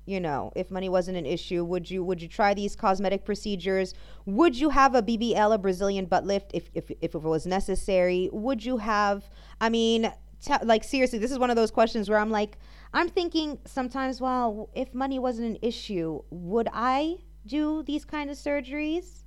You 0.09 0.21
know 0.21 0.51
if 0.57 0.71
money 0.71 0.89
wasn't 0.89 1.17
an 1.17 1.27
issue 1.27 1.63
would 1.65 1.91
you 1.91 2.03
would 2.03 2.21
you 2.23 2.29
try 2.29 2.55
these 2.55 2.75
cosmetic 2.75 3.25
procedures? 3.25 3.95
Would 4.27 4.57
you 4.57 4.71
have 4.71 4.95
a 4.95 5.03
bbl 5.03 5.55
a 5.55 5.59
brazilian 5.59 6.07
butt 6.07 6.25
lift 6.25 6.51
if 6.55 6.71
if, 6.75 6.91
if 7.01 7.15
it 7.15 7.23
was 7.23 7.47
necessary? 7.47 8.31
Would 8.33 8.65
you 8.65 8.79
have 8.79 9.31
i 9.61 9.69
mean 9.69 10.13
t- 10.45 10.55
like 10.65 10.85
seriously 10.85 11.19
this 11.19 11.31
is 11.31 11.39
one 11.39 11.51
of 11.51 11.57
those 11.57 11.71
questions 11.71 12.09
where 12.09 12.19
i'm 12.19 12.31
like 12.31 12.59
i'm 12.93 13.09
thinking 13.09 13.59
sometimes 13.65 14.21
well 14.21 14.71
if 14.75 14.95
money 14.95 15.19
wasn't 15.19 15.47
an 15.47 15.59
issue 15.63 16.21
would 16.31 16.69
i 16.73 17.17
do 17.47 17.83
these 17.83 18.05
kind 18.05 18.31
of 18.31 18.37
surgeries 18.37 19.25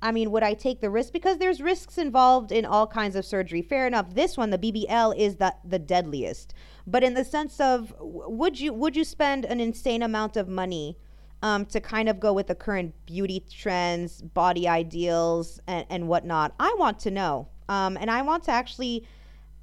I 0.00 0.12
mean, 0.12 0.30
would 0.30 0.44
I 0.44 0.54
take 0.54 0.80
the 0.80 0.90
risk? 0.90 1.12
Because 1.12 1.38
there's 1.38 1.60
risks 1.60 1.98
involved 1.98 2.52
in 2.52 2.64
all 2.64 2.86
kinds 2.86 3.16
of 3.16 3.24
surgery. 3.24 3.62
Fair 3.62 3.86
enough. 3.86 4.14
This 4.14 4.36
one, 4.36 4.50
the 4.50 4.58
BBL, 4.58 5.16
is 5.16 5.36
the, 5.36 5.54
the 5.64 5.78
deadliest. 5.78 6.54
But 6.86 7.02
in 7.02 7.14
the 7.14 7.24
sense 7.24 7.60
of, 7.60 7.92
would 8.00 8.60
you 8.60 8.72
would 8.72 8.96
you 8.96 9.04
spend 9.04 9.44
an 9.44 9.60
insane 9.60 10.02
amount 10.02 10.36
of 10.36 10.48
money 10.48 10.96
um, 11.42 11.66
to 11.66 11.80
kind 11.80 12.08
of 12.08 12.20
go 12.20 12.32
with 12.32 12.46
the 12.46 12.54
current 12.54 12.94
beauty 13.06 13.44
trends, 13.50 14.22
body 14.22 14.68
ideals, 14.68 15.60
and, 15.66 15.84
and 15.90 16.08
whatnot? 16.08 16.54
I 16.60 16.74
want 16.78 17.00
to 17.00 17.10
know, 17.10 17.48
um, 17.68 17.98
and 18.00 18.10
I 18.10 18.22
want 18.22 18.44
to 18.44 18.52
actually 18.52 19.06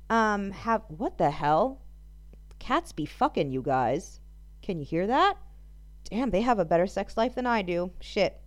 um, 0.09 0.51
have 0.51 0.83
what 0.89 1.17
the 1.17 1.31
hell? 1.31 1.81
Cats 2.59 2.91
be 2.91 3.05
fucking 3.05 3.51
you 3.51 3.61
guys. 3.61 4.19
Can 4.61 4.79
you 4.79 4.85
hear 4.85 5.07
that? 5.07 5.37
Damn, 6.09 6.29
they 6.29 6.41
have 6.41 6.59
a 6.59 6.65
better 6.65 6.87
sex 6.87 7.17
life 7.17 7.35
than 7.35 7.47
I 7.47 7.61
do. 7.61 7.91
Shit. 7.99 8.39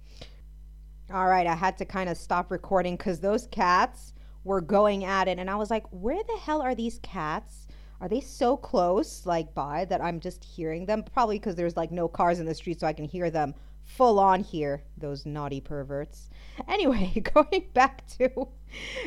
All 1.10 1.26
right, 1.26 1.46
I 1.46 1.54
had 1.54 1.78
to 1.78 1.86
kind 1.86 2.10
of 2.10 2.18
stop 2.18 2.50
recording 2.50 2.94
because 2.96 3.20
those 3.20 3.46
cats 3.46 4.12
were 4.44 4.60
going 4.60 5.06
at 5.06 5.26
it. 5.26 5.38
And 5.38 5.48
I 5.48 5.56
was 5.56 5.70
like, 5.70 5.86
where 5.90 6.22
the 6.22 6.36
hell 6.36 6.60
are 6.60 6.74
these 6.74 6.98
cats? 7.02 7.66
Are 8.02 8.10
they 8.10 8.20
so 8.20 8.58
close, 8.58 9.24
like 9.24 9.54
by, 9.54 9.86
that 9.86 10.02
I'm 10.02 10.20
just 10.20 10.44
hearing 10.44 10.84
them? 10.84 11.02
Probably 11.02 11.38
because 11.38 11.54
there's 11.54 11.78
like 11.78 11.90
no 11.90 12.08
cars 12.08 12.40
in 12.40 12.46
the 12.46 12.54
street, 12.54 12.80
so 12.80 12.86
I 12.86 12.92
can 12.92 13.06
hear 13.06 13.30
them 13.30 13.54
full 13.84 14.20
on 14.20 14.44
here. 14.44 14.82
Those 14.98 15.24
naughty 15.24 15.60
perverts. 15.60 16.28
Anyway, 16.66 17.22
going 17.34 17.68
back 17.72 18.04
to 18.18 18.48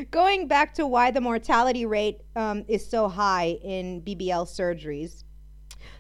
going 0.09 0.47
back 0.47 0.73
to 0.73 0.87
why 0.87 1.11
the 1.11 1.19
mortality 1.19 1.85
rate 1.85 2.21
um, 2.37 2.63
is 2.69 2.89
so 2.89 3.09
high 3.09 3.59
in 3.61 4.01
BBL 4.01 4.47
surgeries. 4.47 5.25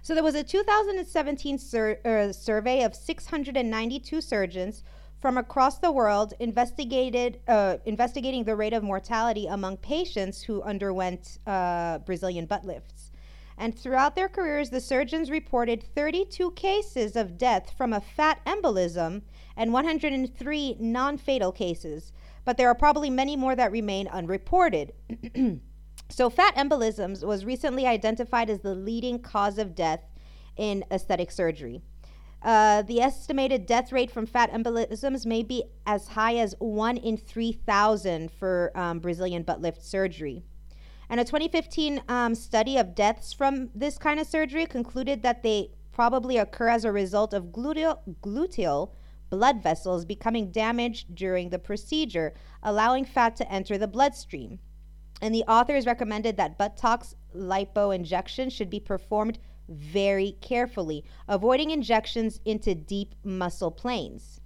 So 0.01 0.15
there 0.15 0.23
was 0.23 0.35
a 0.35 0.43
2017 0.43 1.57
sur- 1.59 1.99
uh, 2.05 2.31
survey 2.31 2.83
of 2.83 2.95
692 2.95 4.21
surgeons 4.21 4.83
from 5.21 5.37
across 5.37 5.77
the 5.77 5.91
world 5.91 6.33
investigated 6.39 7.39
uh, 7.47 7.77
investigating 7.85 8.43
the 8.43 8.55
rate 8.55 8.73
of 8.73 8.83
mortality 8.83 9.45
among 9.45 9.77
patients 9.77 10.41
who 10.41 10.63
underwent 10.63 11.37
uh, 11.45 11.99
Brazilian 11.99 12.47
butt 12.47 12.65
lifts. 12.65 13.11
And 13.57 13.77
throughout 13.77 14.15
their 14.15 14.27
careers, 14.27 14.71
the 14.71 14.81
surgeons 14.81 15.29
reported 15.29 15.83
32 15.93 16.51
cases 16.51 17.15
of 17.15 17.37
death 17.37 17.71
from 17.77 17.93
a 17.93 18.01
fat 18.01 18.43
embolism 18.45 19.21
and 19.55 19.71
103 19.71 20.77
non 20.79 21.17
fatal 21.19 21.51
cases. 21.51 22.11
But 22.43 22.57
there 22.57 22.69
are 22.69 22.75
probably 22.75 23.11
many 23.11 23.35
more 23.35 23.55
that 23.55 23.71
remain 23.71 24.07
unreported. 24.07 24.93
so, 26.09 26.31
fat 26.31 26.55
embolisms 26.55 27.23
was 27.23 27.45
recently 27.45 27.85
identified 27.85 28.49
as 28.49 28.61
the 28.61 28.73
leading 28.73 29.19
cause 29.19 29.59
of 29.59 29.75
death 29.75 30.01
in 30.57 30.83
aesthetic 30.89 31.29
surgery. 31.29 31.83
Uh, 32.41 32.81
the 32.83 32.99
estimated 32.99 33.67
death 33.67 33.91
rate 33.91 34.09
from 34.09 34.25
fat 34.25 34.51
embolisms 34.51 35.25
may 35.25 35.43
be 35.43 35.63
as 35.85 36.07
high 36.07 36.37
as 36.37 36.55
1 36.57 36.97
in 36.97 37.15
3,000 37.15 38.31
for 38.31 38.71
um, 38.75 38.99
Brazilian 38.99 39.43
butt 39.43 39.61
lift 39.61 39.83
surgery. 39.83 40.43
And 41.09 41.19
a 41.19 41.25
2015 41.25 42.01
um, 42.07 42.33
study 42.33 42.77
of 42.77 42.95
deaths 42.95 43.31
from 43.33 43.69
this 43.75 43.97
kind 43.97 44.19
of 44.19 44.25
surgery 44.25 44.65
concluded 44.65 45.21
that 45.21 45.43
they 45.43 45.69
probably 45.91 46.37
occur 46.37 46.69
as 46.69 46.85
a 46.85 46.91
result 46.91 47.33
of 47.33 47.47
gluteal, 47.47 47.99
gluteal 48.23 48.91
blood 49.29 49.61
vessels 49.61 50.03
becoming 50.05 50.51
damaged 50.51 51.13
during 51.13 51.49
the 51.49 51.59
procedure, 51.59 52.33
allowing 52.63 53.05
fat 53.05 53.35
to 53.35 53.51
enter 53.51 53.77
the 53.77 53.87
bloodstream. 53.87 54.59
And 55.21 55.35
the 55.35 55.43
authors 55.43 55.85
recommended 55.85 56.37
that 56.37 56.57
buttocks 56.57 57.15
lipo 57.35 57.95
injection 57.95 58.49
should 58.49 58.69
be 58.69 58.79
performed 58.79 59.37
very 59.71 60.37
carefully, 60.41 61.03
avoiding 61.27 61.71
injections 61.71 62.39
into 62.45 62.75
deep 62.75 63.15
muscle 63.23 63.71
planes. 63.71 64.41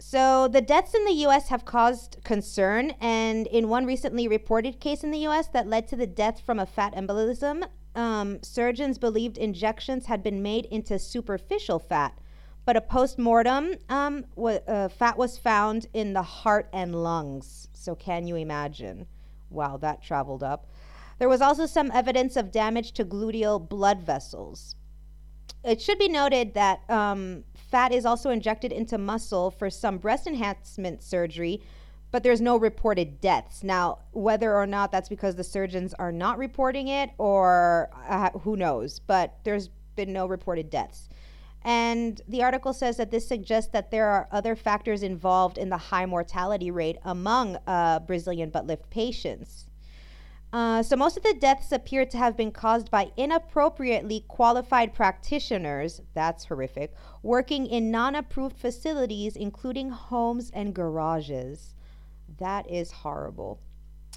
So, 0.00 0.46
the 0.46 0.60
deaths 0.60 0.94
in 0.94 1.04
the 1.04 1.26
US 1.26 1.48
have 1.48 1.64
caused 1.64 2.18
concern, 2.22 2.92
and 3.00 3.46
in 3.48 3.68
one 3.68 3.84
recently 3.84 4.28
reported 4.28 4.78
case 4.78 5.02
in 5.02 5.10
the 5.10 5.26
US 5.26 5.48
that 5.48 5.66
led 5.66 5.88
to 5.88 5.96
the 5.96 6.06
death 6.06 6.40
from 6.40 6.60
a 6.60 6.66
fat 6.66 6.94
embolism, 6.94 7.64
um, 7.96 8.38
surgeons 8.42 8.96
believed 8.96 9.36
injections 9.36 10.06
had 10.06 10.22
been 10.22 10.40
made 10.40 10.66
into 10.66 11.00
superficial 11.00 11.80
fat, 11.80 12.16
but 12.64 12.76
a 12.76 12.80
post 12.80 13.18
mortem, 13.18 13.74
um, 13.88 14.24
w- 14.36 14.60
uh, 14.68 14.88
fat 14.88 15.18
was 15.18 15.36
found 15.36 15.88
in 15.92 16.12
the 16.12 16.22
heart 16.22 16.68
and 16.72 17.02
lungs. 17.02 17.66
So, 17.72 17.96
can 17.96 18.28
you 18.28 18.36
imagine? 18.36 19.06
Wow, 19.50 19.78
that 19.78 20.00
traveled 20.00 20.44
up. 20.44 20.68
There 21.18 21.28
was 21.28 21.40
also 21.40 21.66
some 21.66 21.90
evidence 21.92 22.36
of 22.36 22.52
damage 22.52 22.92
to 22.92 23.04
gluteal 23.04 23.68
blood 23.68 24.02
vessels. 24.02 24.76
It 25.64 25.82
should 25.82 25.98
be 25.98 26.08
noted 26.08 26.54
that 26.54 26.88
um, 26.88 27.44
fat 27.54 27.92
is 27.92 28.06
also 28.06 28.30
injected 28.30 28.72
into 28.72 28.96
muscle 28.96 29.50
for 29.50 29.68
some 29.68 29.98
breast 29.98 30.26
enhancement 30.26 31.02
surgery, 31.02 31.60
but 32.10 32.22
there's 32.22 32.40
no 32.40 32.56
reported 32.56 33.20
deaths. 33.20 33.64
Now, 33.64 33.98
whether 34.12 34.54
or 34.54 34.66
not 34.66 34.92
that's 34.92 35.08
because 35.08 35.34
the 35.34 35.44
surgeons 35.44 35.92
are 35.94 36.12
not 36.12 36.38
reporting 36.38 36.88
it 36.88 37.10
or 37.18 37.90
uh, 38.08 38.30
who 38.30 38.56
knows, 38.56 39.00
but 39.00 39.38
there's 39.42 39.68
been 39.96 40.12
no 40.12 40.26
reported 40.26 40.70
deaths. 40.70 41.08
And 41.62 42.22
the 42.28 42.44
article 42.44 42.72
says 42.72 42.96
that 42.98 43.10
this 43.10 43.26
suggests 43.26 43.72
that 43.72 43.90
there 43.90 44.06
are 44.06 44.28
other 44.30 44.54
factors 44.54 45.02
involved 45.02 45.58
in 45.58 45.68
the 45.68 45.76
high 45.76 46.06
mortality 46.06 46.70
rate 46.70 46.98
among 47.02 47.58
uh, 47.66 47.98
Brazilian 47.98 48.50
butt 48.50 48.66
lift 48.66 48.88
patients. 48.90 49.67
Uh, 50.50 50.82
so, 50.82 50.96
most 50.96 51.16
of 51.16 51.22
the 51.22 51.34
deaths 51.34 51.72
appear 51.72 52.06
to 52.06 52.16
have 52.16 52.36
been 52.36 52.50
caused 52.50 52.90
by 52.90 53.10
inappropriately 53.18 54.24
qualified 54.28 54.94
practitioners, 54.94 56.00
that's 56.14 56.46
horrific, 56.46 56.94
working 57.22 57.66
in 57.66 57.90
non 57.90 58.14
approved 58.14 58.56
facilities, 58.56 59.36
including 59.36 59.90
homes 59.90 60.50
and 60.54 60.74
garages. 60.74 61.74
That 62.38 62.70
is 62.70 62.90
horrible. 62.90 63.60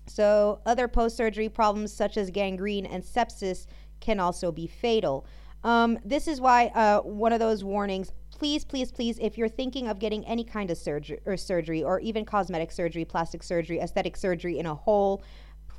So, 0.07 0.61
other 0.65 0.87
post 0.87 1.17
surgery 1.17 1.49
problems 1.49 1.91
such 1.91 2.15
as 2.15 2.31
gangrene 2.31 2.85
and 2.85 3.03
sepsis 3.03 3.67
can 3.99 4.19
also 4.19 4.53
be 4.53 4.67
fatal. 4.67 5.25
Um, 5.65 5.99
this 6.05 6.27
is 6.29 6.39
why 6.39 6.67
uh, 6.67 7.01
one 7.01 7.33
of 7.33 7.39
those 7.39 7.63
warnings 7.63 8.13
please, 8.41 8.65
please, 8.65 8.91
please, 8.91 9.19
if 9.21 9.37
you're 9.37 9.47
thinking 9.47 9.87
of 9.87 9.99
getting 9.99 10.25
any 10.25 10.43
kind 10.43 10.71
of 10.71 10.77
surgery 10.79 11.19
or 11.27 11.37
surgery 11.37 11.83
or 11.83 11.99
even 11.99 12.25
cosmetic 12.25 12.71
surgery, 12.71 13.05
plastic 13.05 13.43
surgery, 13.43 13.79
aesthetic 13.79 14.17
surgery 14.17 14.57
in 14.57 14.65
a 14.65 14.73
whole, 14.73 15.21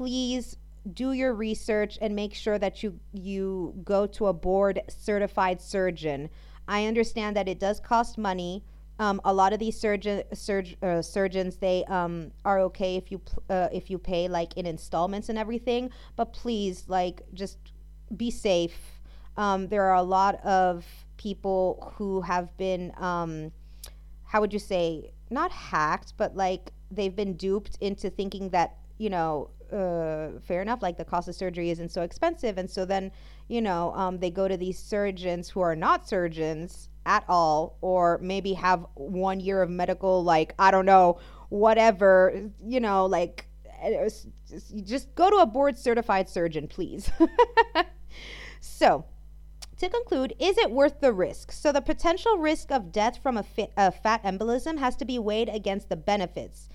please 0.03 0.57
do 0.94 1.12
your 1.12 1.32
research 1.32 1.96
and 2.00 2.16
make 2.16 2.34
sure 2.34 2.59
that 2.59 2.82
you 2.82 2.98
you 3.12 3.72
go 3.84 4.05
to 4.05 4.26
a 4.26 4.32
board 4.32 4.80
certified 4.88 5.61
surgeon. 5.61 6.28
I 6.66 6.86
understand 6.86 7.36
that 7.36 7.46
it 7.46 7.61
does 7.61 7.78
cost 7.78 8.18
money. 8.18 8.64
Um, 8.98 9.20
a 9.24 9.32
lot 9.32 9.53
of 9.53 9.61
these 9.61 9.78
surgeon 9.78 10.24
surg, 10.32 10.76
uh, 10.82 11.03
surgeons 11.03 11.57
they 11.59 11.84
um, 11.84 12.32
are 12.44 12.59
okay 12.68 12.96
if 12.96 13.12
you 13.12 13.20
uh, 13.48 13.68
if 13.72 13.90
you 13.90 13.98
pay 13.98 14.26
like 14.26 14.57
in 14.57 14.66
installments 14.66 15.28
and 15.28 15.38
everything, 15.38 15.90
but 16.16 16.32
please 16.32 16.84
like 16.88 17.22
just 17.32 17.59
be 18.16 18.28
safe. 18.28 18.76
Um, 19.36 19.68
there 19.68 19.84
are 19.84 19.94
a 19.94 20.09
lot 20.18 20.44
of 20.44 20.84
people 21.16 21.94
who 21.96 22.22
have 22.22 22.57
been 22.57 22.92
um, 22.96 23.53
how 24.24 24.40
would 24.40 24.53
you 24.53 24.59
say 24.59 25.12
not 25.30 25.53
hacked, 25.53 26.14
but 26.16 26.34
like 26.34 26.72
they've 26.90 27.14
been 27.14 27.34
duped 27.34 27.78
into 27.80 28.11
thinking 28.11 28.48
that 28.48 28.78
you 28.98 29.09
know 29.09 29.48
uh, 29.73 30.41
fair 30.41 30.62
enough. 30.62 30.83
Like 30.83 30.97
the 30.97 31.05
cost 31.05 31.29
of 31.29 31.35
surgery 31.35 31.70
isn't 31.70 31.91
so 31.91 32.03
expensive, 32.03 32.59
and 32.59 32.70
so 32.70 32.85
then 32.85 33.11
you 33.49 33.61
know 33.61 33.93
um, 33.95 34.18
they 34.18 34.31
go 34.31 34.49
to 34.49 34.57
these 34.57 34.79
surgeons 34.79 35.49
who 35.49 35.61
are 35.61 35.77
not 35.77 36.09
surgeons 36.09 36.89
at 37.07 37.25
all, 37.29 37.79
or 37.81 38.18
maybe 38.23 38.53
have 38.55 38.87
one 38.95 39.41
year 39.41 39.62
of 39.62 39.70
medical, 39.70 40.23
like 40.23 40.55
I 40.59 40.70
don't 40.70 40.87
know, 40.87 41.18
whatever. 41.49 42.51
You 42.64 42.81
know, 42.81 43.07
like 43.07 43.47
uh, 43.83 44.09
just 44.85 45.14
go 45.14 45.31
to 45.31 45.37
a 45.37 45.47
board 45.47 45.79
certified 45.79 46.29
surgeon, 46.29 46.68
please. 46.68 47.11
so. 48.61 49.05
To 49.79 49.89
conclude, 49.89 50.35
is 50.39 50.59
it 50.59 50.70
worth 50.70 51.01
the 51.01 51.12
risk? 51.12 51.51
So, 51.51 51.73
the 51.73 51.81
potential 51.81 52.39
risk 52.39 52.70
of 52.70 52.93
death 52.93 53.18
from 53.20 53.37
a, 53.37 53.45
a 53.77 53.91
fat 53.91 54.23
embolism 54.23 54.79
has 54.79 54.95
to 54.95 55.05
be 55.05 55.18
weighed 55.18 55.49
against 55.49 55.89
the 55.89 55.97
benefits 55.97 56.68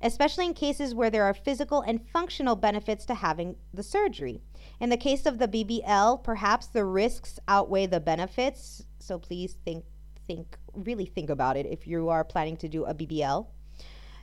especially 0.00 0.46
in 0.46 0.54
cases 0.54 0.94
where 0.94 1.10
there 1.10 1.24
are 1.24 1.34
physical 1.34 1.80
and 1.82 2.06
functional 2.08 2.56
benefits 2.56 3.04
to 3.06 3.14
having 3.14 3.56
the 3.72 3.82
surgery. 3.82 4.40
In 4.80 4.90
the 4.90 4.96
case 4.96 5.26
of 5.26 5.38
the 5.38 5.48
BBL, 5.48 6.22
perhaps 6.22 6.66
the 6.66 6.84
risks 6.84 7.38
outweigh 7.48 7.86
the 7.86 8.00
benefits, 8.00 8.84
so 8.98 9.18
please 9.18 9.56
think 9.64 9.84
think 10.26 10.56
really 10.72 11.04
think 11.04 11.28
about 11.28 11.56
it 11.56 11.66
if 11.66 11.86
you 11.86 12.08
are 12.08 12.24
planning 12.24 12.56
to 12.56 12.68
do 12.68 12.84
a 12.84 12.94
BBL. 12.94 13.46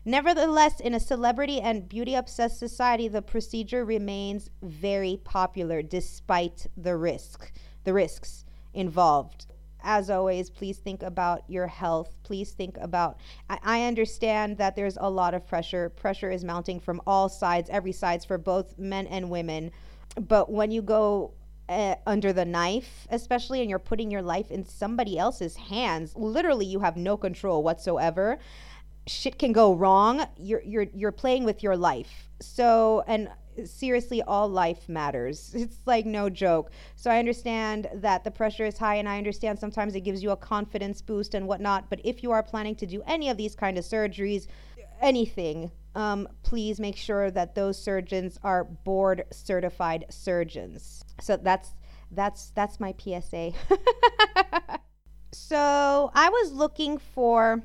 Nevertheless, 0.03 0.79
in 0.79 0.95
a 0.95 0.99
celebrity 0.99 1.61
and 1.61 1.87
beauty 1.87 2.15
obsessed 2.15 2.57
society, 2.57 3.07
the 3.07 3.21
procedure 3.21 3.85
remains 3.85 4.49
very 4.63 5.21
popular 5.23 5.83
despite 5.83 6.65
the 6.75 6.97
risk, 6.97 7.51
the 7.83 7.93
risks 7.93 8.43
involved 8.73 9.45
as 9.83 10.09
always, 10.09 10.49
please 10.49 10.77
think 10.77 11.03
about 11.03 11.43
your 11.47 11.67
health. 11.67 12.15
Please 12.23 12.51
think 12.51 12.77
about. 12.79 13.19
I, 13.49 13.59
I, 13.63 13.83
understand 13.83 14.57
that 14.57 14.75
there's 14.75 14.97
a 14.99 15.09
lot 15.09 15.33
of 15.33 15.45
pressure. 15.47 15.89
Pressure 15.89 16.31
is 16.31 16.43
mounting 16.43 16.79
from 16.79 17.01
all 17.05 17.29
sides, 17.29 17.69
every 17.69 17.91
sides 17.91 18.25
for 18.25 18.37
both 18.37 18.77
men 18.77 19.07
and 19.07 19.29
women. 19.29 19.71
But 20.15 20.51
when 20.51 20.71
you 20.71 20.81
go 20.81 21.33
uh, 21.69 21.95
under 22.05 22.33
the 22.33 22.45
knife, 22.45 23.07
especially, 23.09 23.61
and 23.61 23.69
you're 23.69 23.79
putting 23.79 24.11
your 24.11 24.21
life 24.21 24.51
in 24.51 24.65
somebody 24.65 25.17
else's 25.17 25.55
hands, 25.55 26.15
literally, 26.15 26.65
you 26.65 26.79
have 26.79 26.97
no 26.97 27.17
control 27.17 27.63
whatsoever. 27.63 28.39
Shit 29.07 29.39
can 29.39 29.51
go 29.51 29.73
wrong. 29.73 30.25
You're 30.37 30.61
you're 30.61 30.87
you're 30.93 31.11
playing 31.11 31.43
with 31.43 31.63
your 31.63 31.75
life. 31.75 32.29
So, 32.39 33.03
and 33.07 33.29
seriously 33.65 34.21
all 34.21 34.47
life 34.49 34.87
matters. 34.89 35.53
It's 35.61 35.77
like 35.85 36.05
no 36.05 36.29
joke. 36.29 36.71
So 36.95 37.09
i 37.11 37.19
understand 37.19 37.89
that 37.93 38.23
the 38.23 38.31
pressure 38.31 38.65
is 38.65 38.77
high 38.77 38.95
and 38.95 39.09
i 39.09 39.17
understand 39.17 39.59
sometimes 39.59 39.95
it 39.95 40.01
gives 40.01 40.23
you 40.23 40.31
a 40.31 40.37
confidence 40.37 41.01
boost 41.01 41.33
and 41.33 41.47
whatnot 41.47 41.89
but 41.89 41.99
if 42.03 42.23
you 42.23 42.31
are 42.31 42.43
planning 42.43 42.75
to 42.75 42.85
do 42.85 43.01
any 43.05 43.29
of 43.29 43.37
these 43.37 43.55
kind 43.55 43.77
of 43.77 43.83
surgeries 43.83 44.47
anything 45.01 45.71
um, 45.95 46.27
please 46.43 46.79
make 46.79 46.95
sure 46.95 47.29
that 47.31 47.55
those 47.55 47.77
surgeons 47.77 48.39
are 48.43 48.63
board 48.63 49.25
certified 49.31 50.05
surgeons. 50.09 51.03
So 51.19 51.37
that's 51.37 51.71
that's 52.11 52.51
that's 52.51 52.79
my 52.79 52.93
psa 52.97 53.53
so 55.31 56.11
i 56.13 56.27
was 56.27 56.51
looking 56.51 56.97
for 56.97 57.63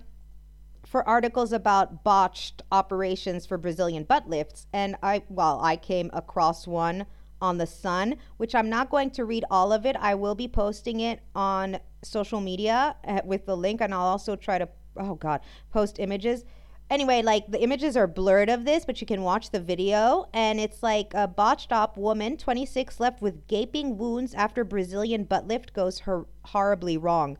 for 0.86 1.06
articles 1.08 1.52
about 1.52 2.04
botched 2.04 2.62
operations 2.70 3.44
for 3.44 3.58
Brazilian 3.58 4.04
butt 4.04 4.28
lifts, 4.28 4.66
and 4.72 4.96
I 5.02 5.22
well, 5.28 5.60
I 5.62 5.76
came 5.76 6.10
across 6.12 6.66
one 6.66 7.06
on 7.42 7.58
the 7.58 7.66
Sun, 7.66 8.16
which 8.38 8.54
I'm 8.54 8.70
not 8.70 8.90
going 8.90 9.10
to 9.10 9.24
read 9.24 9.44
all 9.50 9.72
of 9.72 9.84
it. 9.84 9.96
I 9.98 10.14
will 10.14 10.34
be 10.34 10.48
posting 10.48 11.00
it 11.00 11.20
on 11.34 11.78
social 12.02 12.40
media 12.40 12.96
uh, 13.04 13.20
with 13.24 13.46
the 13.46 13.56
link, 13.56 13.80
and 13.80 13.92
I'll 13.92 14.00
also 14.06 14.36
try 14.36 14.58
to 14.58 14.68
oh 14.98 15.14
god 15.14 15.40
post 15.70 15.98
images 15.98 16.44
anyway, 16.90 17.22
like 17.22 17.50
the 17.50 17.62
images 17.62 17.96
are 17.96 18.06
blurred 18.06 18.48
of 18.48 18.64
this, 18.64 18.84
but 18.84 19.00
you 19.00 19.06
can 19.06 19.22
watch 19.22 19.50
the 19.50 19.60
video. 19.60 20.28
And 20.32 20.60
it's 20.60 20.82
like 20.82 21.12
a 21.14 21.26
botched 21.26 21.72
up 21.72 21.96
woman, 21.96 22.36
26, 22.36 23.00
left 23.00 23.22
with 23.22 23.46
gaping 23.46 23.98
wounds 23.98 24.34
after 24.34 24.64
Brazilian 24.64 25.24
butt 25.24 25.46
lift 25.46 25.72
goes 25.72 26.00
her- 26.00 26.26
horribly 26.44 26.96
wrong. 26.96 27.38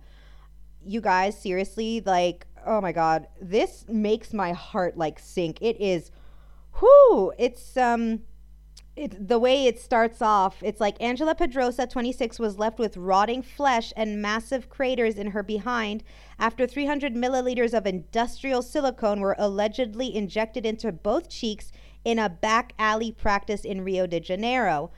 You 0.85 1.01
guys, 1.01 1.39
seriously, 1.41 2.03
like, 2.05 2.47
oh 2.67 2.81
my 2.81 2.93
God, 2.93 3.29
this 3.41 3.85
makes 3.89 4.33
my 4.33 4.53
heart 4.53 4.97
like 4.97 5.19
sink. 5.19 5.59
It 5.61 5.81
is, 5.81 6.11
whoo, 6.81 7.33
it's, 7.39 7.77
um, 7.77 8.21
it, 8.97 9.29
the 9.29 9.39
way 9.39 9.67
it 9.67 9.79
starts 9.79 10.23
off, 10.23 10.63
it's 10.63 10.81
like 10.81 11.01
Angela 11.03 11.35
Pedrosa, 11.35 11.87
26, 11.87 12.39
was 12.39 12.59
left 12.59 12.79
with 12.79 12.97
rotting 12.97 13.43
flesh 13.43 13.93
and 13.95 14.23
massive 14.23 14.71
craters 14.71 15.17
in 15.17 15.33
her 15.33 15.43
behind 15.43 16.03
after 16.39 16.67
300 16.67 17.15
milliliters 17.15 17.77
of 17.77 17.87
industrial 17.87 18.63
silicone 18.63 19.21
were 19.21 19.37
allegedly 19.39 20.15
injected 20.15 20.65
into 20.65 20.91
both 20.93 21.29
cheeks 21.29 21.73
in 22.05 22.19
a 22.19 22.31
back 22.31 22.73
alley 22.79 23.13
practice 23.13 23.65
in 23.65 23.83
Rio 23.85 24.07
de 24.07 24.19
Janeiro. 24.19 24.91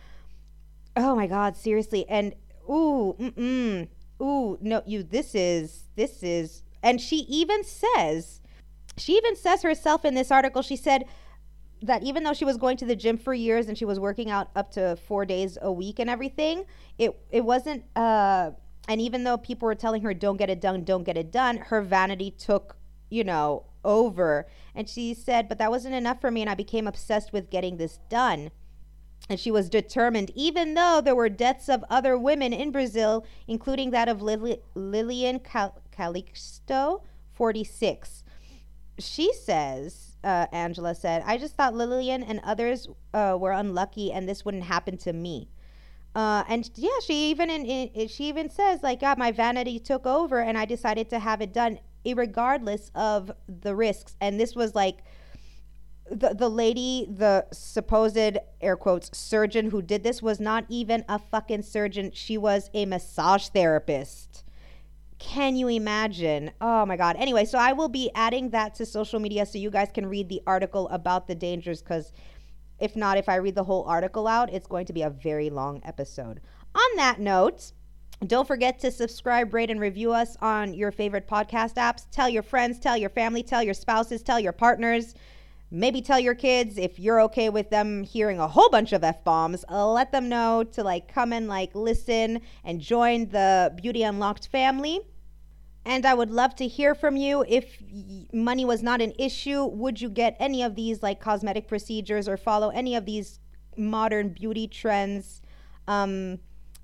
Oh 0.96 1.16
my 1.16 1.26
God, 1.26 1.56
seriously. 1.56 2.08
And 2.08 2.34
ooh, 2.70 3.16
mm-mm, 3.18 3.88
ooh, 4.22 4.58
no, 4.60 4.82
you, 4.86 5.02
this 5.02 5.34
is, 5.34 5.84
this 5.96 6.22
is, 6.22 6.62
and 6.82 7.00
she 7.00 7.18
even 7.28 7.64
says, 7.64 8.40
she 8.96 9.16
even 9.16 9.36
says 9.36 9.62
herself 9.62 10.04
in 10.04 10.14
this 10.14 10.30
article, 10.30 10.62
she 10.62 10.76
said, 10.76 11.04
that 11.82 12.02
even 12.02 12.24
though 12.24 12.32
she 12.32 12.44
was 12.44 12.56
going 12.56 12.76
to 12.76 12.84
the 12.84 12.96
gym 12.96 13.16
for 13.16 13.32
years 13.32 13.68
and 13.68 13.78
she 13.78 13.84
was 13.84 14.00
working 14.00 14.30
out 14.30 14.48
up 14.56 14.70
to 14.72 14.96
four 14.96 15.24
days 15.24 15.58
a 15.62 15.70
week 15.72 15.98
and 15.98 16.10
everything, 16.10 16.64
it 16.98 17.18
it 17.30 17.44
wasn't. 17.44 17.84
Uh, 17.96 18.50
and 18.88 19.00
even 19.00 19.24
though 19.24 19.36
people 19.36 19.66
were 19.66 19.74
telling 19.74 20.02
her, 20.02 20.12
"Don't 20.14 20.36
get 20.36 20.50
it 20.50 20.60
done, 20.60 20.82
don't 20.84 21.04
get 21.04 21.16
it 21.16 21.30
done," 21.30 21.58
her 21.58 21.80
vanity 21.82 22.30
took, 22.30 22.76
you 23.10 23.22
know, 23.22 23.66
over. 23.84 24.48
And 24.74 24.88
she 24.88 25.14
said, 25.14 25.48
"But 25.48 25.58
that 25.58 25.70
wasn't 25.70 25.94
enough 25.94 26.20
for 26.20 26.30
me, 26.30 26.40
and 26.40 26.50
I 26.50 26.54
became 26.54 26.86
obsessed 26.86 27.32
with 27.32 27.50
getting 27.50 27.76
this 27.76 27.98
done." 28.08 28.50
And 29.28 29.38
she 29.38 29.50
was 29.50 29.68
determined, 29.68 30.30
even 30.34 30.74
though 30.74 31.02
there 31.04 31.14
were 31.14 31.28
deaths 31.28 31.68
of 31.68 31.84
other 31.90 32.16
women 32.16 32.52
in 32.52 32.70
Brazil, 32.70 33.26
including 33.46 33.90
that 33.90 34.08
of 34.08 34.22
Lili- 34.22 34.62
Lilian 34.74 35.38
Cal- 35.40 35.82
Calixto, 35.96 37.02
46. 37.34 38.24
She 38.98 39.32
says 39.32 40.16
uh, 40.24 40.46
Angela 40.52 40.94
said, 40.94 41.22
I 41.26 41.38
just 41.38 41.54
thought 41.54 41.74
Lilian 41.74 42.22
and 42.22 42.40
others 42.42 42.88
uh, 43.14 43.36
were 43.38 43.52
unlucky 43.52 44.12
and 44.12 44.28
this 44.28 44.44
wouldn't 44.44 44.64
happen 44.64 44.96
to 44.98 45.12
me. 45.12 45.48
Uh, 46.14 46.42
and 46.48 46.70
yeah, 46.74 46.98
she 47.04 47.30
even 47.30 47.50
in, 47.50 47.64
in, 47.64 48.08
she 48.08 48.24
even 48.24 48.50
says 48.50 48.82
like, 48.82 49.00
God, 49.00 49.18
my 49.18 49.30
vanity 49.30 49.78
took 49.78 50.06
over 50.06 50.40
and 50.40 50.58
I 50.58 50.64
decided 50.64 51.10
to 51.10 51.18
have 51.18 51.40
it 51.40 51.52
done, 51.52 51.78
regardless 52.04 52.90
of 52.94 53.30
the 53.46 53.74
risks. 53.74 54.16
And 54.20 54.40
this 54.40 54.56
was 54.56 54.74
like 54.74 54.98
the 56.10 56.34
the 56.34 56.48
lady, 56.48 57.06
the 57.10 57.46
supposed 57.52 58.38
air 58.60 58.76
quotes 58.76 59.16
surgeon 59.16 59.70
who 59.70 59.82
did 59.82 60.02
this 60.02 60.22
was 60.22 60.40
not 60.40 60.64
even 60.68 61.04
a 61.08 61.18
fucking 61.18 61.62
surgeon. 61.62 62.10
She 62.12 62.38
was 62.38 62.70
a 62.74 62.86
massage 62.86 63.48
therapist. 63.48 64.44
Can 65.18 65.56
you 65.56 65.68
imagine? 65.68 66.52
Oh 66.60 66.86
my 66.86 66.96
God. 66.96 67.16
Anyway, 67.18 67.44
so 67.44 67.58
I 67.58 67.72
will 67.72 67.88
be 67.88 68.10
adding 68.14 68.50
that 68.50 68.74
to 68.76 68.86
social 68.86 69.18
media 69.18 69.44
so 69.46 69.58
you 69.58 69.70
guys 69.70 69.88
can 69.92 70.06
read 70.06 70.28
the 70.28 70.42
article 70.46 70.88
about 70.88 71.26
the 71.26 71.34
dangers 71.34 71.82
because 71.82 72.12
if 72.78 72.94
not, 72.94 73.18
if 73.18 73.28
I 73.28 73.36
read 73.36 73.56
the 73.56 73.64
whole 73.64 73.84
article 73.84 74.28
out, 74.28 74.52
it's 74.52 74.68
going 74.68 74.86
to 74.86 74.92
be 74.92 75.02
a 75.02 75.10
very 75.10 75.50
long 75.50 75.82
episode. 75.84 76.40
On 76.74 76.96
that 76.96 77.18
note, 77.18 77.72
don't 78.26 78.46
forget 78.46 78.78
to 78.80 78.90
subscribe, 78.90 79.54
rate, 79.54 79.70
and 79.70 79.80
review 79.80 80.12
us 80.12 80.36
on 80.40 80.74
your 80.74 80.92
favorite 80.92 81.28
podcast 81.28 81.74
apps. 81.74 82.06
Tell 82.10 82.28
your 82.28 82.42
friends, 82.42 82.78
tell 82.78 82.96
your 82.96 83.10
family, 83.10 83.42
tell 83.42 83.62
your 83.62 83.74
spouses, 83.74 84.22
tell 84.22 84.38
your 84.40 84.52
partners. 84.52 85.14
Maybe 85.70 86.00
tell 86.00 86.18
your 86.18 86.34
kids 86.34 86.78
if 86.78 86.98
you're 86.98 87.20
okay 87.22 87.50
with 87.50 87.68
them 87.68 88.02
hearing 88.02 88.38
a 88.38 88.48
whole 88.48 88.70
bunch 88.70 88.92
of 88.92 89.04
F 89.04 89.22
bombs. 89.22 89.64
Let 89.70 90.12
them 90.12 90.28
know 90.28 90.64
to 90.64 90.82
like 90.82 91.12
come 91.12 91.32
and 91.32 91.46
like 91.46 91.74
listen 91.74 92.40
and 92.64 92.80
join 92.80 93.28
the 93.28 93.72
Beauty 93.76 94.02
Unlocked 94.02 94.48
family. 94.48 95.00
And 95.84 96.06
I 96.06 96.14
would 96.14 96.30
love 96.30 96.54
to 96.56 96.66
hear 96.66 96.94
from 96.94 97.16
you. 97.16 97.44
If 97.46 97.82
money 98.32 98.64
was 98.64 98.82
not 98.82 99.02
an 99.02 99.12
issue, 99.18 99.64
would 99.64 100.00
you 100.00 100.08
get 100.08 100.36
any 100.38 100.62
of 100.62 100.74
these 100.74 101.02
like 101.02 101.20
cosmetic 101.20 101.68
procedures 101.68 102.28
or 102.28 102.36
follow 102.36 102.70
any 102.70 102.94
of 102.94 103.04
these 103.04 103.38
modern 103.76 104.30
beauty 104.30 104.68
trends? 104.68 105.42
Um, 105.86 106.40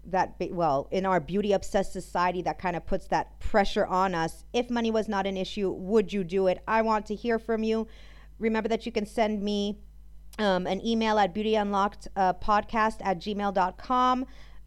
that 0.07 0.35
well 0.51 0.87
in 0.91 1.07
our 1.07 1.18
beauty 1.18 1.53
obsessed 1.53 1.93
society 1.93 2.43
that 2.43 2.59
kind 2.59 2.76
of 2.76 2.85
puts 2.87 3.07
that 3.07 3.41
pressure 3.41 3.87
on 3.87 4.14
us 4.14 4.45
if 4.53 4.68
money 4.68 4.91
was 4.91 5.09
not 5.09 5.26
an 5.26 5.35
issue 5.35 5.70
would 5.70 6.12
you 6.12 6.22
do 6.22 6.47
it 6.47 6.62
i 6.68 6.82
want 6.82 7.07
to 7.07 7.14
hear 7.14 7.39
from 7.39 7.62
you 7.62 7.87
Remember 8.39 8.68
that 8.68 8.87
you 8.87 8.93
can 8.93 9.07
send 9.07 9.43
me 9.43 9.78
um, 10.39 10.66
an 10.66 10.85
email 10.85 11.18
at 11.18 11.35
beautyunlocked 11.35 12.09
uh, 12.16 12.35
podcast 12.35 12.97
at 13.03 13.18
gmail.com. 13.18 14.26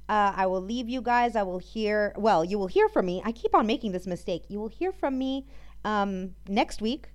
Uh, 0.09 0.33
I 0.35 0.45
will 0.45 0.61
leave 0.61 0.87
you 0.87 1.01
guys. 1.01 1.35
I 1.35 1.43
will 1.43 1.59
hear, 1.59 2.13
well, 2.15 2.45
you 2.45 2.57
will 2.57 2.67
hear 2.67 2.87
from 2.87 3.05
me. 3.05 3.21
I 3.25 3.31
keep 3.33 3.53
on 3.53 3.67
making 3.67 3.91
this 3.91 4.07
mistake. 4.07 4.45
You 4.47 4.59
will 4.59 4.69
hear 4.69 4.93
from 4.93 5.17
me 5.17 5.45
um, 5.83 6.33
next 6.47 6.81
week. 6.81 7.09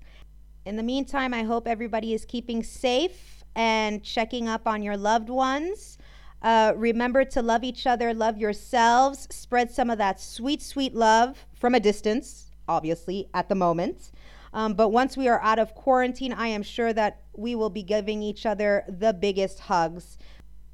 In 0.66 0.76
the 0.76 0.82
meantime, 0.82 1.32
I 1.32 1.42
hope 1.42 1.66
everybody 1.66 2.12
is 2.12 2.24
keeping 2.24 2.62
safe 2.62 3.44
and 3.56 4.02
checking 4.02 4.48
up 4.48 4.66
on 4.66 4.82
your 4.82 4.96
loved 4.96 5.28
ones. 5.28 5.98
Uh, 6.42 6.72
remember 6.76 7.24
to 7.24 7.40
love 7.40 7.64
each 7.64 7.86
other, 7.86 8.12
love 8.12 8.36
yourselves, 8.36 9.28
spread 9.30 9.70
some 9.70 9.90
of 9.90 9.98
that 9.98 10.20
sweet, 10.20 10.60
sweet 10.60 10.94
love 10.94 11.46
from 11.54 11.74
a 11.74 11.80
distance, 11.80 12.50
obviously, 12.68 13.28
at 13.32 13.48
the 13.48 13.54
moment. 13.54 14.10
Um, 14.52 14.74
but 14.74 14.90
once 14.90 15.16
we 15.16 15.28
are 15.28 15.40
out 15.40 15.58
of 15.58 15.74
quarantine, 15.74 16.32
I 16.32 16.48
am 16.48 16.62
sure 16.62 16.92
that 16.92 17.22
we 17.34 17.54
will 17.54 17.70
be 17.70 17.82
giving 17.82 18.22
each 18.22 18.44
other 18.44 18.84
the 18.88 19.12
biggest 19.12 19.60
hugs. 19.60 20.18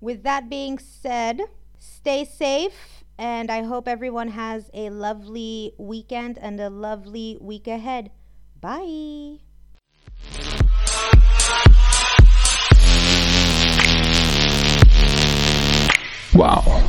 With 0.00 0.22
that 0.24 0.48
being 0.48 0.78
said, 0.78 1.40
stay 1.78 2.24
safe, 2.24 3.04
and 3.18 3.50
I 3.50 3.62
hope 3.62 3.86
everyone 3.86 4.28
has 4.28 4.70
a 4.74 4.90
lovely 4.90 5.74
weekend 5.78 6.38
and 6.38 6.60
a 6.60 6.70
lovely 6.70 7.38
week 7.40 7.66
ahead. 7.66 8.10
Bye. 8.60 9.38
Wow. 16.34 16.88